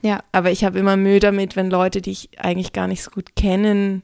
Ja. 0.02 0.22
Aber 0.34 0.52
ich 0.52 0.66
habe 0.66 0.78
immer 0.78 0.98
Mühe 0.98 1.22
damit, 1.22 1.56
wenn 1.56 1.70
Leute, 1.70 2.02
die 2.02 2.12
ich 2.12 2.30
eigentlich 2.38 2.74
gar 2.74 2.90
nicht 2.90 3.04
so 3.04 3.10
gut 3.10 3.38
kennen, 3.38 4.04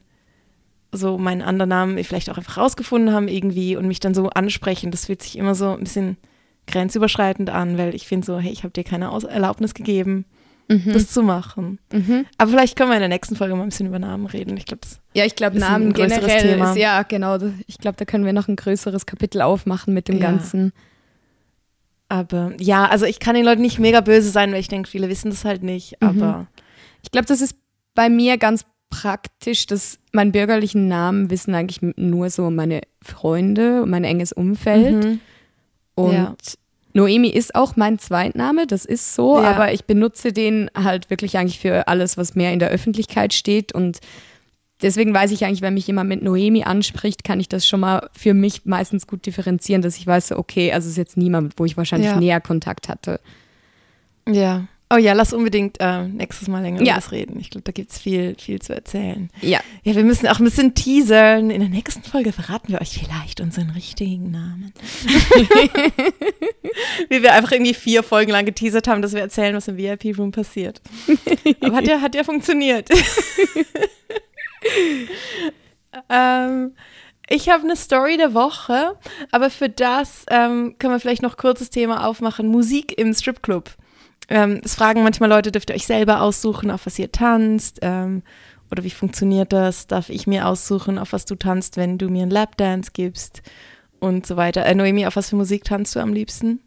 so 0.92 1.16
meinen 1.18 1.42
anderen 1.42 1.70
Namen 1.70 2.04
vielleicht 2.04 2.28
auch 2.30 2.36
einfach 2.36 2.58
rausgefunden 2.58 3.14
haben 3.14 3.28
irgendwie 3.28 3.76
und 3.76 3.88
mich 3.88 3.98
dann 4.00 4.14
so 4.14 4.28
ansprechen. 4.30 4.90
Das 4.90 5.06
fühlt 5.06 5.22
sich 5.22 5.38
immer 5.38 5.54
so 5.54 5.70
ein 5.72 5.80
bisschen 5.80 6.16
grenzüberschreitend 6.66 7.50
an, 7.50 7.78
weil 7.78 7.94
ich 7.94 8.06
finde 8.06 8.26
so, 8.26 8.38
hey, 8.38 8.52
ich 8.52 8.62
habe 8.62 8.72
dir 8.72 8.84
keine 8.84 9.10
Aus 9.10 9.24
Erlaubnis 9.24 9.74
gegeben, 9.74 10.26
Mhm. 10.68 10.92
das 10.92 11.08
zu 11.10 11.22
machen. 11.24 11.80
Mhm. 11.92 12.24
Aber 12.38 12.50
vielleicht 12.52 12.76
können 12.76 12.90
wir 12.90 12.94
in 12.94 13.00
der 13.00 13.08
nächsten 13.08 13.34
Folge 13.34 13.54
mal 13.56 13.64
ein 13.64 13.70
bisschen 13.70 13.88
über 13.88 13.98
Namen 13.98 14.26
reden. 14.26 14.56
Ich 14.56 14.64
glaube, 14.66 14.82
Ja, 15.12 15.24
ich 15.24 15.34
glaube, 15.34 15.58
Namen 15.58 15.92
generell 15.92 16.40
Thema. 16.40 16.70
ist 16.70 16.76
ja 16.78 17.02
genau. 17.02 17.36
Ich 17.66 17.78
glaube, 17.78 17.96
da 17.96 18.04
können 18.04 18.24
wir 18.24 18.32
noch 18.32 18.46
ein 18.48 18.54
größeres 18.56 19.04
Kapitel 19.04 19.42
aufmachen 19.42 19.92
mit 19.92 20.06
dem 20.08 20.18
Ja. 20.18 20.30
Ganzen. 20.30 20.72
Aber 22.08 22.52
ja, 22.58 22.84
also 22.86 23.06
ich 23.06 23.18
kann 23.18 23.34
den 23.34 23.44
Leuten 23.44 23.62
nicht 23.62 23.78
mega 23.78 24.00
böse 24.02 24.30
sein, 24.30 24.52
weil 24.52 24.60
ich 24.60 24.68
denke, 24.68 24.88
viele 24.88 25.08
wissen 25.08 25.30
das 25.30 25.44
halt 25.44 25.62
nicht. 25.62 25.96
Mhm. 26.00 26.08
Aber 26.08 26.46
Ich 27.02 27.10
glaube, 27.10 27.26
das 27.26 27.40
ist 27.40 27.56
bei 27.94 28.08
mir 28.08 28.38
ganz 28.38 28.64
praktisch, 28.92 29.66
dass 29.66 29.98
meinen 30.12 30.32
bürgerlichen 30.32 30.86
Namen 30.86 31.30
wissen 31.30 31.54
eigentlich 31.54 31.80
nur 31.96 32.28
so 32.30 32.50
meine 32.50 32.82
Freunde 33.02 33.82
und 33.82 33.90
mein 33.90 34.04
enges 34.04 34.32
Umfeld. 34.32 35.04
Mhm. 35.04 35.20
Und 35.94 36.12
Ja. 36.12 36.34
Noemi 36.94 37.28
ist 37.28 37.54
auch 37.54 37.74
mein 37.76 37.98
Zweitname, 37.98 38.66
das 38.66 38.84
ist 38.84 39.14
so, 39.14 39.40
Ja. 39.40 39.50
aber 39.52 39.72
ich 39.72 39.86
benutze 39.86 40.32
den 40.34 40.70
halt 40.74 41.08
wirklich 41.08 41.38
eigentlich 41.38 41.58
für 41.58 41.88
alles, 41.88 42.18
was 42.18 42.34
mehr 42.34 42.52
in 42.52 42.58
der 42.58 42.68
Öffentlichkeit 42.68 43.32
steht 43.32 43.72
und 43.74 44.00
deswegen 44.82 45.14
weiß 45.14 45.30
ich 45.30 45.44
eigentlich, 45.46 45.62
wenn 45.62 45.72
mich 45.72 45.86
jemand 45.86 46.10
mit 46.10 46.22
Noemi 46.22 46.64
anspricht, 46.64 47.24
kann 47.24 47.40
ich 47.40 47.48
das 47.48 47.66
schon 47.66 47.80
mal 47.80 48.10
für 48.12 48.34
mich 48.34 48.66
meistens 48.66 49.06
gut 49.06 49.24
differenzieren, 49.24 49.80
dass 49.80 49.96
ich 49.96 50.06
weiß, 50.06 50.32
okay, 50.32 50.70
also 50.72 50.84
es 50.86 50.92
ist 50.92 50.98
jetzt 50.98 51.16
niemand, 51.16 51.54
wo 51.56 51.64
ich 51.64 51.78
wahrscheinlich 51.78 52.10
Ja. 52.10 52.16
näher 52.20 52.40
Kontakt 52.42 52.88
hatte. 52.90 53.18
ja. 54.28 54.66
Oh 54.92 54.98
ja, 54.98 55.14
lass 55.14 55.32
unbedingt 55.32 55.78
äh, 55.80 56.06
nächstes 56.06 56.48
Mal 56.48 56.60
länger 56.60 56.82
Ja. 56.82 56.92
über 56.92 57.00
das 57.00 57.12
reden. 57.12 57.40
Ich 57.40 57.48
glaube, 57.48 57.62
da 57.64 57.72
gibt 57.72 57.92
es 57.92 57.98
viel, 57.98 58.36
viel 58.38 58.60
zu 58.60 58.74
erzählen. 58.74 59.30
Ja. 59.40 59.60
Ja, 59.84 59.94
wir 59.94 60.04
müssen 60.04 60.28
auch 60.28 60.38
ein 60.38 60.44
bisschen 60.44 60.74
teasern. 60.74 61.50
In 61.50 61.60
der 61.60 61.70
nächsten 61.70 62.02
Folge 62.02 62.32
verraten 62.32 62.72
wir 62.72 62.80
euch 62.80 62.98
vielleicht 62.98 63.40
unseren 63.40 63.70
richtigen 63.70 64.30
Namen. 64.30 64.74
Wie 67.08 67.22
wir 67.22 67.32
einfach 67.32 67.52
irgendwie 67.52 67.74
vier 67.74 68.02
Folgen 68.02 68.32
lang 68.32 68.44
geteasert 68.44 68.86
haben, 68.86 69.00
dass 69.00 69.14
wir 69.14 69.20
erzählen, 69.22 69.56
was 69.56 69.68
im 69.68 69.78
VIP-Room 69.78 70.30
passiert. 70.32 70.82
Aber 71.60 71.76
hat 71.76 71.86
ja, 71.86 72.00
hat 72.02 72.14
ja 72.14 72.24
funktioniert. 72.24 72.90
ähm, 76.10 76.72
ich 77.28 77.48
habe 77.48 77.64
eine 77.64 77.76
Story 77.76 78.18
der 78.18 78.34
Woche, 78.34 78.96
aber 79.30 79.48
für 79.48 79.70
das 79.70 80.26
ähm, 80.28 80.74
können 80.78 80.92
wir 80.92 81.00
vielleicht 81.00 81.22
noch 81.22 81.38
kurzes 81.38 81.70
Thema 81.70 82.06
aufmachen. 82.06 82.46
Musik 82.46 82.98
im 82.98 83.14
Stripclub. 83.14 83.70
Ähm, 84.32 84.62
es 84.64 84.76
fragen 84.76 85.02
manchmal 85.02 85.28
Leute, 85.28 85.52
dürft 85.52 85.68
ihr 85.68 85.76
euch 85.76 85.86
selber 85.86 86.22
aussuchen, 86.22 86.70
auf 86.70 86.86
was 86.86 86.98
ihr 86.98 87.12
tanzt? 87.12 87.80
Ähm, 87.82 88.22
oder 88.70 88.82
wie 88.82 88.90
funktioniert 88.90 89.52
das? 89.52 89.86
Darf 89.86 90.08
ich 90.08 90.26
mir 90.26 90.48
aussuchen, 90.48 90.98
auf 90.98 91.12
was 91.12 91.26
du 91.26 91.34
tanzt, 91.34 91.76
wenn 91.76 91.98
du 91.98 92.08
mir 92.08 92.22
einen 92.22 92.30
Lapdance 92.30 92.92
gibst? 92.94 93.42
Und 94.00 94.26
so 94.26 94.38
weiter. 94.38 94.64
Äh, 94.64 94.74
Noemi, 94.74 95.06
auf 95.06 95.16
was 95.16 95.28
für 95.28 95.36
Musik 95.36 95.64
tanzt 95.64 95.94
du 95.94 96.00
am 96.00 96.14
liebsten? 96.14 96.60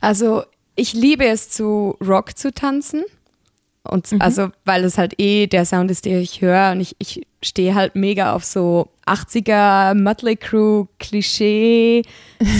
Also 0.00 0.44
ich 0.76 0.94
liebe 0.94 1.26
es 1.26 1.50
zu 1.50 1.94
Rock 2.00 2.38
zu 2.38 2.50
tanzen. 2.54 3.04
Und 3.90 4.08
also, 4.20 4.48
weil 4.64 4.84
es 4.84 4.98
halt 4.98 5.14
eh 5.18 5.46
der 5.46 5.64
Sound 5.64 5.90
ist, 5.90 6.04
den 6.04 6.20
ich 6.20 6.40
höre. 6.40 6.72
Und 6.72 6.80
ich, 6.80 6.96
ich 6.98 7.26
stehe 7.42 7.74
halt 7.74 7.94
mega 7.96 8.32
auf 8.34 8.44
so 8.44 8.88
80er 9.06 9.94
Mötley 9.94 10.36
Crew 10.36 10.86
Klischee 10.98 12.02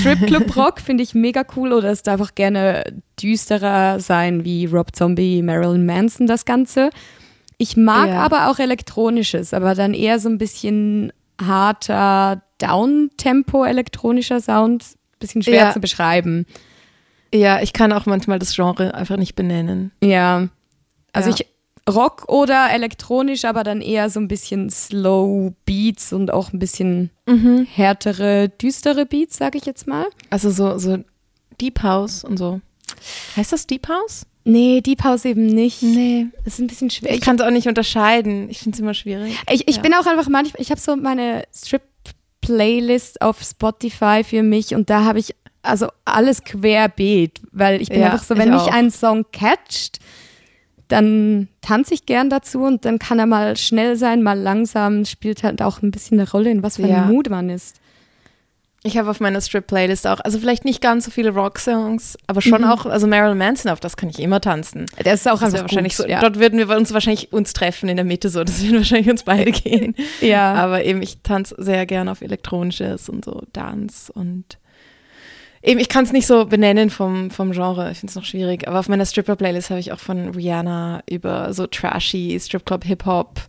Stripclub 0.00 0.56
Rock, 0.56 0.80
finde 0.80 1.02
ich 1.02 1.14
mega 1.14 1.44
cool. 1.56 1.72
Oder 1.72 1.90
es 1.90 2.02
darf 2.02 2.20
auch 2.20 2.34
gerne 2.34 2.84
düsterer 3.20 4.00
sein, 4.00 4.44
wie 4.44 4.66
Rob 4.66 4.94
Zombie, 4.94 5.42
Marilyn 5.42 5.86
Manson, 5.86 6.26
das 6.26 6.44
Ganze. 6.44 6.90
Ich 7.58 7.76
mag 7.76 8.08
Ja. 8.10 8.20
aber 8.22 8.50
auch 8.50 8.58
elektronisches, 8.58 9.54
aber 9.54 9.74
dann 9.74 9.94
eher 9.94 10.18
so 10.18 10.28
ein 10.28 10.38
bisschen 10.38 11.12
harter 11.42 12.42
Downtempo 12.58 13.64
elektronischer 13.64 14.40
Sound. 14.40 14.84
Bisschen 15.18 15.42
schwer 15.42 15.54
Ja. 15.54 15.72
zu 15.72 15.80
beschreiben. 15.80 16.46
Ja, 17.34 17.60
ich 17.60 17.72
kann 17.72 17.92
auch 17.92 18.06
manchmal 18.06 18.38
das 18.38 18.54
Genre 18.54 18.94
einfach 18.94 19.16
nicht 19.16 19.34
benennen. 19.34 19.90
Ja. 20.02 20.48
Also 21.16 21.30
Ja. 21.30 21.36
ich 21.40 21.46
Rock 21.88 22.24
oder 22.28 22.70
elektronisch, 22.72 23.44
aber 23.44 23.62
dann 23.62 23.80
eher 23.80 24.10
so 24.10 24.18
ein 24.18 24.26
bisschen 24.26 24.70
Slow 24.70 25.52
Beats 25.66 26.12
und 26.12 26.32
auch 26.32 26.52
ein 26.52 26.58
bisschen 26.58 27.10
härtere, 27.74 28.48
düstere 28.48 29.06
Beats, 29.06 29.36
sag 29.36 29.54
ich 29.54 29.66
jetzt 29.66 29.86
mal. 29.86 30.06
Also 30.30 30.50
so, 30.50 30.78
so 30.78 30.98
Deep 31.60 31.82
House 31.82 32.24
und 32.24 32.38
so. 32.38 32.60
Heißt 33.36 33.52
das 33.52 33.66
Deep 33.68 33.88
House? 33.88 34.26
Nee, 34.44 34.80
Deep 34.80 35.04
House 35.04 35.24
eben 35.24 35.46
nicht. 35.46 35.82
Nee. 35.82 36.26
Das 36.44 36.54
ist 36.54 36.58
ein 36.60 36.66
bisschen 36.66 36.90
schwer. 36.90 37.12
Ich 37.14 37.20
kann 37.20 37.36
es 37.36 37.42
auch 37.42 37.50
nicht 37.50 37.66
unterscheiden. 37.68 38.48
Ich 38.50 38.58
finde 38.58 38.76
es 38.76 38.80
immer 38.80 38.94
schwierig. 38.94 39.36
ich, 39.50 39.68
ich 39.68 39.76
ja. 39.76 39.82
bin 39.82 39.94
auch 39.94 40.06
einfach 40.06 40.28
manchmal, 40.28 40.60
ich 40.60 40.70
habe 40.72 40.80
so 40.80 40.96
meine 40.96 41.44
Strip-Playlist 41.54 43.22
auf 43.22 43.42
Spotify 43.42 44.22
für 44.24 44.42
mich 44.42 44.74
und 44.74 44.90
da 44.90 45.04
habe 45.04 45.18
ich 45.18 45.34
also 45.62 45.88
alles 46.04 46.44
querbeet, 46.44 47.40
weil 47.52 47.82
ich 47.82 47.88
bin 47.88 48.00
Ja, 48.00 48.06
einfach 48.12 48.22
so, 48.24 48.36
wenn 48.36 48.50
mich 48.50 48.60
auch. 48.60 48.72
ein 48.72 48.90
Song 48.90 49.24
catcht, 49.32 49.98
dann 50.88 51.48
tanze 51.62 51.94
ich 51.94 52.06
gern 52.06 52.30
dazu 52.30 52.60
und 52.62 52.84
dann 52.84 52.98
kann 52.98 53.18
er 53.18 53.26
mal 53.26 53.56
schnell 53.56 53.96
sein, 53.96 54.22
mal 54.22 54.38
langsam, 54.38 55.04
spielt 55.04 55.42
halt 55.42 55.62
auch 55.62 55.82
ein 55.82 55.90
bisschen 55.90 56.18
eine 56.20 56.30
Rolle, 56.30 56.50
in 56.50 56.62
was 56.62 56.76
für 56.76 56.86
Ja. 56.86 57.02
einem 57.04 57.12
Mood 57.12 57.28
man 57.30 57.50
ist. 57.50 57.80
Ich 58.82 58.96
habe 58.96 59.10
auf 59.10 59.18
meiner 59.18 59.40
Strip-Playlist 59.40 60.06
auch, 60.06 60.20
also 60.20 60.38
vielleicht 60.38 60.64
nicht 60.64 60.80
ganz 60.80 61.06
so 61.06 61.10
viele 61.10 61.30
Rock-Songs, 61.30 62.16
aber 62.28 62.40
schon 62.40 62.62
auch, 62.62 62.86
also 62.86 63.08
Marilyn 63.08 63.36
Manson, 63.36 63.72
auf 63.72 63.80
das 63.80 63.96
kann 63.96 64.08
ich 64.10 64.20
immer 64.20 64.40
tanzen. 64.40 64.86
Der 65.04 65.14
ist 65.14 65.26
auch 65.26 65.40
Das 65.40 65.44
einfach 65.54 65.62
wahrscheinlich 65.62 65.96
gut, 65.96 66.06
so, 66.06 66.08
ja. 66.12 66.20
Dort 66.20 66.38
würden 66.38 66.56
wir 66.56 66.76
uns 66.76 66.92
wahrscheinlich 66.94 67.32
uns 67.32 67.52
treffen 67.52 67.88
in 67.88 67.96
der 67.96 68.04
Mitte 68.04 68.28
so, 68.28 68.44
das 68.44 68.62
würden 68.62 68.76
wahrscheinlich 68.76 69.10
uns 69.10 69.24
beide 69.24 69.50
gehen. 69.50 69.96
ja. 70.20 70.54
Aber 70.54 70.84
eben, 70.84 71.02
ich 71.02 71.18
tanze 71.22 71.56
sehr 71.58 71.84
gern 71.84 72.08
auf 72.08 72.20
Elektronisches 72.22 73.08
und 73.08 73.24
so 73.24 73.42
Dance 73.52 74.12
und 74.12 74.58
eben, 75.66 75.80
ich 75.80 75.88
kann 75.88 76.04
es 76.04 76.12
nicht 76.12 76.26
so 76.26 76.46
benennen 76.46 76.88
vom, 76.88 77.30
vom 77.30 77.52
Genre, 77.52 77.90
ich 77.90 77.98
finde 77.98 78.10
es 78.10 78.16
noch 78.16 78.24
schwierig, 78.24 78.66
aber 78.66 78.78
auf 78.78 78.88
meiner 78.88 79.04
Stripper-Playlist 79.04 79.70
habe 79.70 79.80
ich 79.80 79.92
auch 79.92 79.98
von 79.98 80.30
Rihanna 80.30 81.02
über 81.10 81.52
so 81.52 81.66
trashy 81.66 82.38
Stripclub 82.40 82.84
Hip-Hop 82.84 83.40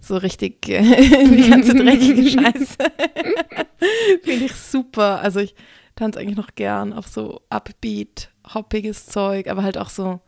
so 0.00 0.16
richtig 0.16 0.68
äh, 0.68 0.82
die 1.26 1.50
ganze 1.50 1.74
dreckige 1.74 2.22
Scheiße. 2.30 2.76
finde 4.22 4.44
ich 4.44 4.54
super. 4.54 5.20
Also 5.20 5.40
ich 5.40 5.54
tanze 5.96 6.20
eigentlich 6.20 6.36
noch 6.36 6.54
gern 6.54 6.92
auf 6.92 7.08
so 7.08 7.40
Upbeat, 7.50 8.30
hoppiges 8.54 9.06
Zeug, 9.06 9.48
aber 9.48 9.62
halt 9.62 9.76
auch 9.76 9.90
so, 9.90 10.20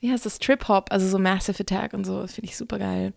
wie 0.00 0.10
heißt 0.10 0.26
das, 0.26 0.38
Trip-Hop, 0.38 0.90
also 0.90 1.06
so 1.06 1.18
Massive 1.18 1.60
Attack 1.60 1.94
und 1.94 2.04
so, 2.04 2.22
das 2.22 2.34
finde 2.34 2.48
ich 2.48 2.56
super 2.56 2.78
geil 2.78 3.12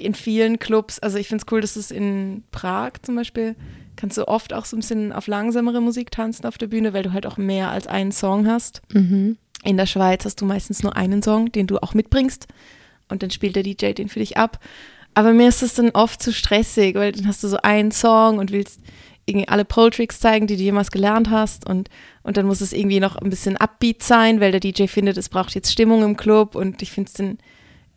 in 0.00 0.14
vielen 0.14 0.58
Clubs, 0.58 0.98
also 0.98 1.18
ich 1.18 1.28
finde 1.28 1.44
es 1.44 1.52
cool, 1.52 1.60
dass 1.60 1.76
es 1.76 1.90
in 1.90 2.44
Prag 2.50 2.92
zum 3.02 3.16
Beispiel, 3.16 3.56
kannst 3.98 4.16
du 4.16 4.28
oft 4.28 4.52
auch 4.54 4.64
so 4.64 4.76
ein 4.76 4.80
bisschen 4.80 5.12
auf 5.12 5.26
langsamere 5.26 5.80
Musik 5.80 6.12
tanzen 6.12 6.46
auf 6.46 6.56
der 6.56 6.68
Bühne, 6.68 6.92
weil 6.92 7.02
du 7.02 7.12
halt 7.12 7.26
auch 7.26 7.36
mehr 7.36 7.70
als 7.70 7.88
einen 7.88 8.12
Song 8.12 8.46
hast. 8.46 8.80
Mhm. 8.92 9.36
In 9.64 9.76
der 9.76 9.86
Schweiz 9.86 10.24
hast 10.24 10.40
du 10.40 10.46
meistens 10.46 10.84
nur 10.84 10.96
einen 10.96 11.20
Song, 11.20 11.50
den 11.50 11.66
du 11.66 11.78
auch 11.82 11.94
mitbringst 11.94 12.46
und 13.08 13.22
dann 13.22 13.30
spielt 13.30 13.56
der 13.56 13.64
DJ 13.64 13.92
den 13.92 14.08
für 14.08 14.20
dich 14.20 14.36
ab. 14.36 14.60
Aber 15.14 15.32
mir 15.32 15.48
ist 15.48 15.62
das 15.62 15.74
dann 15.74 15.90
oft 15.90 16.22
zu 16.22 16.32
stressig, 16.32 16.94
weil 16.94 17.10
dann 17.10 17.26
hast 17.26 17.42
du 17.42 17.48
so 17.48 17.58
einen 17.58 17.90
Song 17.90 18.38
und 18.38 18.52
willst 18.52 18.80
irgendwie 19.26 19.48
alle 19.48 19.64
Pole-Tricks 19.64 20.20
zeigen, 20.20 20.46
die 20.46 20.56
du 20.56 20.62
jemals 20.62 20.92
gelernt 20.92 21.28
hast 21.28 21.68
und, 21.68 21.90
und 22.22 22.36
dann 22.36 22.46
muss 22.46 22.60
es 22.60 22.72
irgendwie 22.72 23.00
noch 23.00 23.16
ein 23.16 23.30
bisschen 23.30 23.56
upbeat 23.56 24.02
sein, 24.02 24.40
weil 24.40 24.52
der 24.52 24.60
DJ 24.60 24.86
findet, 24.86 25.16
es 25.16 25.28
braucht 25.28 25.54
jetzt 25.56 25.72
Stimmung 25.72 26.04
im 26.04 26.16
Club 26.16 26.54
und 26.54 26.82
ich 26.82 26.92
finde 26.92 27.08
es 27.08 27.14
dann, 27.14 27.38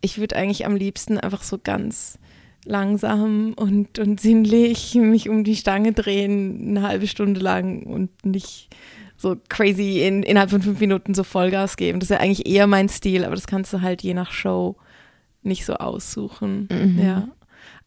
ich 0.01 0.17
würde 0.17 0.35
eigentlich 0.35 0.65
am 0.65 0.75
liebsten 0.75 1.19
einfach 1.19 1.43
so 1.43 1.59
ganz 1.63 2.17
langsam 2.65 3.53
und, 3.53 3.99
und 3.99 4.19
sinnlich 4.19 4.95
mich 4.95 5.29
um 5.29 5.43
die 5.43 5.55
Stange 5.55 5.93
drehen, 5.93 6.69
eine 6.69 6.87
halbe 6.87 7.07
Stunde 7.07 7.39
lang 7.39 7.83
und 7.83 8.09
nicht 8.25 8.69
so 9.17 9.37
crazy 9.49 10.01
in, 10.01 10.23
innerhalb 10.23 10.49
von 10.49 10.61
fünf 10.61 10.79
Minuten 10.79 11.13
so 11.13 11.23
Vollgas 11.23 11.77
geben. 11.77 11.99
Das 11.99 12.09
ist 12.09 12.15
ja 12.15 12.21
eigentlich 12.21 12.47
eher 12.47 12.67
mein 12.67 12.89
Stil, 12.89 13.23
aber 13.23 13.35
das 13.35 13.47
kannst 13.47 13.71
du 13.73 13.81
halt 13.81 14.01
je 14.01 14.13
nach 14.13 14.31
Show 14.31 14.75
nicht 15.43 15.65
so 15.65 15.75
aussuchen. 15.75 16.67
Ja. 17.01 17.27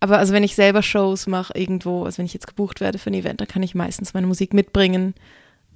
Aber 0.01 0.19
also 0.19 0.33
wenn 0.33 0.45
ich 0.45 0.55
selber 0.55 0.83
Shows 0.83 1.27
mache 1.27 1.57
irgendwo, 1.57 2.05
also 2.05 2.19
wenn 2.19 2.27
ich 2.27 2.35
jetzt 2.35 2.47
gebucht 2.47 2.81
werde 2.81 2.99
für 2.99 3.11
ein 3.11 3.15
Event, 3.15 3.41
dann 3.41 3.49
kann 3.49 3.63
ich 3.63 3.75
meistens 3.75 4.15
meine 4.15 4.27
Musik 4.27 4.53
mitbringen. 4.53 5.15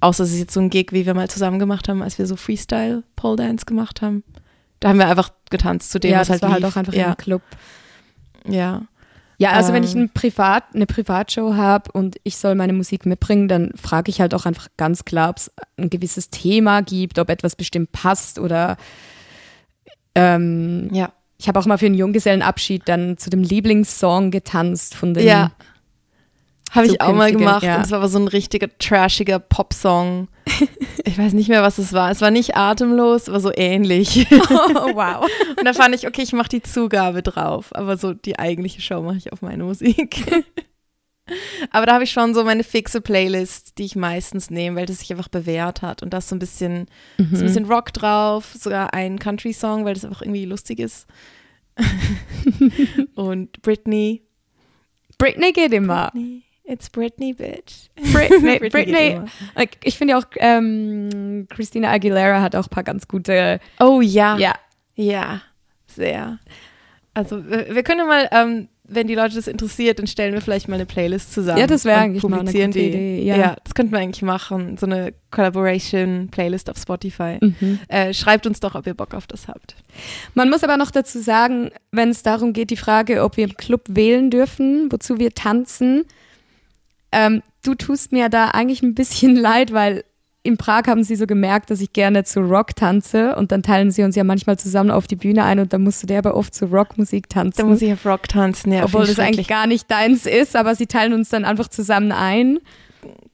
Außer 0.01 0.23
es 0.23 0.31
ist 0.31 0.39
jetzt 0.39 0.53
so 0.53 0.59
ein 0.59 0.69
Gig, 0.69 0.91
wie 0.91 1.05
wir 1.05 1.13
mal 1.13 1.29
zusammen 1.29 1.59
gemacht 1.59 1.89
haben, 1.89 2.01
als 2.01 2.17
wir 2.17 2.25
so 2.25 2.35
Freestyle 2.35 3.03
Pole 3.15 3.37
Dance 3.37 3.65
gemacht 3.65 4.01
haben. 4.01 4.23
Da 4.79 4.89
haben 4.89 4.99
wir 4.99 5.07
einfach 5.07 5.31
getanzt 5.49 5.91
zu 5.91 5.99
dem, 5.99 6.11
ja, 6.11 6.19
was 6.19 6.27
das 6.27 6.35
halt 6.35 6.41
war 6.43 6.51
halt 6.51 6.63
lief. 6.63 6.71
auch 6.71 6.77
einfach 6.77 6.93
ja, 6.93 7.09
im 7.09 7.17
Club. 7.17 7.41
Ja. 8.47 8.83
Ja, 9.41 9.51
also 9.51 9.71
wenn 9.71 9.85
ich 9.85 9.95
Ähm. 9.95 10.01
ein 10.03 10.09
Privat, 10.09 10.65
eine 10.75 10.85
Privatshow 10.85 11.53
habe 11.53 11.89
und 11.93 12.17
ich 12.23 12.35
soll 12.35 12.55
meine 12.55 12.73
Musik 12.73 13.05
mitbringen, 13.05 13.47
dann 13.47 13.71
frage 13.81 14.09
ich 14.09 14.19
halt 14.19 14.33
auch 14.33 14.45
einfach 14.45 14.67
ganz 14.75 15.05
klar, 15.05 15.29
ob 15.29 15.37
es 15.37 15.49
ein 15.77 15.89
gewisses 15.89 16.29
Thema 16.29 16.81
gibt, 16.81 17.17
ob 17.19 17.29
etwas 17.29 17.55
bestimmt 17.55 17.93
passt 17.93 18.37
oder 18.37 18.75
ähm, 20.15 20.89
Ja. 20.91 21.13
ich 21.37 21.47
habe 21.47 21.57
auch 21.59 21.65
mal 21.65 21.77
für 21.77 21.85
einen 21.85 21.95
Junggesellenabschied 21.95 22.83
dann 22.87 23.17
zu 23.17 23.29
dem 23.29 23.43
Lieblingssong 23.43 24.31
getanzt 24.31 24.95
von 24.95 25.13
den 25.13 25.25
Ja. 25.25 25.51
Habe 26.71 26.87
ich 26.87 27.01
auch 27.01 27.13
mal 27.13 27.31
gemacht. 27.31 27.63
ja. 27.63 27.77
Und 27.77 27.85
es 27.85 27.91
war 27.91 27.99
aber 27.99 28.09
so 28.09 28.19
ein 28.19 28.27
richtiger 28.27 28.67
trashiger 28.77 29.39
Popsong. 29.39 30.27
ich 31.05 31.17
weiß 31.17 31.33
nicht 31.33 31.49
mehr, 31.49 31.63
was 31.63 31.77
es 31.77 31.93
war. 31.93 32.11
Es 32.11 32.21
war 32.21 32.31
nicht 32.31 32.55
atemlos, 32.55 33.27
aber 33.29 33.39
so 33.39 33.51
ähnlich. 33.55 34.27
Oh, 34.51 34.95
wow. 34.95 35.29
Und 35.57 35.65
da 35.65 35.73
fand 35.73 35.95
ich, 35.95 36.07
okay, 36.07 36.21
ich 36.21 36.33
mache 36.33 36.49
die 36.49 36.61
Zugabe 36.61 37.21
drauf. 37.21 37.75
Aber 37.75 37.97
so 37.97 38.13
die 38.13 38.39
eigentliche 38.39 38.81
Show 38.81 39.01
mache 39.01 39.17
ich 39.17 39.31
auf 39.31 39.41
meine 39.41 39.63
Musik. 39.63 40.25
aber 41.71 41.85
da 41.85 41.93
habe 41.93 42.03
ich 42.03 42.11
schon 42.11 42.33
so 42.33 42.43
meine 42.43 42.63
fixe 42.63 43.01
Playlist, 43.01 43.77
die 43.77 43.85
ich 43.85 43.95
meistens 43.95 44.49
nehme, 44.49 44.77
weil 44.77 44.85
das 44.85 44.99
sich 44.99 45.11
einfach 45.11 45.27
bewährt 45.27 45.81
hat. 45.81 46.01
Und 46.03 46.13
da 46.13 46.19
ist 46.19 46.29
so 46.29 46.35
ein 46.35 46.39
bisschen, 46.39 46.87
ist 47.17 47.39
ein 47.39 47.45
bisschen 47.45 47.65
Rock 47.65 47.93
drauf, 47.93 48.53
sogar 48.57 48.93
ein 48.93 49.19
Country-Song, 49.19 49.85
weil 49.85 49.93
das 49.93 50.05
einfach 50.05 50.21
irgendwie 50.21 50.45
lustig 50.45 50.79
ist. 50.79 51.07
Und 53.15 53.61
Britney. 53.61 54.23
Britney 55.17 55.51
geht 55.51 55.73
immer. 55.73 56.11
Britney. 56.11 56.43
It's 56.69 56.89
Britney, 56.89 57.33
bitch. 57.33 57.89
Britney, 58.13 58.59
Britney. 58.69 59.19
Like, 59.55 59.77
Ich 59.83 59.97
finde 59.97 60.13
ja 60.13 60.19
auch, 60.19 60.25
ähm, 60.37 61.47
Christina 61.49 61.91
Aguilera 61.91 62.41
hat 62.41 62.55
auch 62.55 62.65
ein 62.65 62.69
paar 62.69 62.83
ganz 62.83 63.07
gute. 63.07 63.59
Oh 63.79 64.01
ja. 64.01 64.37
Ja. 64.37 64.53
Ja, 64.95 65.41
sehr. 65.87 66.37
Also 67.13 67.43
wir, 67.49 67.83
können 67.83 67.99
ja 67.99 68.05
mal, 68.05 68.29
ähm, 68.31 68.67
wenn 68.83 69.07
die 69.07 69.15
Leute 69.15 69.35
das 69.35 69.47
interessiert, 69.47 69.97
dann 69.97 70.05
stellen 70.05 70.33
wir 70.33 70.41
vielleicht 70.41 70.67
mal 70.67 70.75
eine 70.75 70.85
Playlist 70.85 71.33
zusammen. 71.33 71.59
Ja, 71.59 71.65
das 71.65 71.85
wäre 71.85 71.99
eigentlich 71.99 72.21
mal 72.23 72.41
eine 72.41 72.51
gute 72.51 72.69
die. 72.69 72.87
Idee, 72.87 73.23
ja. 73.23 73.35
ja, 73.35 73.55
das 73.63 73.73
könnten 73.73 73.91
wir 73.91 73.99
eigentlich 73.99 74.21
machen. 74.21 74.77
So 74.77 74.85
eine 74.85 75.13
Collaboration-Playlist 75.31 76.69
auf 76.69 76.77
Spotify. 76.77 77.37
Mhm. 77.41 77.79
Äh, 77.87 78.13
schreibt 78.13 78.45
uns 78.45 78.59
doch, 78.59 78.75
ob 78.75 78.85
ihr 78.85 78.93
Bock 78.93 79.15
auf 79.15 79.25
das 79.25 79.47
habt. 79.47 79.75
Man 80.35 80.49
muss 80.49 80.63
aber 80.63 80.77
noch 80.77 80.91
dazu 80.91 81.19
sagen, 81.19 81.71
wenn 81.91 82.09
es 82.09 82.21
darum 82.21 82.53
geht, 82.53 82.69
die 82.69 82.77
Frage, 82.77 83.23
ob 83.23 83.37
wir 83.37 83.45
im 83.45 83.57
Club 83.57 83.81
wählen 83.87 84.29
dürfen, 84.29 84.91
wozu 84.91 85.17
wir 85.17 85.33
tanzen, 85.33 86.05
ähm, 87.11 87.41
du 87.63 87.75
tust 87.75 88.11
mir 88.11 88.29
da 88.29 88.49
eigentlich 88.49 88.81
ein 88.81 88.95
bisschen 88.95 89.35
leid, 89.37 89.73
weil 89.73 90.03
in 90.41 90.57
Prag 90.57 90.83
haben 90.87 91.03
sie 91.03 91.15
so 91.15 91.27
gemerkt, 91.27 91.69
dass 91.69 91.81
ich 91.81 91.91
gerne 91.91 92.23
zu 92.23 92.39
Rock 92.39 92.75
tanze 92.75 93.35
und 93.35 93.51
dann 93.51 93.61
teilen 93.61 93.91
sie 93.91 94.03
uns 94.03 94.15
ja 94.15 94.23
manchmal 94.23 94.57
zusammen 94.57 94.89
auf 94.89 95.05
die 95.05 95.17
Bühne 95.17 95.43
ein 95.43 95.59
und 95.59 95.73
dann 95.73 95.83
musste 95.83 96.07
der 96.07 96.19
aber 96.19 96.35
oft 96.35 96.55
zu 96.55 96.65
Rockmusik 96.65 97.29
tanzen. 97.29 97.57
Da 97.57 97.65
muss 97.65 97.81
ich 97.81 97.91
auf 97.91 98.05
Rock 98.05 98.29
tanzen, 98.29 98.71
ja. 98.71 98.85
Obwohl 98.85 99.05
das 99.05 99.19
eigentlich 99.19 99.47
gar 99.47 99.67
nicht 99.67 99.91
deins 99.91 100.25
ist, 100.25 100.55
aber 100.55 100.75
sie 100.75 100.87
teilen 100.87 101.13
uns 101.13 101.29
dann 101.29 101.43
einfach 101.43 101.67
zusammen 101.67 102.11
ein. 102.11 102.59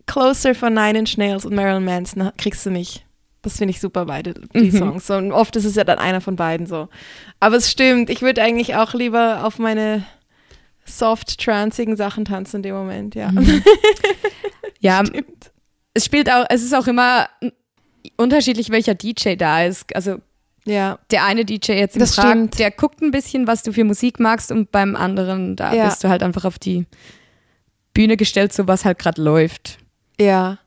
Closer 0.08 0.56
von 0.56 0.74
Nine 0.74 1.00
Inch 1.00 1.18
Nails 1.18 1.46
und 1.46 1.56
Marilyn 1.56 1.86
Manson 1.86 2.32
kriegst 2.38 2.66
du 2.66 2.72
mich. 2.72 3.06
Das 3.44 3.58
finde 3.58 3.72
ich 3.72 3.80
super, 3.80 4.06
beide, 4.06 4.34
die 4.56 4.72
mhm. 4.72 4.78
Songs. 4.78 5.10
Und 5.12 5.32
oft 5.32 5.56
ist 5.56 5.66
es 5.66 5.76
ja 5.76 5.84
dann 5.84 6.00
einer 6.00 6.22
von 6.22 6.36
beiden 6.36 6.66
so. 6.66 6.90
Aber 7.40 7.56
es 7.58 7.70
stimmt, 7.70 8.10
ich 8.10 8.24
würde 8.24 8.42
eigentlich 8.42 8.76
auch 8.76 8.96
lieber 8.96 9.44
auf 9.44 9.60
meine 9.60 10.04
soft, 10.86 11.40
transigen 11.40 11.96
Sachen 11.98 12.26
tanzen 12.26 12.58
in 12.58 12.64
dem 12.64 12.76
Moment, 12.76 13.16
ja. 13.16 13.32
Mhm. 13.32 13.64
ja, 14.80 15.06
stimmt 15.06 15.52
es 15.96 16.06
spielt 16.06 16.30
auch, 16.30 16.46
es 16.50 16.62
ist 16.62 16.76
auch 16.76 16.86
immer 16.86 17.28
unterschiedlich, 18.18 18.70
welcher 18.70 18.94
DJ 18.94 19.36
da 19.36 19.64
ist. 19.64 19.96
Also 19.96 20.18
ja. 20.66 21.00
der 21.10 21.24
eine 21.24 21.46
DJ 21.46 21.72
jetzt 21.72 21.96
in 21.96 22.02
das 22.02 22.16
Prag, 22.16 22.32
stimmt. 22.32 22.60
der 22.60 22.70
guckt 22.70 23.02
ein 23.02 23.12
bisschen, 23.12 23.48
was 23.48 23.64
du 23.64 23.72
für 23.72 23.84
Musik 23.84 24.20
magst 24.20 24.52
und 24.52 24.72
beim 24.72 24.96
anderen, 24.96 25.56
da 25.56 25.74
ja. 25.74 25.86
bist 25.86 26.04
du 26.04 26.10
halt 26.10 26.22
einfach 26.22 26.46
auf 26.46 26.60
die 26.60 26.86
Bühne 27.94 28.18
gestellt, 28.18 28.54
so 28.54 28.68
was 28.68 28.86
halt 28.86 29.00
gerade 29.00 29.22
läuft. 29.22 29.78
Ja. 30.20 30.60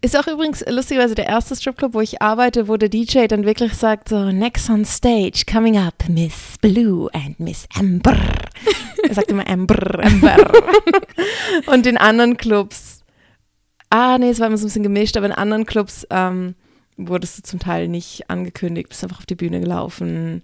Ist 0.00 0.18
auch 0.18 0.26
übrigens 0.26 0.64
lustigerweise 0.68 1.14
der 1.14 1.26
erste 1.26 1.56
Stripclub, 1.56 1.94
wo 1.94 2.00
ich 2.00 2.22
arbeite, 2.22 2.68
wo 2.68 2.76
der 2.76 2.88
DJ 2.88 3.26
dann 3.26 3.44
wirklich 3.44 3.74
sagt 3.74 4.08
so, 4.08 4.32
next 4.32 4.70
on 4.70 4.84
stage, 4.84 5.44
coming 5.50 5.78
up, 5.78 6.08
Miss 6.08 6.56
Blue 6.60 7.08
and 7.12 7.38
Miss 7.40 7.66
Amber. 7.78 8.16
er 9.02 9.14
sagt 9.14 9.30
immer 9.30 9.46
Amber, 9.48 10.02
Amber. 10.02 10.52
und 11.66 11.86
in 11.86 11.96
anderen 11.96 12.36
Clubs 12.36 13.04
Ah, 13.96 14.18
nee, 14.18 14.30
es 14.30 14.40
war 14.40 14.48
immer 14.48 14.56
so 14.56 14.64
ein 14.64 14.70
bisschen 14.70 14.82
gemischt, 14.82 15.16
aber 15.16 15.26
in 15.26 15.32
anderen 15.32 15.66
Clubs 15.66 16.04
ähm, 16.10 16.56
wurdest 16.96 17.38
du 17.38 17.42
zum 17.42 17.60
Teil 17.60 17.86
nicht 17.86 18.28
angekündigt, 18.28 18.88
bist 18.88 19.04
einfach 19.04 19.18
auf 19.18 19.26
die 19.26 19.36
Bühne 19.36 19.60
gelaufen. 19.60 20.42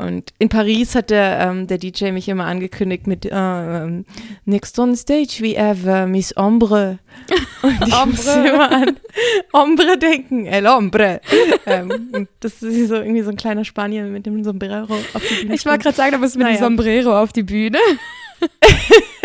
Und 0.00 0.32
in 0.38 0.48
Paris 0.48 0.94
hat 0.94 1.10
der, 1.10 1.40
ähm, 1.40 1.66
der 1.66 1.76
DJ 1.76 2.10
mich 2.10 2.28
immer 2.28 2.46
angekündigt 2.46 3.06
mit 3.06 3.26
äh, 3.26 4.02
Next 4.46 4.78
on 4.78 4.96
stage 4.96 5.40
we 5.40 5.58
have 5.58 5.86
uh, 5.86 6.06
Miss 6.06 6.34
Ombre. 6.36 6.98
Und 7.62 7.86
ich 7.86 7.94
Ombre. 7.94 8.48
immer 8.48 8.72
an 8.72 8.96
Ombre 9.52 9.98
denken, 9.98 10.46
El 10.46 10.66
Ombre. 10.66 11.20
ähm, 11.66 12.08
und 12.12 12.28
das 12.40 12.62
ist 12.62 12.88
so 12.88 12.94
irgendwie 12.94 13.22
so 13.22 13.30
ein 13.30 13.36
kleiner 13.36 13.64
Spanier 13.64 14.04
mit 14.04 14.24
dem 14.24 14.42
Sombrero 14.42 14.94
auf 14.94 15.22
die 15.28 15.42
Bühne. 15.42 15.54
Ich 15.54 15.66
wollte 15.66 15.82
gerade 15.82 15.96
sagen, 15.96 16.12
du 16.12 16.18
bist 16.18 16.36
mit 16.36 16.46
naja. 16.46 16.56
dem 16.56 16.62
Sombrero 16.62 17.20
auf 17.20 17.32
die 17.32 17.42
Bühne. 17.42 17.78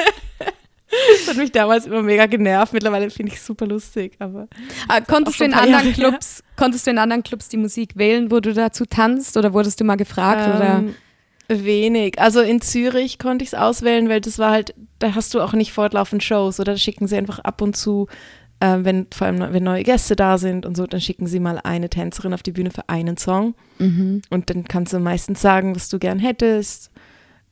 Das 1.18 1.28
hat 1.28 1.38
mich 1.38 1.52
damals 1.52 1.86
immer 1.86 2.02
mega 2.02 2.26
genervt. 2.26 2.74
Mittlerweile 2.74 3.10
finde 3.10 3.32
ich 3.32 3.38
es 3.40 3.46
super 3.46 3.66
lustig. 3.66 4.16
Aber 4.20 4.48
ah, 4.88 5.02
konntest, 5.02 5.40
du 5.40 5.46
in 5.46 5.54
anderen 5.54 5.94
Clubs, 5.94 6.44
konntest 6.56 6.88
du 6.88 6.92
in 6.92 6.98
anderen 6.98 7.24
Clubs 7.24 7.50
die 7.50 7.58
Musik 7.58 7.98
wählen, 7.98 8.32
wo 8.32 8.40
du 8.40 8.54
dazu 8.54 8.86
tanzt 8.86 9.38
oder 9.38 9.54
wurdest 9.54 9.80
du 9.80 9.84
mal 9.84 9.96
gefragt? 9.96 10.48
Ähm, 10.48 10.56
oder? 10.56 10.84
Wenig. 11.48 12.20
Also 12.20 12.42
in 12.42 12.62
Zürich 12.62 13.20
konnte 13.20 13.44
ich 13.44 13.50
es 13.50 13.54
auswählen, 13.54 14.10
weil 14.10 14.22
das 14.22 14.40
war 14.40 14.52
halt, 14.52 14.74
da 15.00 15.14
hast 15.14 15.34
du 15.34 15.42
auch 15.42 15.54
nicht 15.54 15.74
fortlaufend 15.74 16.24
Shows 16.24 16.60
oder 16.60 16.74
da 16.74 16.78
schicken 16.78 17.08
sie 17.08 17.18
einfach 17.18 17.40
ab 17.40 17.62
und 17.62 17.78
zu, 17.78 18.08
äh, 18.60 18.78
wenn 18.80 19.08
vor 19.14 19.28
allem 19.28 19.54
wenn 19.54 19.64
neue 19.64 19.84
Gäste 19.84 20.16
da 20.16 20.38
sind 20.38 20.66
und 20.66 20.76
so, 20.76 20.88
dann 20.88 21.02
schicken 21.02 21.28
sie 21.28 21.40
mal 21.40 21.60
eine 21.64 21.90
Tänzerin 21.90 22.34
auf 22.34 22.42
die 22.42 22.52
Bühne 22.52 22.72
für 22.72 22.90
einen 22.90 23.18
Song. 23.18 23.54
Mhm. 23.78 24.22
Und 24.30 24.50
dann 24.50 24.64
kannst 24.66 24.94
du 24.94 25.00
meistens 25.00 25.42
sagen, 25.42 25.76
was 25.76 25.90
du 25.90 26.00
gern 26.00 26.20
hättest. 26.20 26.92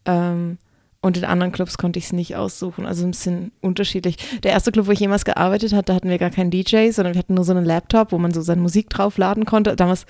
Ähm, 0.06 0.58
und 1.04 1.18
in 1.18 1.26
anderen 1.26 1.52
Clubs 1.52 1.78
konnte 1.78 2.00
ich 2.00 2.06
es 2.06 2.14
nicht 2.14 2.38
aussuchen. 2.38 2.86
Also 2.86 3.04
ein 3.04 3.12
bisschen 3.12 3.52
unterschiedlich. 3.60 4.16
Der 4.42 4.54
erste 4.54 4.72
Club, 4.72 4.88
wo 4.88 4.92
ich 4.92 5.02
jemals 5.02 5.26
gearbeitet 5.26 5.74
hatte, 5.74 5.88
da 5.88 5.96
hatten 5.96 6.10
wir 6.10 6.18
gar 6.18 6.30
keinen 6.30 6.50
DJ, 6.50 6.92
sondern 6.92 7.14
wir 7.14 7.20
hatten 7.20 7.34
nur 7.34 7.44
so 7.44 7.52
einen 7.52 7.66
Laptop, 7.66 8.14
wo 8.14 8.18
man 8.18 8.34
so 8.34 8.42
seine 8.42 8.62
Musik 8.62 8.90
draufladen 8.90 9.44
konnte. 9.46 9.76
Damals, 9.76 10.06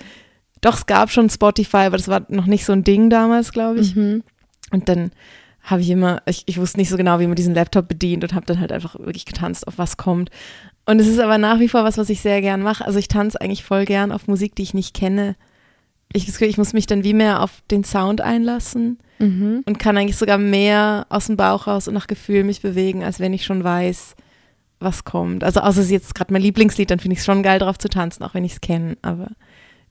doch, 0.60 0.76
es 0.76 0.86
gab 0.86 1.10
schon 1.10 1.28
Spotify, 1.28 1.78
aber 1.78 1.96
das 1.96 2.06
war 2.06 2.24
noch 2.28 2.46
nicht 2.46 2.64
so 2.64 2.72
ein 2.72 2.84
Ding 2.84 3.10
damals, 3.10 3.50
glaube 3.50 3.80
ich. 3.80 3.96
Mhm. 3.96 4.22
Und 4.70 4.88
dann 4.88 5.10
habe 5.64 5.82
ich 5.82 5.90
immer, 5.90 6.22
ich, 6.26 6.44
ich 6.46 6.58
wusste 6.58 6.78
nicht 6.78 6.90
so 6.90 6.96
genau, 6.96 7.18
wie 7.18 7.26
man 7.26 7.34
diesen 7.34 7.56
Laptop 7.56 7.88
bedient 7.88 8.22
und 8.22 8.32
habe 8.32 8.46
dann 8.46 8.60
halt 8.60 8.70
einfach 8.70 8.96
wirklich 8.96 9.26
getanzt, 9.26 9.66
auf 9.66 9.78
was 9.78 9.96
kommt. 9.96 10.30
Und 10.86 11.00
es 11.00 11.08
ist 11.08 11.18
aber 11.18 11.38
nach 11.38 11.58
wie 11.58 11.68
vor 11.68 11.82
was, 11.82 11.98
was 11.98 12.08
ich 12.08 12.20
sehr 12.20 12.40
gern 12.40 12.62
mache. 12.62 12.84
Also 12.84 13.00
ich 13.00 13.08
tanze 13.08 13.40
eigentlich 13.40 13.64
voll 13.64 13.84
gern 13.84 14.12
auf 14.12 14.28
Musik, 14.28 14.54
die 14.54 14.62
ich 14.62 14.74
nicht 14.74 14.94
kenne. 14.94 15.34
Ich, 16.16 16.40
ich 16.40 16.58
muss 16.58 16.72
mich 16.72 16.86
dann 16.86 17.04
wie 17.04 17.12
mehr 17.12 17.42
auf 17.42 17.62
den 17.70 17.84
Sound 17.84 18.20
einlassen 18.20 18.98
mhm. 19.18 19.62
und 19.66 19.78
kann 19.78 19.98
eigentlich 19.98 20.16
sogar 20.16 20.38
mehr 20.38 21.06
aus 21.08 21.26
dem 21.26 21.36
Bauch 21.36 21.66
raus 21.66 21.88
und 21.88 21.94
nach 21.94 22.06
Gefühl 22.06 22.44
mich 22.44 22.62
bewegen, 22.62 23.02
als 23.02 23.20
wenn 23.20 23.32
ich 23.32 23.44
schon 23.44 23.64
weiß, 23.64 24.14
was 24.78 25.04
kommt. 25.04 25.42
Also 25.42 25.60
außer 25.60 25.80
es 25.80 25.86
ist 25.86 25.90
jetzt 25.90 26.14
gerade 26.14 26.32
mein 26.32 26.42
Lieblingslied, 26.42 26.90
dann 26.90 27.00
finde 27.00 27.14
ich 27.14 27.18
es 27.18 27.24
schon 27.24 27.42
geil, 27.42 27.58
drauf 27.58 27.78
zu 27.78 27.88
tanzen, 27.88 28.22
auch 28.22 28.34
wenn 28.34 28.44
ich 28.44 28.52
es 28.52 28.60
kenne. 28.60 28.96
Aber 29.02 29.28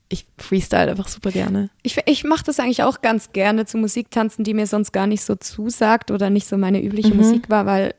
ich 0.07 0.25
freestyle 0.37 0.91
einfach 0.91 1.07
super 1.07 1.31
gerne. 1.31 1.69
Ich, 1.81 1.97
ich 2.05 2.23
mache 2.23 2.43
das 2.45 2.59
eigentlich 2.59 2.83
auch 2.83 3.01
ganz 3.01 3.33
gerne 3.33 3.65
zu 3.65 3.77
Musik 3.77 4.11
tanzen, 4.11 4.43
die 4.43 4.53
mir 4.53 4.67
sonst 4.67 4.93
gar 4.93 5.07
nicht 5.07 5.23
so 5.23 5.35
zusagt 5.35 6.11
oder 6.11 6.29
nicht 6.29 6.47
so 6.47 6.57
meine 6.57 6.81
übliche 6.81 7.11
mhm. 7.11 7.17
Musik 7.17 7.49
war, 7.49 7.65
weil 7.65 7.95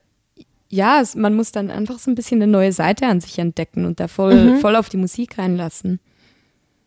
ja, 0.69 1.01
es, 1.01 1.15
man 1.15 1.35
muss 1.35 1.53
dann 1.53 1.71
einfach 1.71 1.99
so 1.99 2.11
ein 2.11 2.15
bisschen 2.15 2.43
eine 2.43 2.51
neue 2.51 2.73
Seite 2.73 3.07
an 3.07 3.21
sich 3.21 3.39
entdecken 3.39 3.85
und 3.85 4.01
da 4.01 4.09
voll, 4.09 4.35
mhm. 4.35 4.59
voll 4.59 4.77
auf 4.77 4.89
die 4.89 4.97
Musik 4.97 5.39
reinlassen. 5.39 6.01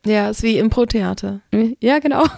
Ja, 0.08 0.30
ist 0.30 0.43
wie 0.43 0.58
Impro-Theater. 0.58 1.41
Ja, 1.80 1.99
genau. 1.99 2.24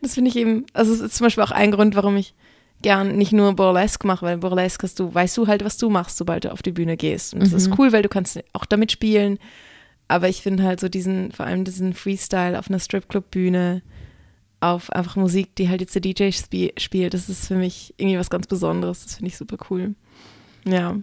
Das 0.00 0.14
finde 0.14 0.30
ich 0.30 0.36
eben, 0.36 0.64
also 0.74 0.92
das 0.92 1.00
ist 1.00 1.16
zum 1.16 1.26
Beispiel 1.26 1.42
auch 1.42 1.50
ein 1.50 1.72
Grund, 1.72 1.96
warum 1.96 2.16
ich 2.16 2.34
gern 2.82 3.16
nicht 3.16 3.32
nur 3.32 3.52
Burlesque 3.54 4.06
mache, 4.06 4.24
weil 4.24 4.38
Burlesque 4.38 4.84
hast 4.84 5.00
du, 5.00 5.12
weißt 5.12 5.36
du 5.36 5.46
halt, 5.46 5.64
was 5.64 5.76
du 5.76 5.90
machst, 5.90 6.16
sobald 6.16 6.44
du 6.44 6.52
auf 6.52 6.62
die 6.62 6.72
Bühne 6.72 6.96
gehst. 6.96 7.34
Und 7.34 7.42
das 7.42 7.50
mhm. 7.50 7.56
ist 7.56 7.78
cool, 7.78 7.92
weil 7.92 8.02
du 8.02 8.08
kannst 8.08 8.38
auch 8.52 8.64
damit 8.64 8.92
spielen. 8.92 9.38
Aber 10.08 10.28
ich 10.28 10.42
finde 10.42 10.62
halt 10.62 10.78
so 10.78 10.88
diesen, 10.88 11.32
vor 11.32 11.46
allem 11.46 11.64
diesen 11.64 11.94
Freestyle 11.94 12.58
auf 12.58 12.68
einer 12.68 12.78
Stripclub-Bühne, 12.78 13.82
auf 14.60 14.90
einfach 14.90 15.16
Musik, 15.16 15.54
die 15.56 15.68
halt 15.68 15.80
jetzt 15.80 15.94
der 15.94 16.02
DJ 16.02 16.30
sp 16.32 16.72
spielt, 16.78 17.14
das 17.14 17.28
ist 17.28 17.48
für 17.48 17.56
mich 17.56 17.94
irgendwie 17.98 18.18
was 18.18 18.30
ganz 18.30 18.46
Besonderes. 18.46 19.02
Das 19.02 19.16
finde 19.16 19.28
ich 19.28 19.36
super 19.36 19.56
cool. 19.70 19.94
Ja. 20.64 20.96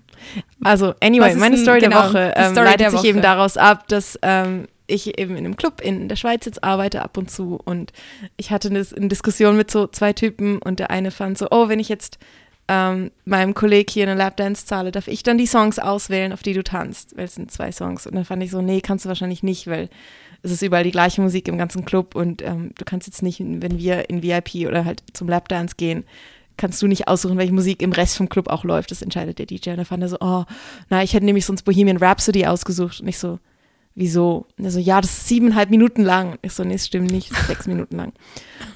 Also, 0.63 0.93
anyway, 1.01 1.36
meine 1.36 1.57
Story 1.57 1.80
der 1.80 1.89
genau, 1.89 2.09
Woche 2.09 2.34
ähm, 2.36 2.51
Story 2.51 2.65
leitet 2.65 2.80
der 2.82 2.91
sich 2.91 2.99
Woche. 2.99 3.07
eben 3.07 3.21
daraus 3.21 3.57
ab, 3.57 3.88
dass 3.88 4.19
ähm, 4.21 4.67
ich 4.93 5.17
eben 5.19 5.31
in 5.31 5.45
einem 5.45 5.55
Club 5.55 5.81
in 5.81 6.07
der 6.07 6.15
Schweiz 6.15 6.45
jetzt 6.45 6.63
arbeite 6.63 7.01
ab 7.01 7.17
und 7.17 7.29
zu 7.29 7.59
und 7.63 7.91
ich 8.37 8.51
hatte 8.51 8.69
eine, 8.69 8.83
Diskussion 8.83 9.57
mit 9.57 9.71
so 9.71 9.87
zwei 9.87 10.13
Typen 10.13 10.59
und 10.59 10.79
der 10.79 10.91
eine 10.91 11.11
fand 11.11 11.37
so, 11.37 11.47
oh, 11.51 11.69
wenn 11.69 11.79
ich 11.79 11.89
jetzt 11.89 12.19
ähm, 12.67 13.11
meinem 13.25 13.53
Kollegen 13.53 13.91
hier 13.91 14.07
eine 14.07 14.15
Lapdance 14.15 14.65
zahle, 14.65 14.91
darf 14.91 15.07
ich 15.07 15.23
dann 15.23 15.37
die 15.37 15.47
Songs 15.47 15.79
auswählen, 15.79 16.31
auf 16.31 16.43
die 16.43 16.53
du 16.53 16.63
tanzt, 16.63 17.17
weil 17.17 17.25
es 17.25 17.35
sind 17.35 17.51
zwei 17.51 17.71
Songs. 17.71 18.07
Und 18.07 18.15
dann 18.15 18.25
fand 18.25 18.41
ich 18.41 18.51
so, 18.51 18.61
nee, 18.61 18.79
kannst 18.79 19.03
du 19.03 19.09
wahrscheinlich 19.09 19.43
nicht, 19.43 19.67
weil 19.67 19.89
es 20.43 20.51
ist 20.51 20.61
überall 20.61 20.83
die 20.83 20.91
gleiche 20.91 21.21
Musik 21.21 21.47
im 21.47 21.57
ganzen 21.57 21.85
Club 21.85 22.15
und 22.15 22.41
ähm, 22.41 22.71
du 22.77 22.85
kannst 22.85 23.07
jetzt 23.07 23.21
nicht, 23.21 23.39
wenn 23.39 23.77
wir 23.77 24.09
in 24.09 24.23
VIP 24.23 24.67
oder 24.67 24.85
halt 24.85 25.03
zum 25.13 25.27
Lapdance 25.27 25.75
gehen, 25.77 26.05
kannst 26.57 26.81
du 26.81 26.87
nicht 26.87 27.07
aussuchen, 27.07 27.37
welche 27.37 27.53
Musik 27.53 27.81
im 27.81 27.91
Rest 27.91 28.17
vom 28.17 28.29
Club 28.29 28.47
auch 28.47 28.63
läuft. 28.63 28.91
Das 28.91 29.01
entscheidet 29.01 29.39
der 29.39 29.45
DJ. 29.45 29.71
Und 29.71 29.77
dann 29.77 29.85
fand 29.85 30.03
er 30.03 30.09
so, 30.09 30.17
oh, 30.19 30.43
na, 30.89 31.03
ich 31.03 31.13
hätte 31.13 31.25
nämlich 31.25 31.45
sonst 31.45 31.63
Bohemian 31.63 31.97
Rhapsody 31.97 32.45
ausgesucht. 32.45 33.01
Und 33.01 33.07
ich 33.07 33.17
so, 33.17 33.39
wieso? 33.95 34.47
Und 34.57 34.65
er 34.65 34.71
so, 34.71 34.79
ja, 34.79 35.01
das 35.01 35.11
ist 35.11 35.27
siebeneinhalb 35.27 35.69
Minuten 35.69 36.03
lang. 36.03 36.37
Ich 36.41 36.53
so, 36.53 36.63
nee, 36.63 36.73
das 36.73 36.85
stimmt 36.85 37.11
nicht, 37.11 37.31
das 37.31 37.41
ist 37.41 37.47
sechs 37.47 37.67
Minuten 37.67 37.97
lang. 37.97 38.13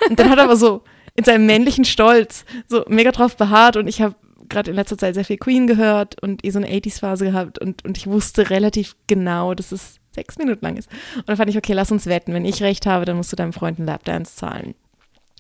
Und 0.10 0.20
dann 0.20 0.30
hat 0.30 0.38
er 0.38 0.46
aber 0.46 0.58
so 0.58 0.84
in 1.16 1.24
seinem 1.24 1.46
männlichen 1.46 1.86
Stolz 1.86 2.46
so 2.68 2.86
mega 2.88 3.12
drauf 3.12 3.36
beharrt 3.36 3.76
und 3.76 3.88
ich 3.88 4.02
habe 4.02 4.16
gerade 4.50 4.70
in 4.70 4.76
letzter 4.76 4.98
Zeit 4.98 5.16
sehr 5.16 5.26
viel 5.26 5.38
Queen 5.38 5.68
gehört 5.68 6.22
und 6.22 6.46
eh 6.46 6.52
so 6.52 6.60
eine 6.60 6.70
80s-Phase 6.70 7.26
gehabt 7.26 7.60
und, 7.60 7.84
und 7.84 7.98
ich 7.98 8.08
wusste 8.08 8.50
relativ 8.50 8.96
genau, 9.08 9.54
dass 9.54 9.72
es 9.72 9.98
sechs 10.12 10.38
Minuten 10.38 10.64
lang 10.64 10.78
ist. 10.78 10.90
Und 11.16 11.28
dann 11.28 11.38
fand 11.38 11.50
ich, 11.50 11.58
okay, 11.58 11.74
lass 11.74 11.92
uns 11.92 12.06
wetten. 12.06 12.34
Wenn 12.34 12.46
ich 12.46 12.64
recht 12.64 12.86
habe, 12.86 13.06
dann 13.06 13.18
musst 13.18 13.32
du 13.32 13.36
deinem 13.36 13.54
Freund 13.54 13.78
einen 13.78 13.88
Lapdance 13.88 14.36
zahlen. 14.36 14.74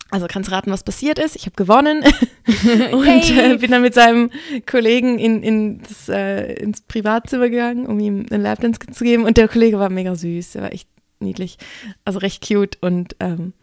Also 0.10 0.28
kannst 0.30 0.52
raten, 0.52 0.72
was 0.72 0.84
passiert 0.84 1.20
ist. 1.20 1.36
Ich 1.36 1.46
habe 1.46 1.56
gewonnen 1.56 2.02
und 2.92 3.38
äh, 3.38 3.58
bin 3.58 3.72
dann 3.72 3.82
mit 3.82 3.94
seinem 3.94 4.32
Kollegen 4.66 5.20
in, 5.20 5.44
in 5.44 5.82
das, 5.82 6.08
äh, 6.08 6.54
ins 6.54 6.82
Privatzimmer 6.82 7.50
gegangen, 7.50 7.86
um 7.86 8.00
ihm 8.00 8.26
einen 8.30 8.44
Lapdance 8.44 8.80
zu 8.92 9.04
geben. 9.04 9.26
Und 9.26 9.38
der 9.38 9.50
Kollege 9.50 9.80
war 9.80 9.90
mega 9.90 10.16
süß, 10.16 10.54
der 10.54 10.62
war 10.62 10.72
echt 10.72 10.88
niedlich, 11.20 11.58
also 12.06 12.20
recht 12.20 12.48
cute 12.48 12.78
und 12.82 13.16
ähm, 13.20 13.54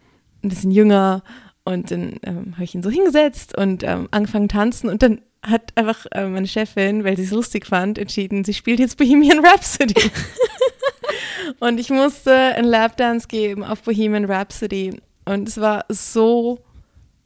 ein 0.43 0.49
bisschen 0.49 0.71
jünger. 0.71 1.23
Und 1.63 1.89
dann 1.89 2.19
ähm, 2.23 2.53
habe 2.53 2.63
ich 2.63 2.75
ihn 2.75 2.83
so 2.83 2.91
hingesetzt 2.91 3.57
und 3.57 3.83
ähm, 3.83 4.07
angefangen 4.11 4.49
tanzen 4.49 4.89
und 4.89 5.01
dann 5.01 5.21
hat 5.41 5.71
einfach 5.75 6.05
äh, 6.11 6.27
meine 6.27 6.47
Chefin, 6.47 7.03
weil 7.03 7.17
sie 7.17 7.23
es 7.23 7.31
lustig 7.31 7.65
fand, 7.65 7.97
entschieden, 7.97 8.43
sie 8.43 8.53
spielt 8.53 8.79
jetzt 8.79 8.97
Bohemian 8.97 9.43
Rhapsody. 9.43 10.11
und 11.59 11.79
ich 11.79 11.89
musste 11.89 12.33
einen 12.33 12.67
Lapdance 12.67 13.27
geben 13.27 13.63
auf 13.63 13.81
Bohemian 13.81 14.25
Rhapsody 14.25 14.99
und 15.25 15.47
es 15.47 15.59
war 15.59 15.85
so 15.89 16.59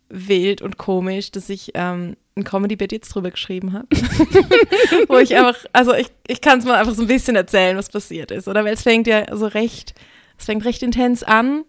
wild 0.10 0.62
und 0.62 0.78
komisch, 0.78 1.32
dass 1.32 1.50
ich 1.50 1.72
ähm, 1.76 2.16
ein 2.36 2.44
Comedy-Bit 2.44 2.92
jetzt 2.92 3.10
drüber 3.10 3.32
geschrieben 3.32 3.74
habe. 3.74 3.88
Wo 5.08 5.18
ich 5.18 5.36
einfach, 5.36 5.58
also 5.74 5.94
ich, 5.94 6.08
ich 6.28 6.42
kann 6.42 6.60
es 6.60 6.66
mal 6.66 6.76
einfach 6.76 6.96
so 6.96 7.04
ein 7.04 7.08
bisschen 7.08 7.36
erzählen, 7.36 7.78
was 7.78 7.90
passiert 7.90 8.32
ist. 8.32 8.48
Oder 8.48 8.66
weil 8.66 8.74
es 8.74 8.84
fängt 8.84 9.08
ja 9.08 9.36
so 9.36 9.46
recht, 9.48 9.94
es 10.38 10.46
fängt 10.46 10.66
recht 10.66 10.82
intens 10.82 11.24
an. 11.24 11.64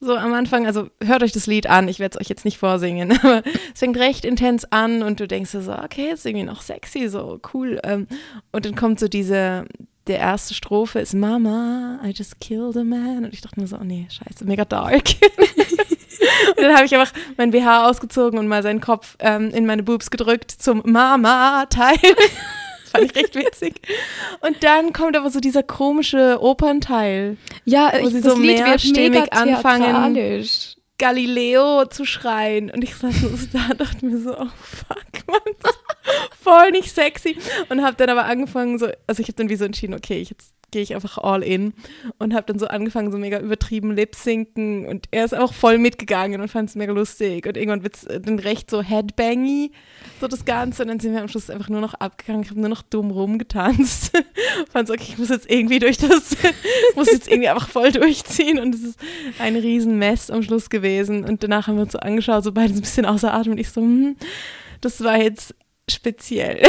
So 0.00 0.16
am 0.16 0.34
Anfang, 0.34 0.66
also 0.66 0.88
hört 1.02 1.22
euch 1.22 1.32
das 1.32 1.46
Lied 1.46 1.66
an, 1.66 1.88
ich 1.88 1.98
werde 1.98 2.18
es 2.18 2.20
euch 2.20 2.28
jetzt 2.28 2.44
nicht 2.44 2.58
vorsingen, 2.58 3.12
aber 3.22 3.42
es 3.72 3.78
fängt 3.78 3.96
recht 3.96 4.24
intens 4.24 4.64
an 4.70 5.02
und 5.02 5.20
du 5.20 5.26
denkst 5.26 5.50
so, 5.50 5.72
okay, 5.72 6.10
ist 6.12 6.26
irgendwie 6.26 6.44
noch 6.44 6.60
sexy, 6.62 7.08
so 7.08 7.40
cool. 7.54 7.80
Ähm, 7.84 8.08
und 8.52 8.66
dann 8.66 8.74
kommt 8.74 9.00
so 9.00 9.08
diese, 9.08 9.66
der 10.06 10.18
erste 10.18 10.54
Strophe 10.54 11.00
ist 11.00 11.14
Mama, 11.14 11.98
I 12.04 12.10
just 12.10 12.40
killed 12.40 12.76
a 12.76 12.84
man. 12.84 13.24
Und 13.24 13.32
ich 13.32 13.40
dachte 13.40 13.60
mir 13.60 13.66
so, 13.66 13.76
oh 13.76 13.84
nee, 13.84 14.06
scheiße, 14.10 14.44
mega 14.44 14.64
dark. 14.64 15.04
und 16.56 16.62
dann 16.62 16.74
habe 16.74 16.84
ich 16.84 16.94
einfach 16.94 17.12
mein 17.36 17.50
BH 17.50 17.88
ausgezogen 17.88 18.38
und 18.38 18.46
mal 18.46 18.62
seinen 18.62 18.80
Kopf 18.80 19.16
ähm, 19.20 19.50
in 19.50 19.66
meine 19.66 19.82
Boobs 19.82 20.10
gedrückt 20.10 20.50
zum 20.50 20.82
Mama-Teil. 20.84 21.98
fand 22.94 23.10
ich 23.10 23.16
recht 23.16 23.34
witzig. 23.34 23.80
Und 24.40 24.62
dann 24.62 24.92
kommt 24.92 25.16
aber 25.16 25.30
so 25.30 25.40
dieser 25.40 25.62
komische 25.62 26.38
Opernteil. 26.40 27.36
Ja, 27.64 27.92
wo 28.00 28.06
ich, 28.06 28.14
sie 28.14 28.20
so 28.20 28.38
Lied 28.38 28.62
mehrstimmig 28.62 29.32
anfangen. 29.32 30.46
Galileo 30.98 31.86
zu 31.86 32.04
schreien. 32.04 32.70
Und 32.70 32.84
ich 32.84 32.94
saß 32.94 33.20
so 33.20 33.28
da 33.52 33.70
und 33.70 33.80
dachte 33.80 34.06
mir 34.06 34.18
so, 34.18 34.38
oh 34.38 34.48
fuck, 34.62 35.26
man, 35.26 35.40
voll 36.42 36.70
nicht 36.70 36.94
sexy. 36.94 37.36
Und 37.68 37.82
habe 37.82 37.96
dann 37.96 38.10
aber 38.10 38.24
angefangen 38.24 38.78
so, 38.78 38.88
also 39.06 39.20
ich 39.20 39.28
habe 39.28 39.36
dann 39.36 39.48
wie 39.48 39.56
so 39.56 39.64
entschieden, 39.64 39.94
okay, 39.94 40.20
ich 40.20 40.30
jetzt 40.30 40.54
gehe 40.74 40.82
ich 40.82 40.94
einfach 40.94 41.18
all 41.18 41.44
in. 41.44 41.72
Und 42.18 42.34
habe 42.34 42.46
dann 42.46 42.58
so 42.58 42.66
angefangen, 42.66 43.12
so 43.12 43.16
mega 43.16 43.38
übertrieben 43.38 43.92
lip-sinken 43.92 44.86
und 44.86 45.06
er 45.12 45.24
ist 45.24 45.34
auch 45.34 45.52
voll 45.52 45.78
mitgegangen 45.78 46.40
und 46.40 46.48
fand 46.48 46.68
es 46.68 46.74
mega 46.74 46.92
lustig. 46.92 47.46
Und 47.46 47.56
irgendwann 47.56 47.84
wird 47.84 47.94
es 47.94 48.02
dann 48.02 48.40
recht 48.40 48.70
so 48.70 48.82
headbangy, 48.82 49.70
so 50.20 50.26
das 50.26 50.44
Ganze. 50.44 50.82
Und 50.82 50.88
dann 50.88 50.98
sind 50.98 51.12
wir 51.14 51.20
am 51.20 51.28
Schluss 51.28 51.48
einfach 51.48 51.68
nur 51.68 51.80
noch 51.80 51.94
abgegangen, 51.94 52.42
ich 52.42 52.50
habe 52.50 52.58
nur 52.58 52.68
noch 52.68 52.82
dumm 52.82 53.12
rumgetanzt, 53.12 54.10
fand 54.72 54.88
so, 54.88 54.94
okay, 54.94 55.06
ich 55.10 55.18
muss 55.18 55.28
jetzt 55.28 55.48
irgendwie 55.48 55.78
durch 55.78 55.96
das, 55.96 56.36
muss 56.96 57.12
jetzt 57.12 57.28
irgendwie 57.28 57.48
einfach 57.48 57.68
voll 57.68 57.92
durchziehen. 57.92 58.58
Und 58.58 58.74
es 58.74 58.82
ist 58.82 58.98
ein 59.38 59.54
riesen 59.54 59.96
Mess 60.00 60.28
am 60.28 60.42
Schluss 60.42 60.70
gewesen. 60.70 61.24
Und 61.24 61.44
danach 61.44 61.68
haben 61.68 61.76
wir 61.76 61.82
uns 61.82 61.92
so 61.92 62.00
angeschaut, 62.00 62.42
so 62.42 62.50
beide 62.50 62.74
ein 62.74 62.80
bisschen 62.80 63.06
außer 63.06 63.32
Atem. 63.32 63.52
Und 63.52 63.58
ich 63.58 63.70
so, 63.70 63.80
hm, 63.80 64.16
das 64.80 65.04
war 65.04 65.22
jetzt 65.22 65.54
speziell. 65.90 66.62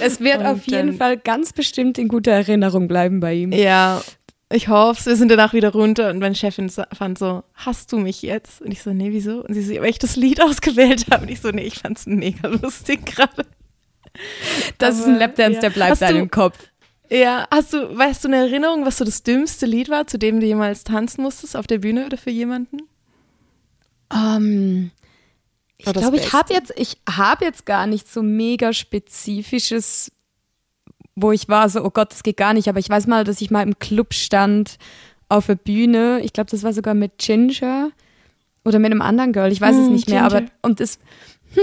Es 0.00 0.20
wird 0.20 0.38
Und 0.40 0.46
auf 0.46 0.66
jeden 0.66 0.88
dann- 0.88 0.96
Fall 0.98 1.16
ganz 1.16 1.52
bestimmt 1.52 1.98
in 1.98 2.08
guter 2.08 2.30
Erinnerung 2.32 2.86
bleiben 2.86 3.18
bei 3.20 3.34
ihm. 3.34 3.52
Ja, 3.52 4.02
ich 4.52 4.68
hoffe 4.68 5.06
Wir 5.06 5.16
sind 5.16 5.30
danach 5.30 5.54
wieder 5.54 5.72
runter 5.72 6.10
und 6.10 6.18
meine 6.18 6.34
Chefin 6.34 6.70
fand 6.70 7.18
so, 7.18 7.42
hast 7.54 7.92
du 7.92 7.98
mich 7.98 8.20
jetzt? 8.22 8.60
Und 8.60 8.70
ich 8.72 8.82
so, 8.82 8.92
nee, 8.92 9.10
wieso? 9.10 9.42
Und 9.42 9.54
sie 9.54 9.62
so, 9.62 9.74
weil 9.80 9.88
ich 9.90 9.98
das 9.98 10.14
Lied 10.16 10.40
ausgewählt 10.42 11.06
habe. 11.10 11.22
Und 11.24 11.30
ich 11.30 11.40
so, 11.40 11.50
nee, 11.50 11.62
ich 11.62 11.78
fand's 11.78 12.06
mega 12.06 12.46
lustig 12.48 13.06
gerade. 13.06 13.46
Das 14.78 14.96
ist 14.98 15.04
ein 15.06 15.12
Aber, 15.12 15.20
Lapdance, 15.20 15.54
ja. 15.56 15.60
der 15.62 15.70
bleibt 15.70 16.00
du- 16.02 16.06
im 16.18 16.30
Kopf. 16.30 16.58
Ja, 17.08 17.46
hast 17.50 17.72
du, 17.72 17.96
weißt 17.96 18.24
du 18.24 18.28
eine 18.28 18.36
Erinnerung, 18.38 18.84
was 18.84 18.98
so 18.98 19.04
das 19.04 19.22
dümmste 19.22 19.64
Lied 19.64 19.88
war, 19.88 20.06
zu 20.06 20.18
dem 20.18 20.40
du 20.40 20.46
jemals 20.46 20.84
tanzen 20.84 21.22
musstest 21.22 21.56
auf 21.56 21.66
der 21.66 21.78
Bühne 21.78 22.04
oder 22.06 22.16
für 22.18 22.30
jemanden? 22.30 22.78
Ähm, 24.12 24.90
ich 25.78 25.92
glaube, 25.92 26.16
ich 26.16 26.32
habe 26.32 26.52
jetzt, 26.54 26.72
ich 26.76 26.96
habe 27.08 27.44
jetzt 27.44 27.66
gar 27.66 27.86
nicht 27.86 28.10
so 28.10 28.22
mega 28.22 28.72
spezifisches, 28.72 30.10
wo 31.14 31.32
ich 31.32 31.48
war 31.48 31.68
so, 31.68 31.84
oh 31.84 31.90
Gott, 31.90 32.12
das 32.12 32.22
geht 32.22 32.36
gar 32.36 32.54
nicht. 32.54 32.68
Aber 32.68 32.78
ich 32.78 32.88
weiß 32.88 33.06
mal, 33.06 33.24
dass 33.24 33.40
ich 33.40 33.50
mal 33.50 33.62
im 33.62 33.78
Club 33.78 34.14
stand 34.14 34.78
auf 35.28 35.46
der 35.46 35.54
Bühne. 35.56 36.20
Ich 36.22 36.32
glaube, 36.32 36.50
das 36.50 36.62
war 36.62 36.72
sogar 36.72 36.94
mit 36.94 37.18
Ginger 37.18 37.90
oder 38.64 38.78
mit 38.78 38.90
einem 38.90 39.02
anderen 39.02 39.32
Girl. 39.32 39.52
Ich 39.52 39.60
weiß 39.60 39.76
es 39.76 39.86
Hm, 39.86 39.92
nicht 39.92 40.08
mehr. 40.08 40.24
Aber 40.24 40.42
und 40.62 40.80
es 40.80 40.98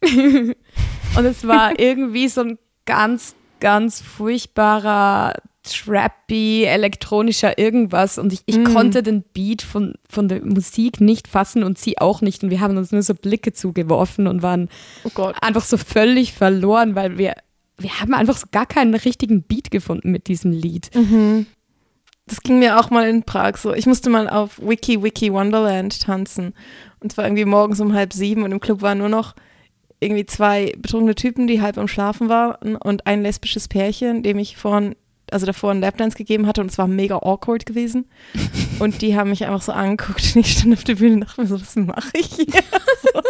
und 0.00 1.24
es 1.24 1.46
war 1.46 1.78
irgendwie 1.78 2.28
so 2.28 2.42
ein 2.42 2.58
ganz, 2.86 3.34
ganz 3.60 4.00
furchtbarer 4.00 5.34
trappy, 5.62 6.64
elektronischer 6.64 7.58
irgendwas 7.58 8.18
und 8.18 8.32
ich, 8.32 8.40
ich 8.46 8.58
Mm. 8.58 8.64
konnte 8.64 9.02
den 9.02 9.22
Beat 9.22 9.62
von, 9.62 9.94
von 10.08 10.28
der 10.28 10.44
Musik 10.44 11.00
nicht 11.00 11.28
fassen 11.28 11.62
und 11.62 11.78
sie 11.78 11.98
auch 11.98 12.22
nicht 12.22 12.42
und 12.42 12.50
wir 12.50 12.60
haben 12.60 12.76
uns 12.76 12.92
nur 12.92 13.02
so 13.02 13.14
Blicke 13.14 13.52
zugeworfen 13.52 14.26
und 14.26 14.42
waren 14.42 14.68
Oh 15.04 15.32
einfach 15.40 15.64
so 15.64 15.76
völlig 15.76 16.32
verloren, 16.32 16.94
weil 16.94 17.18
wir, 17.18 17.34
wir 17.78 18.00
haben 18.00 18.14
einfach 18.14 18.38
so 18.38 18.46
gar 18.50 18.66
keinen 18.66 18.94
richtigen 18.94 19.42
Beat 19.42 19.70
gefunden 19.70 20.10
mit 20.10 20.28
diesem 20.28 20.50
Lied. 20.50 20.90
Das 22.26 22.42
ging 22.42 22.58
mir 22.58 22.78
auch 22.78 22.90
mal 22.90 23.08
in 23.08 23.24
Prag 23.24 23.56
so. 23.56 23.74
Ich 23.74 23.86
musste 23.86 24.08
mal 24.08 24.28
auf 24.30 24.60
Wiki 24.62 25.02
Wiki 25.02 25.32
Wonderland 25.32 26.00
tanzen. 26.00 26.54
Und 27.00 27.12
zwar 27.12 27.24
irgendwie 27.26 27.44
morgens 27.44 27.80
um 27.80 27.92
halb 27.92 28.12
sieben 28.12 28.44
und 28.44 28.52
im 28.52 28.60
Club 28.60 28.82
waren 28.82 28.98
nur 28.98 29.08
noch 29.08 29.34
irgendwie 29.98 30.26
zwei 30.26 30.72
betrunkene 30.78 31.14
Typen, 31.14 31.46
die 31.46 31.60
halb 31.60 31.76
am 31.76 31.88
Schlafen 31.88 32.28
waren 32.28 32.76
und 32.76 33.06
ein 33.06 33.22
lesbisches 33.22 33.68
Pärchen, 33.68 34.22
dem 34.22 34.38
ich 34.38 34.56
vorhin, 34.56 34.94
also 35.32 35.46
davor 35.46 35.70
einen 35.70 35.80
Lapdance 35.80 36.16
gegeben 36.16 36.46
hatte 36.46 36.60
und 36.60 36.70
es 36.70 36.78
war 36.78 36.86
mega 36.86 37.16
awkward 37.16 37.66
gewesen. 37.66 38.06
Und 38.78 39.02
die 39.02 39.16
haben 39.16 39.30
mich 39.30 39.44
einfach 39.44 39.62
so 39.62 39.72
angeguckt 39.72 40.32
und 40.34 40.40
ich 40.40 40.52
stand 40.52 40.74
auf 40.74 40.84
der 40.84 40.96
Bühne 40.96 41.14
und 41.14 41.20
dachte 41.20 41.40
mir 41.40 41.46
so, 41.46 41.60
was 41.60 41.76
mache 41.76 42.10
ich 42.14 42.26
hier? 42.34 42.62
So. 43.02 43.22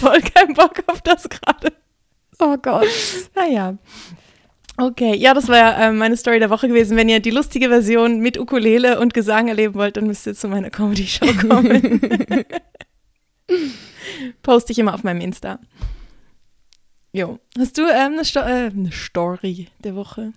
Voll 0.00 0.20
keinen 0.20 0.54
Bock 0.54 0.82
auf 0.86 1.02
das 1.02 1.28
gerade. 1.28 1.72
Oh 2.38 2.56
Gott. 2.56 2.86
Naja. 3.34 3.76
Okay, 4.78 5.14
ja, 5.16 5.32
das 5.32 5.48
war 5.48 5.56
ja 5.56 5.88
ähm, 5.88 5.96
meine 5.96 6.16
Story 6.16 6.38
der 6.38 6.50
Woche 6.50 6.68
gewesen. 6.68 6.96
Wenn 6.96 7.08
ihr 7.08 7.20
die 7.20 7.30
lustige 7.30 7.68
Version 7.68 8.20
mit 8.20 8.38
Ukulele 8.38 9.00
und 9.00 9.14
Gesang 9.14 9.48
erleben 9.48 9.74
wollt, 9.74 9.96
dann 9.96 10.06
müsst 10.06 10.26
ihr 10.26 10.34
zu 10.34 10.48
meiner 10.48 10.68
Comedy-Show 10.68 11.26
kommen. 11.48 12.04
Poste 14.42 14.72
ich 14.72 14.78
immer 14.78 14.94
auf 14.94 15.02
meinem 15.02 15.20
Insta. 15.20 15.60
Jo. 17.16 17.38
Hast 17.58 17.78
du 17.78 17.82
ähm, 17.82 18.12
eine, 18.12 18.24
Sto 18.26 18.40
äh, 18.40 18.70
eine 18.74 18.90
Story 18.92 19.68
der 19.82 19.96
Woche? 19.96 20.32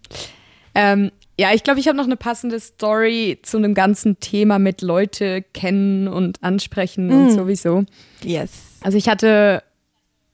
Ähm, 0.73 1.11
ja, 1.37 1.53
ich 1.53 1.63
glaube, 1.63 1.79
ich 1.81 1.87
habe 1.87 1.97
noch 1.97 2.05
eine 2.05 2.15
passende 2.15 2.57
Story 2.59 3.39
zu 3.43 3.57
einem 3.57 3.73
ganzen 3.73 4.19
Thema 4.21 4.59
mit 4.59 4.81
Leute 4.81 5.41
kennen 5.53 6.07
und 6.07 6.41
ansprechen 6.41 7.09
und 7.11 7.25
Mm. 7.27 7.29
sowieso. 7.31 7.83
Yes. 8.23 8.51
Also 8.81 8.97
ich 8.97 9.09
hatte 9.09 9.61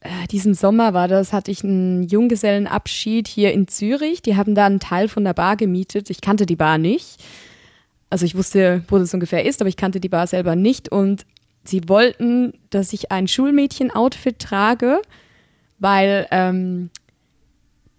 äh, 0.01 0.27
diesen 0.29 0.53
Sommer 0.53 0.93
war 0.93 1.07
das, 1.07 1.33
hatte 1.33 1.49
ich 1.49 1.63
einen 1.63 2.03
Junggesellenabschied 2.03 3.27
hier 3.27 3.51
in 3.51 3.67
Zürich. 3.67 4.21
Die 4.21 4.35
haben 4.35 4.53
da 4.53 4.67
einen 4.67 4.79
Teil 4.79 5.07
von 5.07 5.23
der 5.23 5.33
Bar 5.33 5.55
gemietet. 5.55 6.11
Ich 6.11 6.21
kannte 6.21 6.45
die 6.45 6.55
Bar 6.55 6.77
nicht. 6.77 7.23
Also 8.11 8.23
ich 8.23 8.35
wusste, 8.35 8.83
wo 8.87 8.99
das 8.99 9.15
ungefähr 9.15 9.45
ist, 9.45 9.61
aber 9.61 9.69
ich 9.69 9.77
kannte 9.77 9.99
die 9.99 10.09
Bar 10.09 10.27
selber 10.27 10.55
nicht. 10.55 10.89
Und 10.89 11.25
sie 11.63 11.89
wollten, 11.89 12.53
dass 12.69 12.93
ich 12.93 13.11
ein 13.11 13.27
Schulmädchen-Outfit 13.27 14.37
trage, 14.37 15.01
weil 15.79 16.27
ähm, 16.31 16.89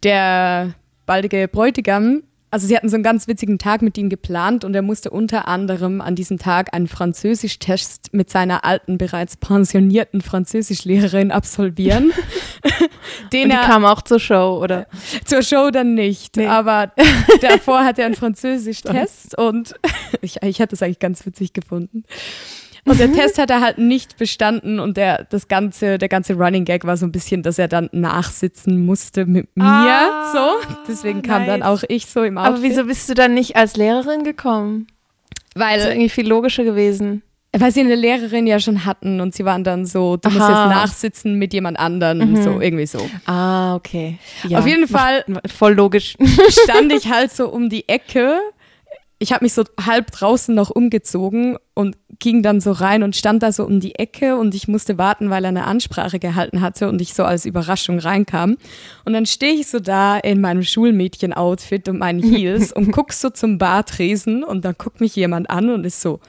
der 0.03 0.75
baldige 1.07 1.49
Bräutigam, 1.49 2.23
also 2.51 2.67
sie 2.67 2.77
hatten 2.77 2.89
so 2.89 2.95
einen 2.97 3.03
ganz 3.03 3.29
witzigen 3.29 3.59
Tag 3.59 3.83
mit 3.83 3.99
ihm 3.99 4.09
geplant 4.09 4.65
und 4.65 4.75
er 4.75 4.83
musste 4.83 5.11
unter 5.11 5.49
anderem 5.49 6.01
an 6.01 6.15
diesem 6.15 6.39
Tag 6.39 6.73
einen 6.75 6.87
Französisch-Test 6.89 8.13
mit 8.13 8.31
seiner 8.31 8.65
alten, 8.65 8.99
bereits 8.99 9.37
pensionierten 9.37 10.21
Französischlehrerin 10.21 11.31
absolvieren. 11.31 12.13
den 13.33 13.51
er 13.51 13.61
kam 13.63 13.85
auch 13.85 14.03
zur 14.03 14.21
Show, 14.21 14.61
oder? 14.63 14.87
zur 15.25 15.43
Show 15.43 15.71
dann 15.71 15.95
nicht, 15.95 16.37
Nee. 16.37 16.47
aber 16.47 16.93
davor 17.41 17.85
hat 17.85 17.99
er 17.99 18.07
einen 18.07 18.15
Französisch-Test 18.15 19.37
und 19.39 19.75
ich, 20.23 20.43
ich 20.43 20.61
hatte 20.61 20.75
es 20.75 20.83
eigentlich 20.83 20.99
ganz 20.99 21.25
witzig 21.27 21.53
gefunden. 21.53 22.05
Und 22.87 22.99
der 23.01 23.13
Test 23.13 23.39
hat 23.39 23.51
er 23.51 23.61
halt 23.61 23.79
nicht 23.79 24.17
bestanden 24.17 24.81
und 24.81 24.97
der, 24.97 25.25
das 25.29 25.49
ganze, 25.49 25.99
der 25.99 26.09
ganze 26.09 26.35
Running 26.35 26.65
Gag 26.65 26.85
war 26.85 26.97
so 26.97 27.05
ein 27.05 27.13
bisschen, 27.13 27.43
dass 27.43 27.59
er 27.59 27.69
dann 27.69 27.89
nachsitzen 27.93 28.85
musste 28.87 29.27
mit 29.27 29.49
mir. 29.57 29.65
Ah, 29.65 30.33
so. 30.33 30.69
Deswegen 30.89 31.21
kam 31.23 31.47
dann 31.47 31.61
nice. 31.61 31.69
auch 31.69 31.85
ich 31.89 32.07
so 32.07 32.23
im 32.23 32.39
Outfit. 32.39 32.55
Aber 32.55 32.63
wieso 32.63 32.85
bist 32.85 33.09
du 33.09 33.15
dann 33.15 33.35
nicht 33.35 33.57
als 33.57 33.77
Lehrerin 33.77 34.23
gekommen? 34.25 34.87
Das 35.55 35.63
ist 35.63 35.85
Weil, 35.85 35.93
irgendwie 35.93 36.09
viel 36.11 36.29
logischer 36.29 36.65
gewesen. 36.65 37.23
weil 37.59 37.73
sie 37.73 37.81
eine 37.81 37.95
Lehrerin 37.97 38.47
ja 38.47 38.61
schon 38.61 38.85
hatten 38.85 39.21
und 39.21 39.35
sie 39.35 39.45
waren 39.45 39.65
dann 39.65 39.85
so, 39.87 40.17
du 40.17 40.29
musst 40.29 40.43
Aha. 40.43 40.67
jetzt 40.69 40.75
nachsitzen 40.77 41.35
mit 41.35 41.53
jemand 41.55 41.79
anderem. 41.79 42.19
Mhm. 42.33 42.43
So, 42.43 42.61
irgendwie 42.61 42.87
so. 42.87 42.99
Ah, 43.25 43.75
okay. 43.75 44.19
Ja, 44.47 44.59
Auf 44.61 44.67
jeden 44.67 44.87
Fall 44.87 45.25
voll 45.47 45.73
logisch. 45.75 46.17
stand 46.49 46.93
ich 46.93 47.11
halt 47.11 47.33
so 47.33 47.49
um 47.49 47.69
die 47.69 47.89
Ecke. 47.89 48.39
Ich 49.19 49.33
habe 49.33 49.45
mich 49.45 49.55
so 49.55 49.65
halb 49.83 50.11
draußen 50.11 50.55
noch 50.55 50.69
umgezogen 50.69 51.57
und 51.75 51.97
ging 52.19 52.43
dann 52.43 52.61
so 52.61 52.73
rein 52.73 53.03
und 53.03 53.17
stand 53.17 53.43
da 53.43 53.51
so 53.51 53.65
um 53.65 53.81
die 53.81 53.95
Ecke 53.95 54.37
und 54.37 54.55
ich 54.55 54.69
musste 54.69 54.99
warten, 54.99 55.31
weil 55.31 55.45
er 55.45 55.49
eine 55.49 55.65
Ansprache 55.65 56.19
gehalten 56.19 56.61
hatte 56.61 56.89
und 56.89 57.01
ich 57.01 57.15
so 57.15 57.25
als 57.25 57.47
Überraschung 57.47 57.99
reinkam. 57.99 58.59
Und 59.05 59.15
dann 59.15 59.25
stehe 59.25 59.55
ich 59.55 59.69
so 59.69 59.81
da 59.81 60.19
in 60.19 60.41
meinem 60.43 60.63
Schulmädchen-Outfit 60.63 61.89
und 61.89 61.99
meinen 61.99 62.23
Heels 62.37 62.73
und 62.73 62.93
guck 62.93 63.13
so 63.13 63.31
zum 63.31 63.57
Bartresen 63.57 64.45
und 64.45 64.65
dann 64.65 64.75
guckt 64.77 65.01
mich 65.01 65.17
jemand 65.17 65.49
an 65.49 65.71
und 65.71 65.85
ist 65.85 66.03
so, 66.03 66.21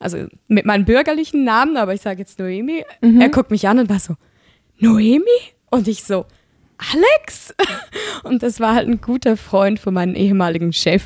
also 0.00 0.26
mit 0.48 0.64
meinem 0.66 0.84
bürgerlichen 0.84 1.44
Namen, 1.44 1.76
aber 1.76 1.94
ich 1.94 2.00
sage 2.00 2.20
jetzt 2.20 2.38
Noemi. 2.38 2.84
Er 3.20 3.28
guckt 3.28 3.50
mich 3.50 3.68
an 3.68 3.78
und 3.78 3.88
war 3.88 4.00
so, 4.00 4.14
Noemi? 4.78 5.24
Und 5.70 5.88
ich 5.88 6.04
so, 6.04 6.26
Alex? 6.78 7.54
Und 8.22 8.42
das 8.42 8.60
war 8.60 8.74
halt 8.74 8.88
ein 8.88 9.00
guter 9.00 9.36
Freund 9.36 9.80
von 9.80 9.94
meinem 9.94 10.14
ehemaligen 10.14 10.72
Chef, 10.72 11.02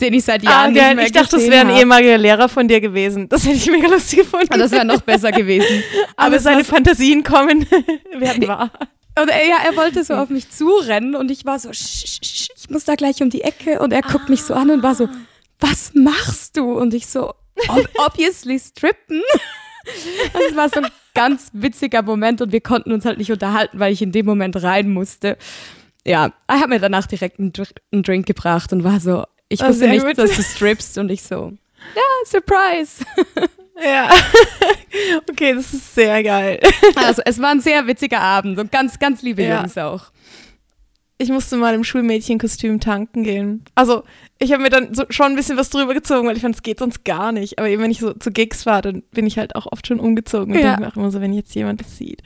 den 0.00 0.12
ich 0.14 0.24
seit 0.24 0.46
Ah, 0.46 0.50
Jahren 0.50 0.74
geil. 0.74 0.88
nicht 0.88 0.96
mehr 0.96 1.06
Ich 1.06 1.12
dachte, 1.12 1.36
das 1.36 1.46
wäre 1.48 1.60
ein 1.66 1.70
ehemaliger 1.76 2.18
Lehrer 2.18 2.48
von 2.48 2.66
dir 2.68 2.80
gewesen. 2.80 3.28
Das 3.28 3.44
hätte 3.44 3.56
ich 3.56 3.70
mega 3.70 3.88
lustig 3.88 4.20
gefunden. 4.20 4.52
Und 4.52 4.58
das 4.58 4.72
wäre 4.72 4.84
noch 4.84 5.02
besser 5.02 5.30
gewesen. 5.32 5.82
Aber 6.16 6.36
es 6.36 6.42
seine 6.42 6.64
Fantasien 6.64 7.22
kommen, 7.22 7.66
werden 8.18 8.48
wahr. 8.48 8.70
Und 9.16 9.28
er, 9.28 9.46
ja, 9.46 9.56
er 9.64 9.76
wollte 9.76 10.02
so 10.02 10.14
auf 10.14 10.28
mich 10.30 10.50
zurennen 10.50 11.14
und 11.14 11.30
ich 11.30 11.44
war 11.44 11.58
so, 11.60 11.72
"Sch, 11.72 12.04
sch, 12.22 12.48
ich 12.56 12.68
muss 12.70 12.84
da 12.84 12.96
gleich 12.96 13.22
um 13.22 13.30
die 13.30 13.42
Ecke. 13.42 13.78
Und 13.80 13.92
er 13.92 14.02
guckt 14.02 14.28
mich 14.28 14.42
so 14.42 14.54
an 14.54 14.70
und 14.70 14.82
war 14.82 14.96
so, 14.96 15.08
was 15.60 15.92
machst 15.94 16.56
du? 16.56 16.72
Und 16.72 16.92
ich 16.94 17.06
so, 17.06 17.28
"Ob- 17.68 17.88
obviously 18.04 18.58
strippen. 18.58 19.22
Das 20.32 20.56
war 20.56 20.68
so 20.68 20.80
ein 20.80 20.88
ganz 21.14 21.50
witziger 21.52 22.02
Moment 22.02 22.40
und 22.40 22.50
wir 22.52 22.60
konnten 22.60 22.90
uns 22.92 23.04
halt 23.04 23.18
nicht 23.18 23.30
unterhalten, 23.30 23.78
weil 23.78 23.92
ich 23.92 24.02
in 24.02 24.10
dem 24.12 24.26
Moment 24.26 24.60
rein 24.62 24.90
musste. 24.90 25.36
ja, 26.04 26.32
er 26.48 26.60
hat 26.60 26.68
mir 26.68 26.80
danach 26.80 27.06
direkt 27.06 27.38
einen 27.38 27.52
Drink 28.02 28.26
gebracht 28.26 28.72
und 28.72 28.82
war 28.84 28.98
so, 29.00 29.24
ich 29.48 29.62
Oh, 29.62 29.68
wusste 29.68 29.88
nicht, 29.88 30.04
gut. 30.04 30.18
dass 30.18 30.34
du 30.36 30.42
strippst 30.42 30.98
und 30.98 31.10
ich 31.10 31.22
so, 31.22 31.52
ja, 31.94 32.02
Surprise. 32.26 33.04
Ja. 33.82 34.08
okay, 35.28 35.52
das 35.52 35.74
ist 35.74 35.96
sehr 35.96 36.22
geil. 36.22 36.60
Also 36.94 37.22
es 37.26 37.42
war 37.42 37.50
ein 37.50 37.60
sehr 37.60 37.84
witziger 37.88 38.20
Abend 38.20 38.56
und 38.60 38.70
ganz, 38.70 39.00
ganz 39.00 39.20
liebe 39.22 39.42
Ja. 39.42 39.58
Jungs 39.58 39.76
auch. 39.76 40.12
Ich 41.18 41.28
musste 41.28 41.56
mal 41.56 41.74
im 41.74 41.82
Schulmädchenkostüm 41.82 42.78
tanken 42.78 43.24
gehen. 43.24 43.64
Also, 43.74 44.04
ich 44.44 44.52
habe 44.52 44.62
mir 44.62 44.70
dann 44.70 44.94
so 44.94 45.04
schon 45.10 45.26
ein 45.26 45.36
bisschen 45.36 45.56
was 45.56 45.70
drüber 45.70 45.94
gezogen, 45.94 46.26
weil 46.28 46.36
ich 46.36 46.42
fand, 46.42 46.54
es 46.54 46.62
geht 46.62 46.78
sonst 46.78 47.04
gar 47.04 47.32
nicht. 47.32 47.58
Aber 47.58 47.68
eben, 47.68 47.82
wenn 47.82 47.90
ich 47.90 47.98
so 47.98 48.12
zu 48.12 48.30
Gigs 48.30 48.66
war, 48.66 48.82
dann 48.82 49.02
bin 49.12 49.26
ich 49.26 49.38
halt 49.38 49.56
auch 49.56 49.66
oft 49.70 49.86
schon 49.86 49.98
umgezogen 50.00 50.54
und 50.54 50.60
Ja. 50.60 50.68
denke 50.70 50.82
mir 50.82 50.88
auch 50.88 50.96
immer 50.96 51.10
so, 51.10 51.20
wenn 51.20 51.32
jetzt 51.32 51.54
jemand 51.54 51.80
das 51.80 51.96
sieht. 51.96 52.22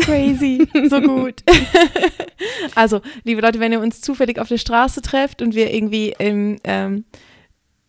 Crazy, 0.00 0.68
so 0.88 1.00
gut. 1.00 1.42
also, 2.74 3.00
liebe 3.24 3.40
Leute, 3.40 3.60
wenn 3.60 3.72
ihr 3.72 3.80
uns 3.80 4.00
zufällig 4.00 4.38
auf 4.38 4.48
der 4.48 4.58
Straße 4.58 5.02
trefft 5.02 5.42
und 5.42 5.54
wir 5.54 5.72
irgendwie 5.72 6.14
im 6.18 6.58
ähm, 6.64 7.04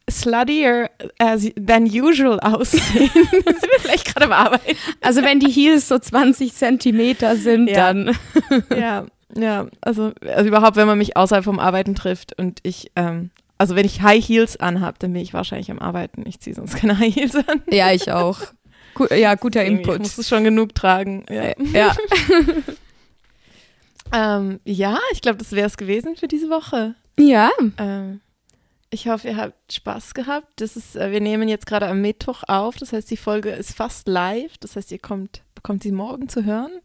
sluttier 0.10 0.90
as 1.20 1.50
than 1.56 1.86
usual 1.86 2.40
aussehen, 2.40 3.10
sind 3.14 3.46
wir 3.46 3.80
vielleicht 3.80 4.06
gerade 4.14 4.26
am 4.26 4.32
Arbeiten. 4.34 4.76
Also 5.02 5.24
wenn 5.24 5.40
die 5.40 5.50
Heels 5.50 5.88
so 5.88 5.98
20 5.98 6.54
Zentimeter 6.54 7.36
sind, 7.36 7.70
Ja. 7.70 7.94
dann 7.94 8.18
Ja, 8.76 9.06
ja, 9.36 9.68
also, 9.82 10.12
also 10.28 10.48
überhaupt, 10.48 10.76
wenn 10.76 10.88
man 10.88 10.98
mich 10.98 11.18
außerhalb 11.18 11.44
vom 11.44 11.58
Arbeiten 11.60 11.96
trifft 11.96 12.38
und 12.38 12.60
ich, 12.64 12.92
ähm, 12.96 13.32
also 13.64 13.78
wenn 13.78 13.86
ich 13.86 14.02
High 14.02 14.22
Heels 14.22 14.58
anhab, 14.58 15.00
dann 15.00 15.14
bin 15.14 15.22
ich 15.22 15.34
wahrscheinlich 15.34 15.72
am 15.72 15.80
Arbeiten. 15.80 16.26
Ich 16.28 16.42
ziehe 16.42 16.54
sonst 16.54 16.76
keine 16.76 17.00
High 17.00 17.16
Heels 17.16 17.34
an. 17.34 17.64
ja, 17.72 17.94
ich 17.94 18.12
auch. 18.12 18.38
Gu 18.94 19.06
ja, 19.06 19.36
guter 19.36 19.64
Ich 19.64 19.70
Input. 19.70 20.00
muss 20.00 20.18
es 20.18 20.28
schon 20.28 20.44
genug 20.44 20.76
tragen. 20.76 21.26
Ja, 21.30 21.54
Ja, 21.72 21.96
ähm, 24.14 24.60
ja 24.66 25.00
ich 25.14 25.22
glaube, 25.22 25.38
das 25.38 25.54
wäre 25.54 25.68
es 25.68 25.78
gewesen 25.78 26.18
für 26.18 26.28
diese 26.28 26.50
Woche. 26.50 26.96
ja, 27.18 27.52
Ähm, 27.78 28.20
ich 28.90 29.08
hoffe, 29.08 29.30
ihr 29.30 29.38
habt 29.38 29.72
Spaß 29.72 30.14
gehabt. 30.14 30.50
Das 30.58 30.76
ist, 30.76 30.98
äh, 30.98 31.12
wir 31.14 31.22
nehmen 31.22 31.48
jetzt 31.48 31.66
gerade 31.66 31.88
am 31.88 32.02
Mittwoch 32.02 32.44
auf, 32.46 32.76
das 32.76 32.92
heißt, 32.92 33.10
die 33.10 33.16
Folge 33.16 33.52
ist 33.52 33.78
fast 33.78 34.10
live. 34.10 34.58
Das 34.58 34.76
heißt, 34.76 34.92
ihr 34.92 35.00
kommt, 35.00 35.42
bekommt 35.56 35.84
sie 35.84 35.94
morgen 35.94 36.28
zu 36.28 36.44
hören. 36.44 36.82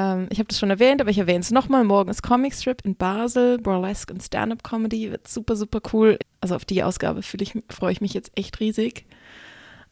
Ähm, 0.00 0.28
ich 0.30 0.38
habe 0.38 0.46
das 0.46 0.58
schon 0.60 0.70
erwähnt, 0.70 1.00
aber 1.00 1.10
ich 1.10 1.18
erwähne 1.18 1.40
es 1.40 1.50
nochmal. 1.50 1.82
Morgen 1.82 2.08
ist 2.08 2.22
Comic 2.22 2.54
Strip 2.54 2.82
in 2.84 2.94
Basel, 2.94 3.58
Burlesque 3.58 4.12
und 4.12 4.22
Stand-Up 4.22 4.62
Comedy. 4.62 5.10
Wird 5.10 5.26
super, 5.26 5.56
super 5.56 5.80
cool. 5.92 6.18
Also 6.40 6.54
auf 6.54 6.64
die 6.64 6.84
Ausgabe 6.84 7.22
freue 7.22 7.90
ich 7.92 8.00
mich 8.00 8.14
jetzt 8.14 8.30
echt 8.36 8.60
riesig. 8.60 9.06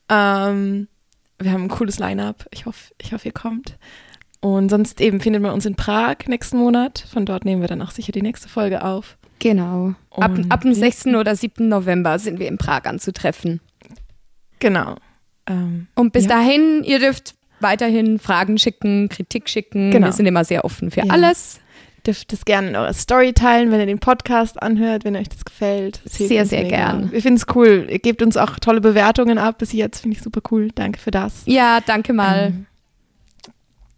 Ähm, 0.09 0.88
wir 1.38 1.52
haben 1.52 1.64
ein 1.64 1.68
cooles 1.68 1.98
Line-Up. 1.98 2.46
Ich 2.52 2.66
hoffe, 2.66 2.94
ich 3.02 3.12
hoffe, 3.12 3.26
ihr 3.28 3.32
kommt. 3.32 3.78
Und 4.40 4.68
sonst 4.68 5.00
eben 5.00 5.20
findet 5.20 5.42
man 5.42 5.50
uns 5.52 5.66
in 5.66 5.74
Prag 5.74 6.16
nächsten 6.28 6.59
Monat. 6.59 7.04
Von 7.12 7.26
dort 7.26 7.44
nehmen 7.44 7.61
wir 7.62 7.68
dann 7.68 7.82
auch 7.82 7.90
sicher 7.90 8.12
die 8.12 8.22
nächste 8.22 8.48
Folge 8.48 8.84
auf. 8.84 9.18
genau. 9.40 9.94
Ab, 10.11 10.32
ab 10.48 10.61
dem 10.62 10.72
6. 10.72 11.07
oder 11.09 11.34
7. 11.36 11.68
November 11.68 12.18
sind 12.18 12.38
wir 12.38 12.48
in 12.48 12.59
Prag 12.59 12.84
anzutreffen. 12.84 13.61
Genau. 14.61 14.96
Ähm, 15.46 15.88
Und 15.94 16.12
bis 16.12 16.24
Ja. 16.24 16.30
dahin, 16.36 16.82
ihr 16.84 16.98
dürft 17.00 17.34
weiterhin 17.61 18.18
Fragen 18.18 18.59
schicken, 18.59 19.09
Kritik 19.09 19.48
schicken. 19.48 19.90
Genau. 19.90 20.07
Wir 20.09 20.12
sind 20.12 20.26
immer 20.26 20.44
sehr 20.44 20.64
offen 20.64 20.90
für 20.90 21.00
Ja. 21.00 21.12
alles. 21.12 21.61
dürft 22.07 22.32
es 22.32 22.44
gerne 22.44 22.68
in 22.68 22.76
eurer 22.76 22.92
Story 22.92 23.32
teilen, 23.32 23.72
wenn 23.72 23.80
ihr 23.80 23.86
den 23.86 23.98
Podcast 23.98 24.62
anhört, 24.62 25.04
wenn 25.04 25.16
euch 25.16 25.28
das 25.28 25.44
gefällt. 25.44 26.00
Das 26.04 26.12
Sehr, 26.14 26.46
sehr 26.46 26.62
mega. 26.62 26.76
gern. 26.76 27.11
Wir 27.11 27.20
finden 27.20 27.36
es 27.38 27.46
cool. 27.57 27.88
Ihr 27.90 27.98
gebt 27.98 28.22
uns 28.22 28.36
auch 28.36 28.61
tolle 28.61 28.80
Bewertungen 28.80 29.38
ab 29.38 29.59
bis 29.59 29.72
jetzt. 29.72 30.02
Finde 30.02 30.16
ich 30.16 30.22
super 30.22 30.40
cool. 30.52 30.68
Danke 30.72 31.00
für 31.00 31.11
das. 31.11 31.42
Ja, 31.46 31.80
danke 31.84 32.12
mal. 32.12 32.52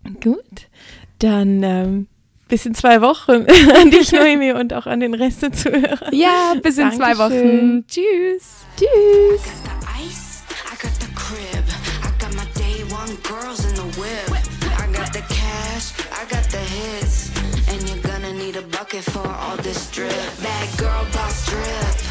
Ähm, 0.06 0.16
gut. 0.22 0.68
Dann 1.18 1.62
ähm, 1.62 2.06
bis 2.48 2.64
in 2.64 2.74
zwei 2.74 3.02
Wochen 3.02 3.32
an 3.82 3.90
dich, 3.90 4.10
Noemi, 4.12 4.52
und 4.52 4.72
auch 4.72 4.86
an 4.86 5.00
den 5.00 5.12
Rest 5.12 5.42
der 5.42 5.52
Zuhörer. 5.52 6.08
ja, 6.14 6.54
bis 6.62 6.78
in 6.78 6.90
zwei 6.92 7.12
Dankeschön. 7.12 7.82
Wochen. 7.82 7.86
Tschüss. 7.88 8.64
Tschüss. 8.78 9.42
Girls 13.28 13.64
in 13.66 13.74
the 13.74 13.88
whip. 14.00 14.30
I 14.80 14.90
got 14.90 15.12
the 15.12 15.20
cash, 15.28 15.92
I 16.12 16.24
got 16.30 16.44
the 16.50 16.58
hits. 16.58 17.30
And 17.68 17.86
you're 17.88 18.02
gonna 18.02 18.32
need 18.32 18.56
a 18.56 18.62
bucket 18.62 19.04
for 19.04 19.28
all 19.28 19.56
this 19.58 19.90
drip. 19.90 20.10
Bad 20.42 20.78
girl 20.78 21.04
boss 21.12 21.46
drip. 21.46 22.07